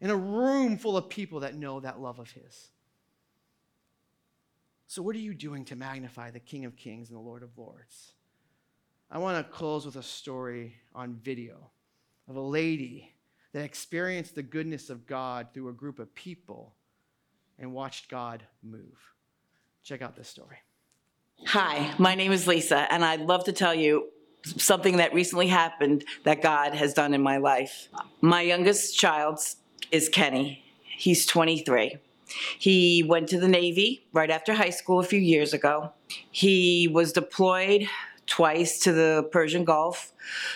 in 0.00 0.10
a 0.10 0.16
room 0.16 0.76
full 0.76 0.96
of 0.98 1.08
people 1.08 1.40
that 1.40 1.54
know 1.54 1.80
that 1.80 1.98
love 1.98 2.18
of 2.18 2.30
his. 2.30 2.68
So, 4.86 5.02
what 5.02 5.16
are 5.16 5.20
you 5.20 5.34
doing 5.34 5.64
to 5.66 5.76
magnify 5.76 6.30
the 6.30 6.40
King 6.40 6.64
of 6.66 6.76
Kings 6.76 7.08
and 7.08 7.16
the 7.16 7.22
Lord 7.22 7.42
of 7.42 7.56
Lords? 7.56 8.12
I 9.12 9.18
want 9.18 9.44
to 9.44 9.52
close 9.52 9.84
with 9.84 9.96
a 9.96 10.04
story 10.04 10.76
on 10.94 11.18
video 11.24 11.72
of 12.28 12.36
a 12.36 12.40
lady 12.40 13.12
that 13.52 13.64
experienced 13.64 14.36
the 14.36 14.42
goodness 14.42 14.88
of 14.88 15.04
God 15.04 15.48
through 15.52 15.68
a 15.68 15.72
group 15.72 15.98
of 15.98 16.14
people 16.14 16.74
and 17.58 17.72
watched 17.72 18.08
God 18.08 18.44
move. 18.62 19.00
Check 19.82 20.00
out 20.00 20.14
this 20.14 20.28
story. 20.28 20.58
Hi, 21.46 21.92
my 21.98 22.14
name 22.14 22.30
is 22.30 22.46
Lisa, 22.46 22.86
and 22.92 23.04
I'd 23.04 23.22
love 23.22 23.42
to 23.46 23.52
tell 23.52 23.74
you 23.74 24.10
something 24.44 24.98
that 24.98 25.12
recently 25.12 25.48
happened 25.48 26.04
that 26.22 26.40
God 26.40 26.74
has 26.74 26.94
done 26.94 27.12
in 27.12 27.20
my 27.20 27.38
life. 27.38 27.88
My 28.20 28.42
youngest 28.42 28.96
child 28.96 29.40
is 29.90 30.08
Kenny. 30.08 30.62
He's 30.84 31.26
23. 31.26 31.96
He 32.60 33.02
went 33.02 33.28
to 33.30 33.40
the 33.40 33.48
Navy 33.48 34.06
right 34.12 34.30
after 34.30 34.54
high 34.54 34.70
school 34.70 35.00
a 35.00 35.04
few 35.04 35.18
years 35.18 35.52
ago. 35.52 35.90
He 36.30 36.86
was 36.86 37.12
deployed 37.12 37.88
twice 38.30 38.78
to 38.78 38.92
the 38.92 39.28
Persian 39.30 39.64
Gulf. 39.64 40.12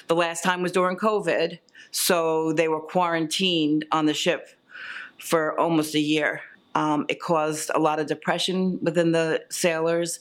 The 0.06 0.14
last 0.14 0.42
time 0.42 0.62
was 0.62 0.72
during 0.72 0.96
COVID, 0.96 1.58
so 1.90 2.52
they 2.54 2.68
were 2.68 2.80
quarantined 2.80 3.84
on 3.92 4.06
the 4.06 4.14
ship 4.14 4.48
for 5.18 5.58
almost 5.58 5.94
a 5.94 6.00
year. 6.00 6.40
Um, 6.74 7.04
it 7.08 7.20
caused 7.20 7.70
a 7.74 7.78
lot 7.78 7.98
of 7.98 8.06
depression 8.06 8.78
within 8.80 9.12
the 9.12 9.44
sailors. 9.50 10.20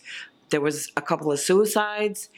There 0.49 0.61
was 0.61 0.91
a 0.97 1.01
couple 1.01 1.31
of 1.31 1.39
suicides, 1.39 2.29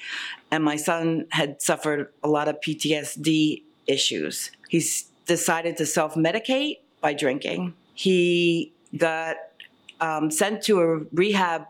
and 0.52 0.64
my 0.64 0.76
son 0.76 1.26
had 1.32 1.62
suffered 1.62 2.10
a 2.24 2.28
lot 2.28 2.48
of 2.48 2.60
PTSD 2.62 3.64
issues. 3.88 4.52
He's 4.70 5.06
decided 5.26 5.78
to 5.78 5.86
self 5.86 6.16
medicate 6.16 6.80
by 7.02 7.14
drinking. 7.14 7.74
He 7.94 8.74
got 8.96 9.38
um, 10.02 10.30
sent 10.30 10.62
to 10.64 10.82
a 10.82 10.98
rehab 11.14 11.68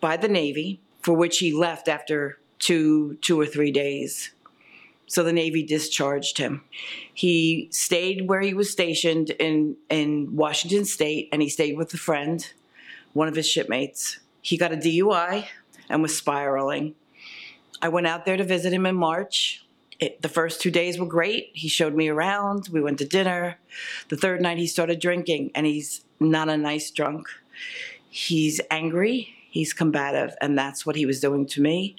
by 0.00 0.16
the 0.16 0.28
Navy, 0.28 0.80
for 1.00 1.14
which 1.14 1.38
he 1.38 1.52
left 1.52 1.88
after 1.88 2.38
two, 2.62 3.18
two 3.20 3.38
or 3.38 3.44
three 3.44 3.72
days. 3.72 4.30
So 5.06 5.22
the 5.22 5.32
Navy 5.32 5.62
discharged 5.62 6.38
him. 6.38 6.64
He 7.12 7.68
stayed 7.70 8.28
where 8.28 8.40
he 8.40 8.54
was 8.54 8.70
stationed 8.70 9.30
in, 9.30 9.76
in 9.90 10.36
Washington 10.36 10.86
State, 10.86 11.28
and 11.32 11.42
he 11.42 11.50
stayed 11.50 11.76
with 11.76 11.92
a 11.92 11.98
friend, 11.98 12.48
one 13.12 13.28
of 13.28 13.34
his 13.34 13.46
shipmates. 13.46 14.20
He 14.40 14.56
got 14.56 14.72
a 14.72 14.76
DUI 14.76 15.46
and 15.90 16.00
was 16.00 16.16
spiraling. 16.16 16.94
I 17.82 17.88
went 17.88 18.06
out 18.06 18.24
there 18.24 18.36
to 18.36 18.44
visit 18.44 18.72
him 18.72 18.86
in 18.86 18.94
March. 18.94 19.66
It, 19.98 20.22
the 20.22 20.28
first 20.28 20.60
two 20.60 20.70
days 20.70 20.98
were 20.98 21.06
great. 21.06 21.50
He 21.52 21.68
showed 21.68 21.94
me 21.94 22.08
around. 22.08 22.68
We 22.72 22.80
went 22.80 22.98
to 22.98 23.04
dinner. 23.04 23.58
The 24.08 24.16
third 24.16 24.40
night, 24.40 24.58
he 24.58 24.66
started 24.66 25.00
drinking, 25.00 25.50
and 25.54 25.66
he's 25.66 26.04
not 26.20 26.48
a 26.48 26.56
nice 26.56 26.90
drunk. 26.90 27.26
He's 28.08 28.60
angry, 28.70 29.34
he's 29.50 29.72
combative, 29.72 30.36
and 30.40 30.56
that's 30.56 30.86
what 30.86 30.96
he 30.96 31.06
was 31.06 31.20
doing 31.20 31.46
to 31.46 31.60
me 31.60 31.96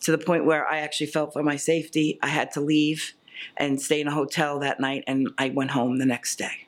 to 0.00 0.10
the 0.10 0.18
point 0.18 0.44
where 0.44 0.66
I 0.66 0.78
actually 0.78 1.08
felt 1.08 1.32
for 1.32 1.42
my 1.42 1.56
safety, 1.56 2.18
I 2.22 2.28
had 2.28 2.52
to 2.52 2.60
leave 2.60 3.14
and 3.56 3.80
stay 3.80 4.00
in 4.00 4.08
a 4.08 4.12
hotel 4.12 4.58
that 4.60 4.80
night, 4.80 5.04
and 5.06 5.28
I 5.38 5.50
went 5.50 5.70
home 5.70 5.98
the 5.98 6.06
next 6.06 6.36
day. 6.36 6.66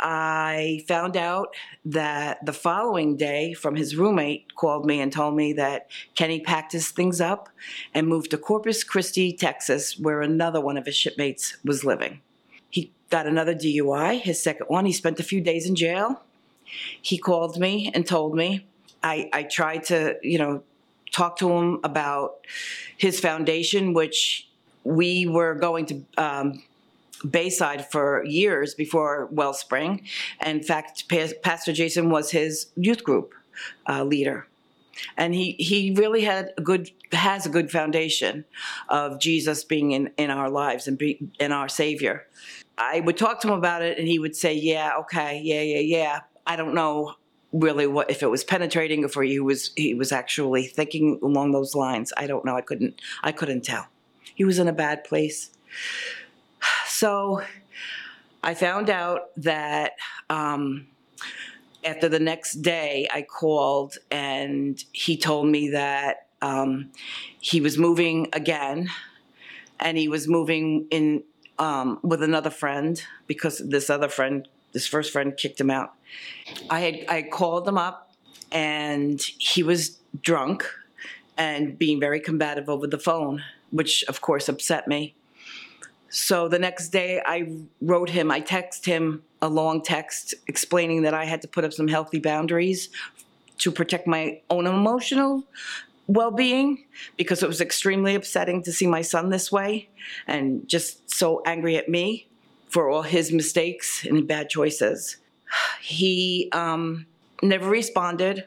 I 0.00 0.84
found 0.86 1.16
out 1.16 1.54
that 1.86 2.44
the 2.44 2.52
following 2.52 3.16
day 3.16 3.54
from 3.54 3.76
his 3.76 3.96
roommate 3.96 4.54
called 4.54 4.84
me 4.84 5.00
and 5.00 5.10
told 5.12 5.34
me 5.34 5.54
that 5.54 5.90
Kenny 6.14 6.40
packed 6.40 6.72
his 6.72 6.90
things 6.90 7.20
up 7.20 7.48
and 7.94 8.06
moved 8.06 8.30
to 8.32 8.38
Corpus 8.38 8.84
Christi, 8.84 9.32
Texas, 9.32 9.98
where 9.98 10.20
another 10.20 10.60
one 10.60 10.76
of 10.76 10.84
his 10.84 10.96
shipmates 10.96 11.56
was 11.64 11.84
living. 11.84 12.20
He 12.68 12.92
got 13.08 13.26
another 13.26 13.54
DUI, 13.54 14.20
his 14.20 14.42
second 14.42 14.66
one. 14.66 14.84
He 14.84 14.92
spent 14.92 15.20
a 15.20 15.24
few 15.24 15.40
days 15.40 15.66
in 15.66 15.74
jail. 15.74 16.22
He 17.00 17.16
called 17.16 17.58
me 17.58 17.90
and 17.94 18.06
told 18.06 18.34
me. 18.34 18.66
I, 19.02 19.28
I 19.32 19.42
tried 19.42 19.84
to, 19.84 20.16
you 20.22 20.38
know, 20.38 20.62
talk 21.14 21.38
to 21.38 21.50
him 21.50 21.80
about 21.84 22.46
his 22.96 23.20
foundation, 23.20 23.94
which 23.94 24.48
we 24.82 25.26
were 25.26 25.54
going 25.54 25.86
to 25.86 26.04
um, 26.18 26.62
Bayside 27.28 27.90
for 27.90 28.24
years 28.24 28.74
before 28.74 29.28
Wellspring. 29.30 30.02
In 30.44 30.62
fact, 30.62 31.08
Pastor 31.42 31.72
Jason 31.72 32.10
was 32.10 32.30
his 32.30 32.66
youth 32.76 33.02
group 33.02 33.32
uh, 33.88 34.04
leader. 34.04 34.46
And 35.16 35.34
he, 35.34 35.52
he 35.52 35.94
really 35.96 36.22
had 36.22 36.52
a 36.56 36.62
good 36.62 36.90
has 37.12 37.46
a 37.46 37.48
good 37.48 37.70
foundation 37.70 38.44
of 38.88 39.20
Jesus 39.20 39.64
being 39.64 39.92
in, 39.92 40.10
in 40.16 40.30
our 40.30 40.50
lives 40.50 40.86
and 40.86 40.98
be 40.98 41.28
in 41.40 41.52
our 41.52 41.68
Savior. 41.68 42.26
I 42.76 43.00
would 43.00 43.16
talk 43.16 43.40
to 43.40 43.48
him 43.48 43.54
about 43.54 43.82
it, 43.82 43.98
and 43.98 44.06
he 44.06 44.18
would 44.18 44.36
say, 44.36 44.54
"Yeah, 44.54 44.92
okay, 45.00 45.40
yeah, 45.42 45.62
yeah, 45.62 45.78
yeah." 45.78 46.20
I 46.46 46.56
don't 46.56 46.74
know 46.74 47.14
really 47.54 47.86
what 47.86 48.10
if 48.10 48.22
it 48.22 48.30
was 48.30 48.44
penetrating, 48.44 49.04
if 49.04 49.14
he 49.14 49.40
was 49.40 49.70
he 49.76 49.94
was 49.94 50.12
actually 50.12 50.66
thinking 50.66 51.18
along 51.22 51.52
those 51.52 51.74
lines. 51.74 52.12
I 52.16 52.26
don't 52.26 52.44
know. 52.44 52.56
I 52.56 52.60
couldn't 52.60 53.00
I 53.22 53.32
couldn't 53.32 53.62
tell. 53.62 53.86
He 54.34 54.44
was 54.44 54.58
in 54.58 54.68
a 54.68 54.72
bad 54.72 55.04
place. 55.04 55.50
So 56.86 57.42
I 58.42 58.54
found 58.54 58.90
out 58.90 59.30
that 59.36 59.92
um, 60.28 60.88
after 61.84 62.08
the 62.08 62.18
next 62.18 62.62
day, 62.62 63.08
I 63.12 63.22
called 63.22 63.96
and 64.10 64.82
he 64.92 65.16
told 65.16 65.46
me 65.46 65.70
that 65.70 66.28
um, 66.42 66.90
he 67.40 67.60
was 67.60 67.78
moving 67.78 68.28
again 68.32 68.90
and 69.80 69.96
he 69.96 70.08
was 70.08 70.28
moving 70.28 70.86
in 70.90 71.24
um, 71.58 72.00
with 72.02 72.22
another 72.22 72.50
friend 72.50 73.02
because 73.26 73.58
this 73.58 73.88
other 73.88 74.08
friend, 74.08 74.48
this 74.74 74.86
first 74.86 75.12
friend, 75.12 75.34
kicked 75.34 75.58
him 75.58 75.70
out. 75.70 75.94
I 76.68 76.80
had 76.80 77.04
I 77.08 77.22
called 77.22 77.66
him 77.66 77.78
up 77.78 78.12
and 78.52 79.20
he 79.38 79.62
was 79.62 79.98
drunk 80.20 80.68
and 81.38 81.78
being 81.78 81.98
very 81.98 82.20
combative 82.20 82.68
over 82.68 82.86
the 82.86 82.98
phone, 82.98 83.42
which 83.70 84.04
of 84.04 84.20
course 84.20 84.48
upset 84.48 84.86
me. 84.86 85.14
So 86.10 86.46
the 86.48 86.58
next 86.58 86.90
day, 86.90 87.20
I 87.24 87.56
wrote 87.80 88.10
him, 88.10 88.30
I 88.30 88.40
texted 88.40 88.84
him 88.84 89.22
a 89.42 89.48
long 89.48 89.82
text 89.82 90.34
explaining 90.46 91.02
that 91.02 91.14
I 91.14 91.24
had 91.24 91.42
to 91.42 91.48
put 91.48 91.64
up 91.64 91.72
some 91.72 91.88
healthy 91.88 92.20
boundaries 92.20 92.88
to 93.58 93.72
protect 93.72 94.06
my 94.06 94.40
own 94.50 94.66
emotional 94.66 95.44
well 96.06 96.30
being 96.30 96.84
because 97.16 97.42
it 97.42 97.48
was 97.48 97.60
extremely 97.60 98.14
upsetting 98.14 98.62
to 98.62 98.72
see 98.72 98.86
my 98.86 99.00
son 99.00 99.30
this 99.30 99.50
way 99.50 99.88
and 100.26 100.68
just 100.68 101.10
so 101.10 101.42
angry 101.46 101.76
at 101.76 101.88
me 101.88 102.28
for 102.74 102.90
all 102.90 103.02
his 103.02 103.30
mistakes 103.30 104.04
and 104.04 104.26
bad 104.26 104.48
choices. 104.48 105.18
He 105.80 106.48
um, 106.50 107.06
never 107.40 107.70
responded. 107.70 108.46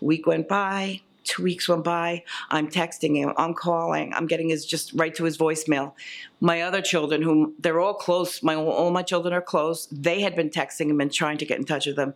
Week 0.00 0.26
went 0.26 0.48
by, 0.48 1.02
two 1.24 1.42
weeks 1.42 1.68
went 1.68 1.84
by. 1.84 2.24
I'm 2.48 2.68
texting 2.68 3.14
him. 3.14 3.34
I'm 3.36 3.52
calling. 3.52 4.14
I'm 4.14 4.26
getting 4.26 4.48
his 4.48 4.64
just 4.64 4.94
right 4.94 5.14
to 5.16 5.24
his 5.24 5.36
voicemail. 5.36 5.92
My 6.40 6.62
other 6.62 6.80
children, 6.80 7.20
whom 7.20 7.52
they're 7.58 7.78
all 7.78 7.92
close, 7.92 8.42
my 8.42 8.54
all 8.54 8.90
my 8.90 9.02
children 9.02 9.34
are 9.34 9.42
close. 9.42 9.86
They 9.92 10.22
had 10.22 10.34
been 10.34 10.48
texting 10.48 10.88
him 10.88 11.02
and 11.02 11.12
trying 11.12 11.36
to 11.36 11.44
get 11.44 11.58
in 11.58 11.66
touch 11.66 11.84
with 11.84 11.98
him. 11.98 12.14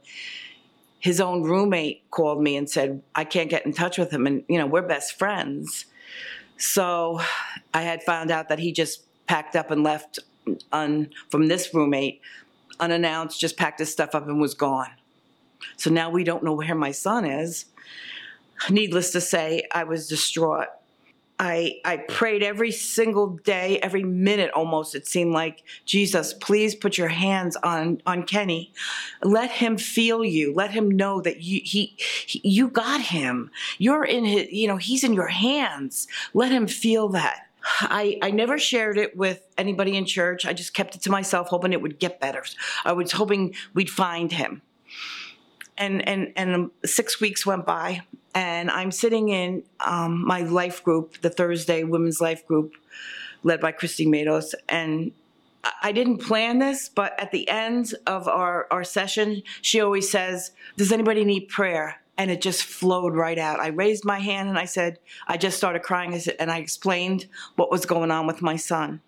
His 1.00 1.20
own 1.20 1.42
roommate 1.42 2.10
called 2.10 2.42
me 2.42 2.56
and 2.56 2.68
said, 2.68 3.02
"I 3.14 3.24
can't 3.24 3.50
get 3.50 3.66
in 3.66 3.74
touch 3.74 3.98
with 3.98 4.10
him," 4.10 4.26
and 4.26 4.42
you 4.48 4.56
know 4.56 4.66
we're 4.66 4.88
best 4.88 5.18
friends. 5.18 5.84
So 6.56 7.20
I 7.74 7.82
had 7.82 8.02
found 8.02 8.30
out 8.30 8.48
that 8.48 8.58
he 8.58 8.72
just 8.72 9.02
packed 9.26 9.54
up 9.54 9.70
and 9.70 9.82
left 9.82 10.20
un, 10.72 11.10
from 11.30 11.48
this 11.48 11.72
roommate 11.74 12.20
unannounced, 12.80 13.40
just 13.40 13.56
packed 13.56 13.78
his 13.78 13.90
stuff 13.90 14.14
up 14.14 14.26
and 14.26 14.40
was 14.40 14.54
gone. 14.54 14.90
So 15.76 15.90
now 15.90 16.10
we 16.10 16.24
don't 16.24 16.44
know 16.44 16.54
where 16.54 16.74
my 16.74 16.92
son 16.92 17.24
is. 17.24 17.66
Needless 18.70 19.12
to 19.12 19.20
say, 19.20 19.66
I 19.72 19.84
was 19.84 20.08
distraught. 20.08 20.68
I, 21.38 21.80
I 21.84 21.98
prayed 21.98 22.42
every 22.42 22.72
single 22.72 23.28
day, 23.28 23.78
every 23.80 24.02
minute 24.02 24.50
almost. 24.52 24.94
It 24.94 25.06
seemed 25.06 25.34
like, 25.34 25.62
Jesus, 25.84 26.32
please 26.32 26.74
put 26.74 26.96
your 26.96 27.08
hands 27.08 27.56
on, 27.56 28.00
on 28.06 28.22
Kenny. 28.22 28.72
Let 29.22 29.50
him 29.50 29.76
feel 29.76 30.24
you. 30.24 30.54
Let 30.54 30.70
him 30.70 30.90
know 30.90 31.20
that 31.20 31.42
you, 31.42 31.60
he, 31.62 31.94
he, 31.98 32.40
you 32.42 32.68
got 32.68 33.02
him. 33.02 33.50
You're 33.76 34.04
in 34.04 34.24
his, 34.24 34.50
you 34.50 34.66
know, 34.66 34.78
he's 34.78 35.04
in 35.04 35.12
your 35.12 35.28
hands. 35.28 36.08
Let 36.32 36.52
him 36.52 36.66
feel 36.66 37.08
that. 37.10 37.45
I, 37.80 38.18
I 38.22 38.30
never 38.30 38.58
shared 38.58 38.98
it 38.98 39.16
with 39.16 39.46
anybody 39.58 39.96
in 39.96 40.04
church. 40.04 40.46
I 40.46 40.52
just 40.52 40.74
kept 40.74 40.94
it 40.94 41.02
to 41.02 41.10
myself, 41.10 41.48
hoping 41.48 41.72
it 41.72 41.82
would 41.82 41.98
get 41.98 42.20
better. 42.20 42.44
I 42.84 42.92
was 42.92 43.12
hoping 43.12 43.54
we'd 43.74 43.90
find 43.90 44.32
him. 44.32 44.62
And, 45.78 46.06
and, 46.08 46.32
and 46.36 46.70
six 46.84 47.20
weeks 47.20 47.44
went 47.44 47.66
by 47.66 48.02
and 48.36 48.70
I'm 48.70 48.92
sitting 48.92 49.30
in 49.30 49.62
um, 49.80 50.26
my 50.26 50.40
life 50.40 50.84
group, 50.84 51.22
the 51.22 51.30
Thursday 51.30 51.84
Women's 51.84 52.20
Life 52.20 52.46
Group, 52.46 52.74
led 53.42 53.62
by 53.62 53.72
Christy 53.72 54.06
Matos, 54.06 54.54
and 54.68 55.12
I 55.82 55.92
didn't 55.92 56.18
plan 56.18 56.58
this, 56.58 56.88
but 56.88 57.18
at 57.18 57.32
the 57.32 57.48
end 57.48 57.94
of 58.06 58.28
our, 58.28 58.66
our 58.70 58.84
session, 58.84 59.42
she 59.62 59.80
always 59.80 60.10
says, 60.10 60.52
Does 60.76 60.92
anybody 60.92 61.24
need 61.24 61.48
prayer? 61.48 62.00
And 62.18 62.30
it 62.30 62.40
just 62.40 62.62
flowed 62.62 63.14
right 63.14 63.38
out. 63.38 63.60
I 63.60 63.68
raised 63.68 64.04
my 64.04 64.18
hand 64.18 64.48
and 64.48 64.58
I 64.58 64.64
said, 64.64 64.98
I 65.28 65.36
just 65.36 65.56
started 65.56 65.82
crying. 65.82 66.18
And 66.38 66.50
I 66.50 66.58
explained 66.58 67.26
what 67.56 67.70
was 67.70 67.84
going 67.84 68.10
on 68.10 68.26
with 68.26 68.40
my 68.42 68.56
son. 68.56 69.02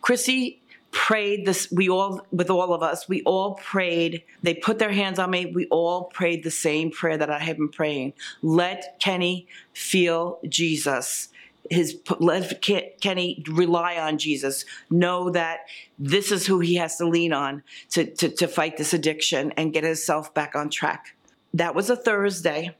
Chrissy 0.00 0.62
prayed 0.92 1.46
this 1.46 1.70
we 1.72 1.88
all 1.88 2.20
with 2.30 2.50
all 2.50 2.72
of 2.72 2.82
us 2.82 3.08
we 3.08 3.22
all 3.22 3.54
prayed. 3.54 4.22
They 4.42 4.54
put 4.54 4.78
their 4.78 4.92
hands 4.92 5.18
on 5.18 5.30
me. 5.30 5.46
We 5.46 5.66
all 5.68 6.04
prayed 6.04 6.44
the 6.44 6.50
same 6.50 6.90
prayer 6.90 7.16
that 7.16 7.30
i 7.30 7.38
have 7.38 7.56
been 7.56 7.70
praying. 7.70 8.12
Let 8.42 9.00
kenny 9.00 9.48
feel 9.72 10.38
jesus. 10.46 11.30
His 11.70 11.98
let 12.18 12.60
kenny 12.60 13.42
rely 13.48 13.96
on 13.96 14.18
jesus. 14.18 14.66
Know 14.90 15.30
that 15.30 15.60
this 15.98 16.30
is 16.30 16.46
who 16.46 16.60
he 16.60 16.74
has 16.74 16.96
to 16.98 17.08
lean 17.08 17.32
on 17.32 17.62
to, 17.90 18.04
to, 18.04 18.28
to 18.28 18.46
fight 18.46 18.76
this 18.76 18.92
addiction 18.92 19.52
and 19.52 19.72
get 19.72 19.84
himself 19.84 20.34
back 20.34 20.54
on 20.54 20.68
track 20.68 21.16
that 21.54 21.74
was 21.74 21.90
a 21.90 21.96
thursday 21.96 22.74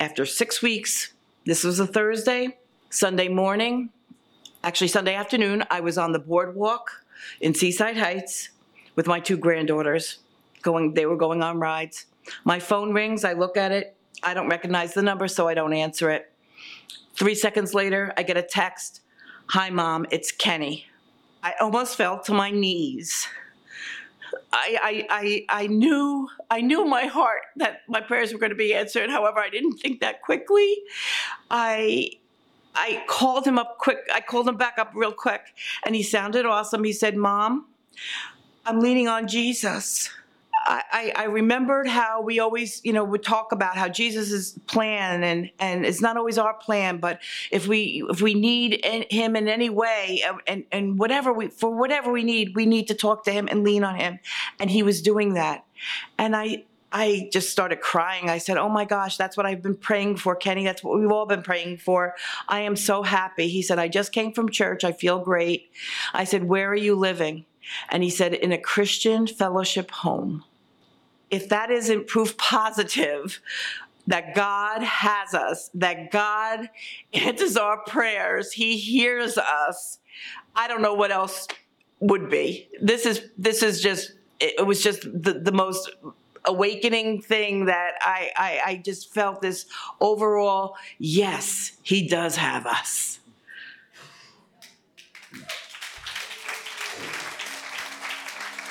after 0.00 0.24
six 0.26 0.62
weeks 0.62 1.12
this 1.46 1.64
was 1.64 1.80
a 1.80 1.86
thursday 1.86 2.56
sunday 2.90 3.28
morning 3.28 3.90
actually 4.64 4.88
sunday 4.88 5.14
afternoon 5.14 5.64
i 5.70 5.80
was 5.80 5.96
on 5.98 6.12
the 6.12 6.18
boardwalk 6.18 7.02
in 7.40 7.54
Seaside 7.54 7.96
Heights 7.96 8.50
with 8.96 9.06
my 9.06 9.20
two 9.20 9.36
granddaughters. 9.36 10.18
Going, 10.62 10.94
they 10.94 11.06
were 11.06 11.16
going 11.16 11.42
on 11.42 11.58
rides. 11.58 12.06
My 12.44 12.60
phone 12.60 12.92
rings. 12.92 13.24
I 13.24 13.32
look 13.32 13.56
at 13.56 13.72
it. 13.72 13.96
I 14.22 14.34
don't 14.34 14.48
recognize 14.48 14.94
the 14.94 15.02
number, 15.02 15.26
so 15.26 15.48
I 15.48 15.54
don't 15.54 15.72
answer 15.72 16.10
it. 16.10 16.32
Three 17.14 17.34
seconds 17.34 17.74
later, 17.74 18.12
I 18.16 18.22
get 18.22 18.36
a 18.36 18.42
text. 18.42 19.00
Hi, 19.48 19.70
mom. 19.70 20.06
It's 20.10 20.30
Kenny. 20.30 20.86
I 21.42 21.54
almost 21.60 21.96
fell 21.96 22.20
to 22.20 22.32
my 22.32 22.50
knees. 22.50 23.26
I, 24.52 25.06
I, 25.08 25.46
I, 25.48 25.66
knew 25.66 26.28
I 26.50 26.60
knew 26.60 26.82
in 26.82 26.90
my 26.90 27.06
heart 27.06 27.42
that 27.56 27.80
my 27.88 28.00
prayers 28.00 28.32
were 28.32 28.38
going 28.38 28.50
to 28.50 28.56
be 28.56 28.74
answered. 28.74 29.08
However, 29.08 29.38
I 29.38 29.48
didn't 29.48 29.78
think 29.78 30.00
that 30.00 30.20
quickly. 30.22 30.76
I 31.50 32.10
I 32.74 33.04
called 33.06 33.46
him 33.46 33.58
up 33.58 33.78
quick. 33.78 33.98
I 34.14 34.20
called 34.20 34.48
him 34.48 34.56
back 34.56 34.78
up 34.78 34.92
real 34.94 35.12
quick, 35.12 35.54
and 35.84 35.94
he 35.94 36.02
sounded 36.02 36.46
awesome. 36.46 36.84
He 36.84 36.92
said, 36.92 37.16
"Mom, 37.16 37.66
I'm 38.64 38.80
leaning 38.80 39.08
on 39.08 39.26
Jesus." 39.26 40.10
I, 40.64 41.12
I, 41.16 41.24
remembered 41.24 41.88
how 41.88 42.22
we 42.22 42.38
always, 42.38 42.80
you 42.84 42.92
know, 42.92 43.04
would 43.04 43.22
talk 43.22 43.52
about 43.52 43.76
how 43.76 43.88
Jesus' 43.88 44.52
plan 44.66 45.24
and 45.24 45.50
and 45.58 45.84
it's 45.84 46.00
not 46.00 46.16
always 46.16 46.38
our 46.38 46.54
plan, 46.54 46.98
but 46.98 47.20
if 47.50 47.66
we 47.66 48.04
if 48.08 48.20
we 48.20 48.34
need 48.34 48.74
in, 48.74 49.04
him 49.10 49.34
in 49.34 49.48
any 49.48 49.70
way 49.70 50.22
and 50.46 50.64
and 50.70 50.98
whatever 50.98 51.32
we 51.32 51.48
for 51.48 51.70
whatever 51.70 52.12
we 52.12 52.22
need, 52.22 52.54
we 52.54 52.66
need 52.66 52.88
to 52.88 52.94
talk 52.94 53.24
to 53.24 53.32
him 53.32 53.48
and 53.50 53.64
lean 53.64 53.82
on 53.82 53.96
him, 53.96 54.20
and 54.60 54.70
he 54.70 54.82
was 54.82 55.02
doing 55.02 55.34
that, 55.34 55.64
and 56.18 56.36
I 56.36 56.64
I 56.92 57.30
just 57.32 57.50
started 57.50 57.80
crying. 57.80 58.28
I 58.28 58.38
said, 58.38 58.58
Oh 58.58 58.68
my 58.68 58.84
gosh, 58.84 59.16
that's 59.16 59.36
what 59.36 59.46
I've 59.46 59.62
been 59.62 59.76
praying 59.76 60.18
for, 60.18 60.36
Kenny. 60.36 60.64
That's 60.64 60.84
what 60.84 60.98
we've 60.98 61.10
all 61.10 61.26
been 61.26 61.42
praying 61.42 61.78
for. 61.78 62.14
I 62.48 62.60
am 62.60 62.76
so 62.76 63.02
happy. 63.02 63.48
He 63.48 63.62
said, 63.62 63.78
I 63.78 63.88
just 63.88 64.12
came 64.12 64.32
from 64.32 64.50
church. 64.50 64.84
I 64.84 64.92
feel 64.92 65.18
great. 65.18 65.70
I 66.12 66.24
said, 66.24 66.44
Where 66.44 66.70
are 66.70 66.76
you 66.76 66.94
living? 66.94 67.46
And 67.88 68.02
he 68.02 68.10
said, 68.10 68.34
In 68.34 68.52
a 68.52 68.58
Christian 68.58 69.26
fellowship 69.26 69.90
home. 69.90 70.44
If 71.32 71.48
that 71.48 71.70
isn't 71.70 72.06
proof 72.06 72.36
positive 72.36 73.40
that 74.06 74.34
God 74.34 74.82
has 74.82 75.32
us, 75.32 75.70
that 75.74 76.10
God 76.10 76.68
answers 77.12 77.56
our 77.56 77.78
prayers, 77.78 78.52
He 78.52 78.76
hears 78.76 79.38
us, 79.38 79.98
I 80.54 80.68
don't 80.68 80.82
know 80.82 80.94
what 80.94 81.10
else 81.10 81.48
would 82.00 82.28
be. 82.28 82.68
This 82.80 83.06
is 83.06 83.22
this 83.38 83.62
is 83.62 83.80
just 83.80 84.12
it, 84.40 84.66
was 84.66 84.82
just 84.82 85.02
the, 85.02 85.40
the 85.42 85.52
most 85.52 85.90
awakening 86.44 87.22
thing 87.22 87.66
that 87.66 87.92
I, 88.00 88.30
I 88.36 88.60
I 88.66 88.76
just 88.84 89.14
felt 89.14 89.40
this 89.40 89.66
overall 90.00 90.74
yes 90.98 91.76
he 91.82 92.08
does 92.08 92.34
have 92.34 92.66
us 92.66 93.20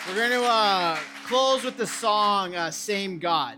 We're 0.07 0.15
going 0.15 0.31
to 0.31 0.43
uh, 0.43 0.97
close 1.27 1.63
with 1.63 1.77
the 1.77 1.85
song 1.85 2.55
uh, 2.55 2.71
Same 2.71 3.19
God. 3.19 3.57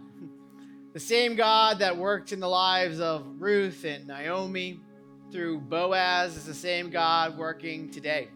The 0.94 1.00
same 1.00 1.38
God 1.38 1.80
that 1.80 1.96
worked 1.96 2.34
in 2.34 2.42
the 2.42 2.50
lives 2.50 3.00
of 3.00 3.26
Ruth 3.40 3.86
and 3.86 4.06
Naomi 4.06 4.82
through 5.32 5.62
Boaz 5.62 6.36
is 6.36 6.46
the 6.46 6.54
same 6.54 6.90
God 6.90 7.38
working 7.38 7.90
today. 7.90 8.28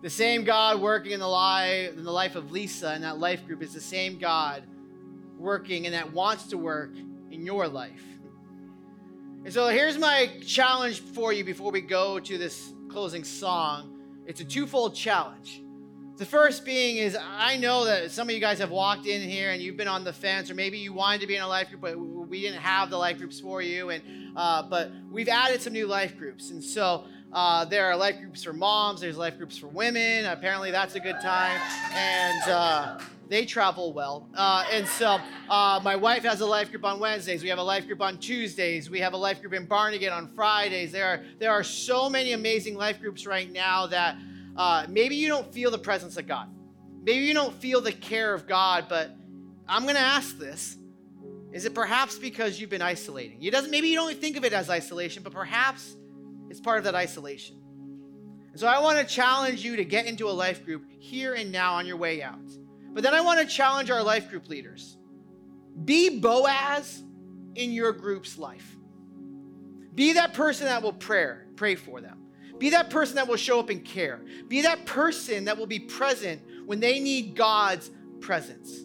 The 0.00 0.08
same 0.08 0.44
God 0.44 0.80
working 0.80 1.12
in 1.12 1.20
the 1.20 1.28
life 1.28 1.92
in 1.92 2.04
the 2.04 2.10
life 2.10 2.36
of 2.36 2.52
Lisa 2.52 2.88
and 2.92 3.04
that 3.04 3.18
life 3.18 3.46
group 3.46 3.62
is 3.62 3.74
the 3.74 3.82
same 3.82 4.18
God 4.18 4.64
working 5.36 5.84
and 5.84 5.94
that 5.94 6.10
wants 6.10 6.46
to 6.48 6.56
work 6.56 6.96
in 7.30 7.44
your 7.44 7.68
life. 7.68 8.02
And 9.44 9.52
so 9.52 9.68
here's 9.68 9.98
my 9.98 10.30
challenge 10.46 11.00
for 11.00 11.34
you 11.34 11.44
before 11.44 11.70
we 11.70 11.82
go 11.82 12.18
to 12.18 12.38
this 12.38 12.72
closing 12.88 13.24
song. 13.24 14.22
It's 14.26 14.40
a 14.40 14.44
twofold 14.44 14.94
challenge. 14.94 15.62
The 16.20 16.26
first 16.26 16.66
being 16.66 16.98
is 16.98 17.16
I 17.18 17.56
know 17.56 17.86
that 17.86 18.10
some 18.10 18.28
of 18.28 18.34
you 18.34 18.42
guys 18.42 18.58
have 18.58 18.70
walked 18.70 19.06
in 19.06 19.26
here 19.26 19.52
and 19.52 19.62
you've 19.62 19.78
been 19.78 19.88
on 19.88 20.04
the 20.04 20.12
fence, 20.12 20.50
or 20.50 20.54
maybe 20.54 20.76
you 20.76 20.92
wanted 20.92 21.22
to 21.22 21.26
be 21.26 21.36
in 21.36 21.40
a 21.40 21.48
life 21.48 21.70
group, 21.70 21.80
but 21.80 21.98
we 21.98 22.42
didn't 22.42 22.60
have 22.60 22.90
the 22.90 22.98
life 22.98 23.16
groups 23.16 23.40
for 23.40 23.62
you. 23.62 23.88
And 23.88 24.02
uh, 24.36 24.64
but 24.64 24.90
we've 25.10 25.30
added 25.30 25.62
some 25.62 25.72
new 25.72 25.86
life 25.86 26.18
groups, 26.18 26.50
and 26.50 26.62
so 26.62 27.04
uh, 27.32 27.64
there 27.64 27.86
are 27.86 27.96
life 27.96 28.18
groups 28.20 28.44
for 28.44 28.52
moms. 28.52 29.00
There's 29.00 29.16
life 29.16 29.38
groups 29.38 29.56
for 29.56 29.68
women. 29.68 30.26
Apparently, 30.26 30.70
that's 30.70 30.94
a 30.94 31.00
good 31.00 31.16
time, 31.22 31.58
and 31.94 32.50
uh, 32.50 32.98
they 33.30 33.46
travel 33.46 33.94
well. 33.94 34.28
Uh, 34.34 34.66
and 34.70 34.86
so 34.86 35.18
uh, 35.48 35.80
my 35.82 35.96
wife 35.96 36.24
has 36.24 36.42
a 36.42 36.46
life 36.46 36.70
group 36.70 36.84
on 36.84 37.00
Wednesdays. 37.00 37.42
We 37.42 37.48
have 37.48 37.58
a 37.58 37.62
life 37.62 37.86
group 37.86 38.02
on 38.02 38.18
Tuesdays. 38.18 38.90
We 38.90 39.00
have 39.00 39.14
a 39.14 39.16
life 39.16 39.40
group 39.40 39.54
in 39.54 39.64
Barnegat 39.64 40.12
on 40.12 40.28
Fridays. 40.34 40.92
There 40.92 41.06
are 41.06 41.22
there 41.38 41.50
are 41.50 41.64
so 41.64 42.10
many 42.10 42.32
amazing 42.32 42.74
life 42.74 43.00
groups 43.00 43.24
right 43.24 43.50
now 43.50 43.86
that 43.86 44.18
uh, 44.60 44.84
maybe 44.90 45.16
you 45.16 45.26
don't 45.26 45.50
feel 45.54 45.70
the 45.70 45.78
presence 45.78 46.18
of 46.18 46.26
God. 46.26 46.46
Maybe 47.02 47.24
you 47.24 47.32
don't 47.32 47.54
feel 47.54 47.80
the 47.80 47.92
care 47.92 48.34
of 48.34 48.46
God, 48.46 48.88
but 48.90 49.10
I'm 49.66 49.84
going 49.84 49.94
to 49.94 50.02
ask 50.02 50.36
this. 50.38 50.76
Is 51.50 51.64
it 51.64 51.74
perhaps 51.74 52.18
because 52.18 52.60
you've 52.60 52.68
been 52.68 52.82
isolating? 52.82 53.40
Doesn't, 53.50 53.70
maybe 53.70 53.88
you 53.88 53.96
don't 53.96 54.14
think 54.18 54.36
of 54.36 54.44
it 54.44 54.52
as 54.52 54.68
isolation, 54.68 55.22
but 55.22 55.32
perhaps 55.32 55.96
it's 56.50 56.60
part 56.60 56.76
of 56.76 56.84
that 56.84 56.94
isolation. 56.94 57.56
And 58.50 58.60
so 58.60 58.66
I 58.66 58.80
want 58.80 58.98
to 58.98 59.04
challenge 59.06 59.64
you 59.64 59.76
to 59.76 59.84
get 59.86 60.04
into 60.04 60.28
a 60.28 60.30
life 60.30 60.62
group 60.62 60.84
here 60.98 61.32
and 61.32 61.50
now 61.50 61.76
on 61.76 61.86
your 61.86 61.96
way 61.96 62.22
out. 62.22 62.38
But 62.92 63.02
then 63.02 63.14
I 63.14 63.22
want 63.22 63.40
to 63.40 63.46
challenge 63.46 63.90
our 63.90 64.02
life 64.02 64.28
group 64.28 64.50
leaders. 64.50 64.98
Be 65.86 66.20
Boaz 66.20 67.02
in 67.54 67.72
your 67.72 67.92
group's 67.92 68.36
life. 68.36 68.76
Be 69.94 70.12
that 70.12 70.34
person 70.34 70.66
that 70.66 70.82
will 70.82 70.92
pray, 70.92 71.36
pray 71.56 71.76
for 71.76 72.02
them. 72.02 72.19
Be 72.60 72.70
that 72.70 72.90
person 72.90 73.16
that 73.16 73.26
will 73.26 73.36
show 73.36 73.58
up 73.58 73.70
and 73.70 73.82
care. 73.82 74.20
Be 74.46 74.60
that 74.62 74.84
person 74.84 75.46
that 75.46 75.56
will 75.56 75.66
be 75.66 75.78
present 75.78 76.42
when 76.66 76.78
they 76.78 77.00
need 77.00 77.34
God's 77.34 77.90
presence. 78.20 78.84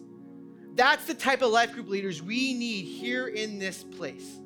That's 0.74 1.06
the 1.06 1.12
type 1.12 1.42
of 1.42 1.50
life 1.50 1.74
group 1.74 1.86
leaders 1.86 2.22
we 2.22 2.54
need 2.54 2.86
here 2.86 3.28
in 3.28 3.58
this 3.58 3.84
place. 3.84 4.40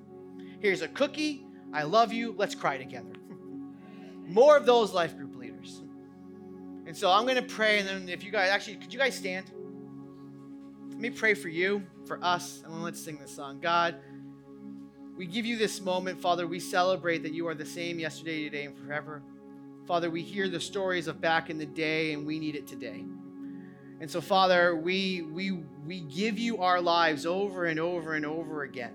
Here's 0.58 0.82
a 0.82 0.88
cookie. 0.88 1.46
I 1.72 1.84
love 1.84 2.12
you. 2.12 2.34
Let's 2.36 2.56
cry 2.56 2.76
together. 2.76 3.12
More 4.26 4.56
of 4.56 4.66
those 4.66 4.92
life 4.92 5.16
group 5.16 5.36
leaders. 5.36 5.80
And 6.86 6.96
so 6.96 7.08
I'm 7.08 7.22
going 7.22 7.36
to 7.36 7.42
pray, 7.42 7.78
and 7.78 7.86
then 7.86 8.08
if 8.08 8.24
you 8.24 8.32
guys 8.32 8.50
actually, 8.50 8.78
could 8.78 8.92
you 8.92 8.98
guys 8.98 9.14
stand? 9.14 9.48
Let 10.88 10.98
me 10.98 11.10
pray 11.10 11.34
for 11.34 11.48
you, 11.48 11.84
for 12.04 12.18
us, 12.22 12.62
and 12.64 12.74
then 12.74 12.82
let's 12.82 13.00
sing 13.00 13.16
this 13.18 13.34
song. 13.34 13.60
God, 13.60 13.94
we 15.20 15.26
give 15.26 15.44
you 15.44 15.58
this 15.58 15.82
moment, 15.82 16.18
Father. 16.18 16.46
We 16.46 16.58
celebrate 16.58 17.24
that 17.24 17.34
you 17.34 17.46
are 17.46 17.54
the 17.54 17.66
same 17.66 17.98
yesterday, 17.98 18.44
today, 18.44 18.64
and 18.64 18.74
forever. 18.74 19.22
Father, 19.86 20.08
we 20.08 20.22
hear 20.22 20.48
the 20.48 20.58
stories 20.58 21.08
of 21.08 21.20
back 21.20 21.50
in 21.50 21.58
the 21.58 21.66
day, 21.66 22.14
and 22.14 22.26
we 22.26 22.38
need 22.38 22.56
it 22.56 22.66
today. 22.66 23.04
And 24.00 24.10
so, 24.10 24.22
Father, 24.22 24.74
we, 24.74 25.20
we, 25.20 25.50
we 25.86 26.00
give 26.00 26.38
you 26.38 26.62
our 26.62 26.80
lives 26.80 27.26
over 27.26 27.66
and 27.66 27.78
over 27.78 28.14
and 28.14 28.24
over 28.24 28.62
again. 28.62 28.94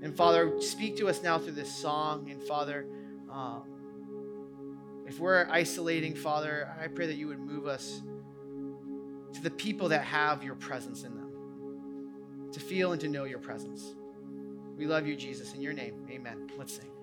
And 0.00 0.16
Father, 0.16 0.58
speak 0.62 0.96
to 0.96 1.08
us 1.10 1.22
now 1.22 1.38
through 1.38 1.52
this 1.52 1.70
song. 1.70 2.30
And 2.30 2.42
Father, 2.44 2.86
um, 3.30 3.64
if 5.06 5.20
we're 5.20 5.46
isolating, 5.50 6.14
Father, 6.14 6.74
I 6.82 6.86
pray 6.86 7.08
that 7.08 7.16
you 7.16 7.28
would 7.28 7.40
move 7.40 7.66
us 7.66 8.00
to 9.34 9.42
the 9.42 9.50
people 9.50 9.90
that 9.90 10.04
have 10.04 10.42
your 10.42 10.54
presence 10.54 11.02
in 11.02 11.14
them, 11.14 12.50
to 12.52 12.58
feel 12.58 12.92
and 12.92 13.00
to 13.02 13.08
know 13.08 13.24
your 13.24 13.38
presence. 13.38 13.94
We 14.78 14.86
love 14.86 15.06
you, 15.06 15.16
Jesus. 15.16 15.54
In 15.54 15.60
your 15.60 15.72
name, 15.72 16.06
amen. 16.08 16.50
Let's 16.56 16.74
sing. 16.74 16.97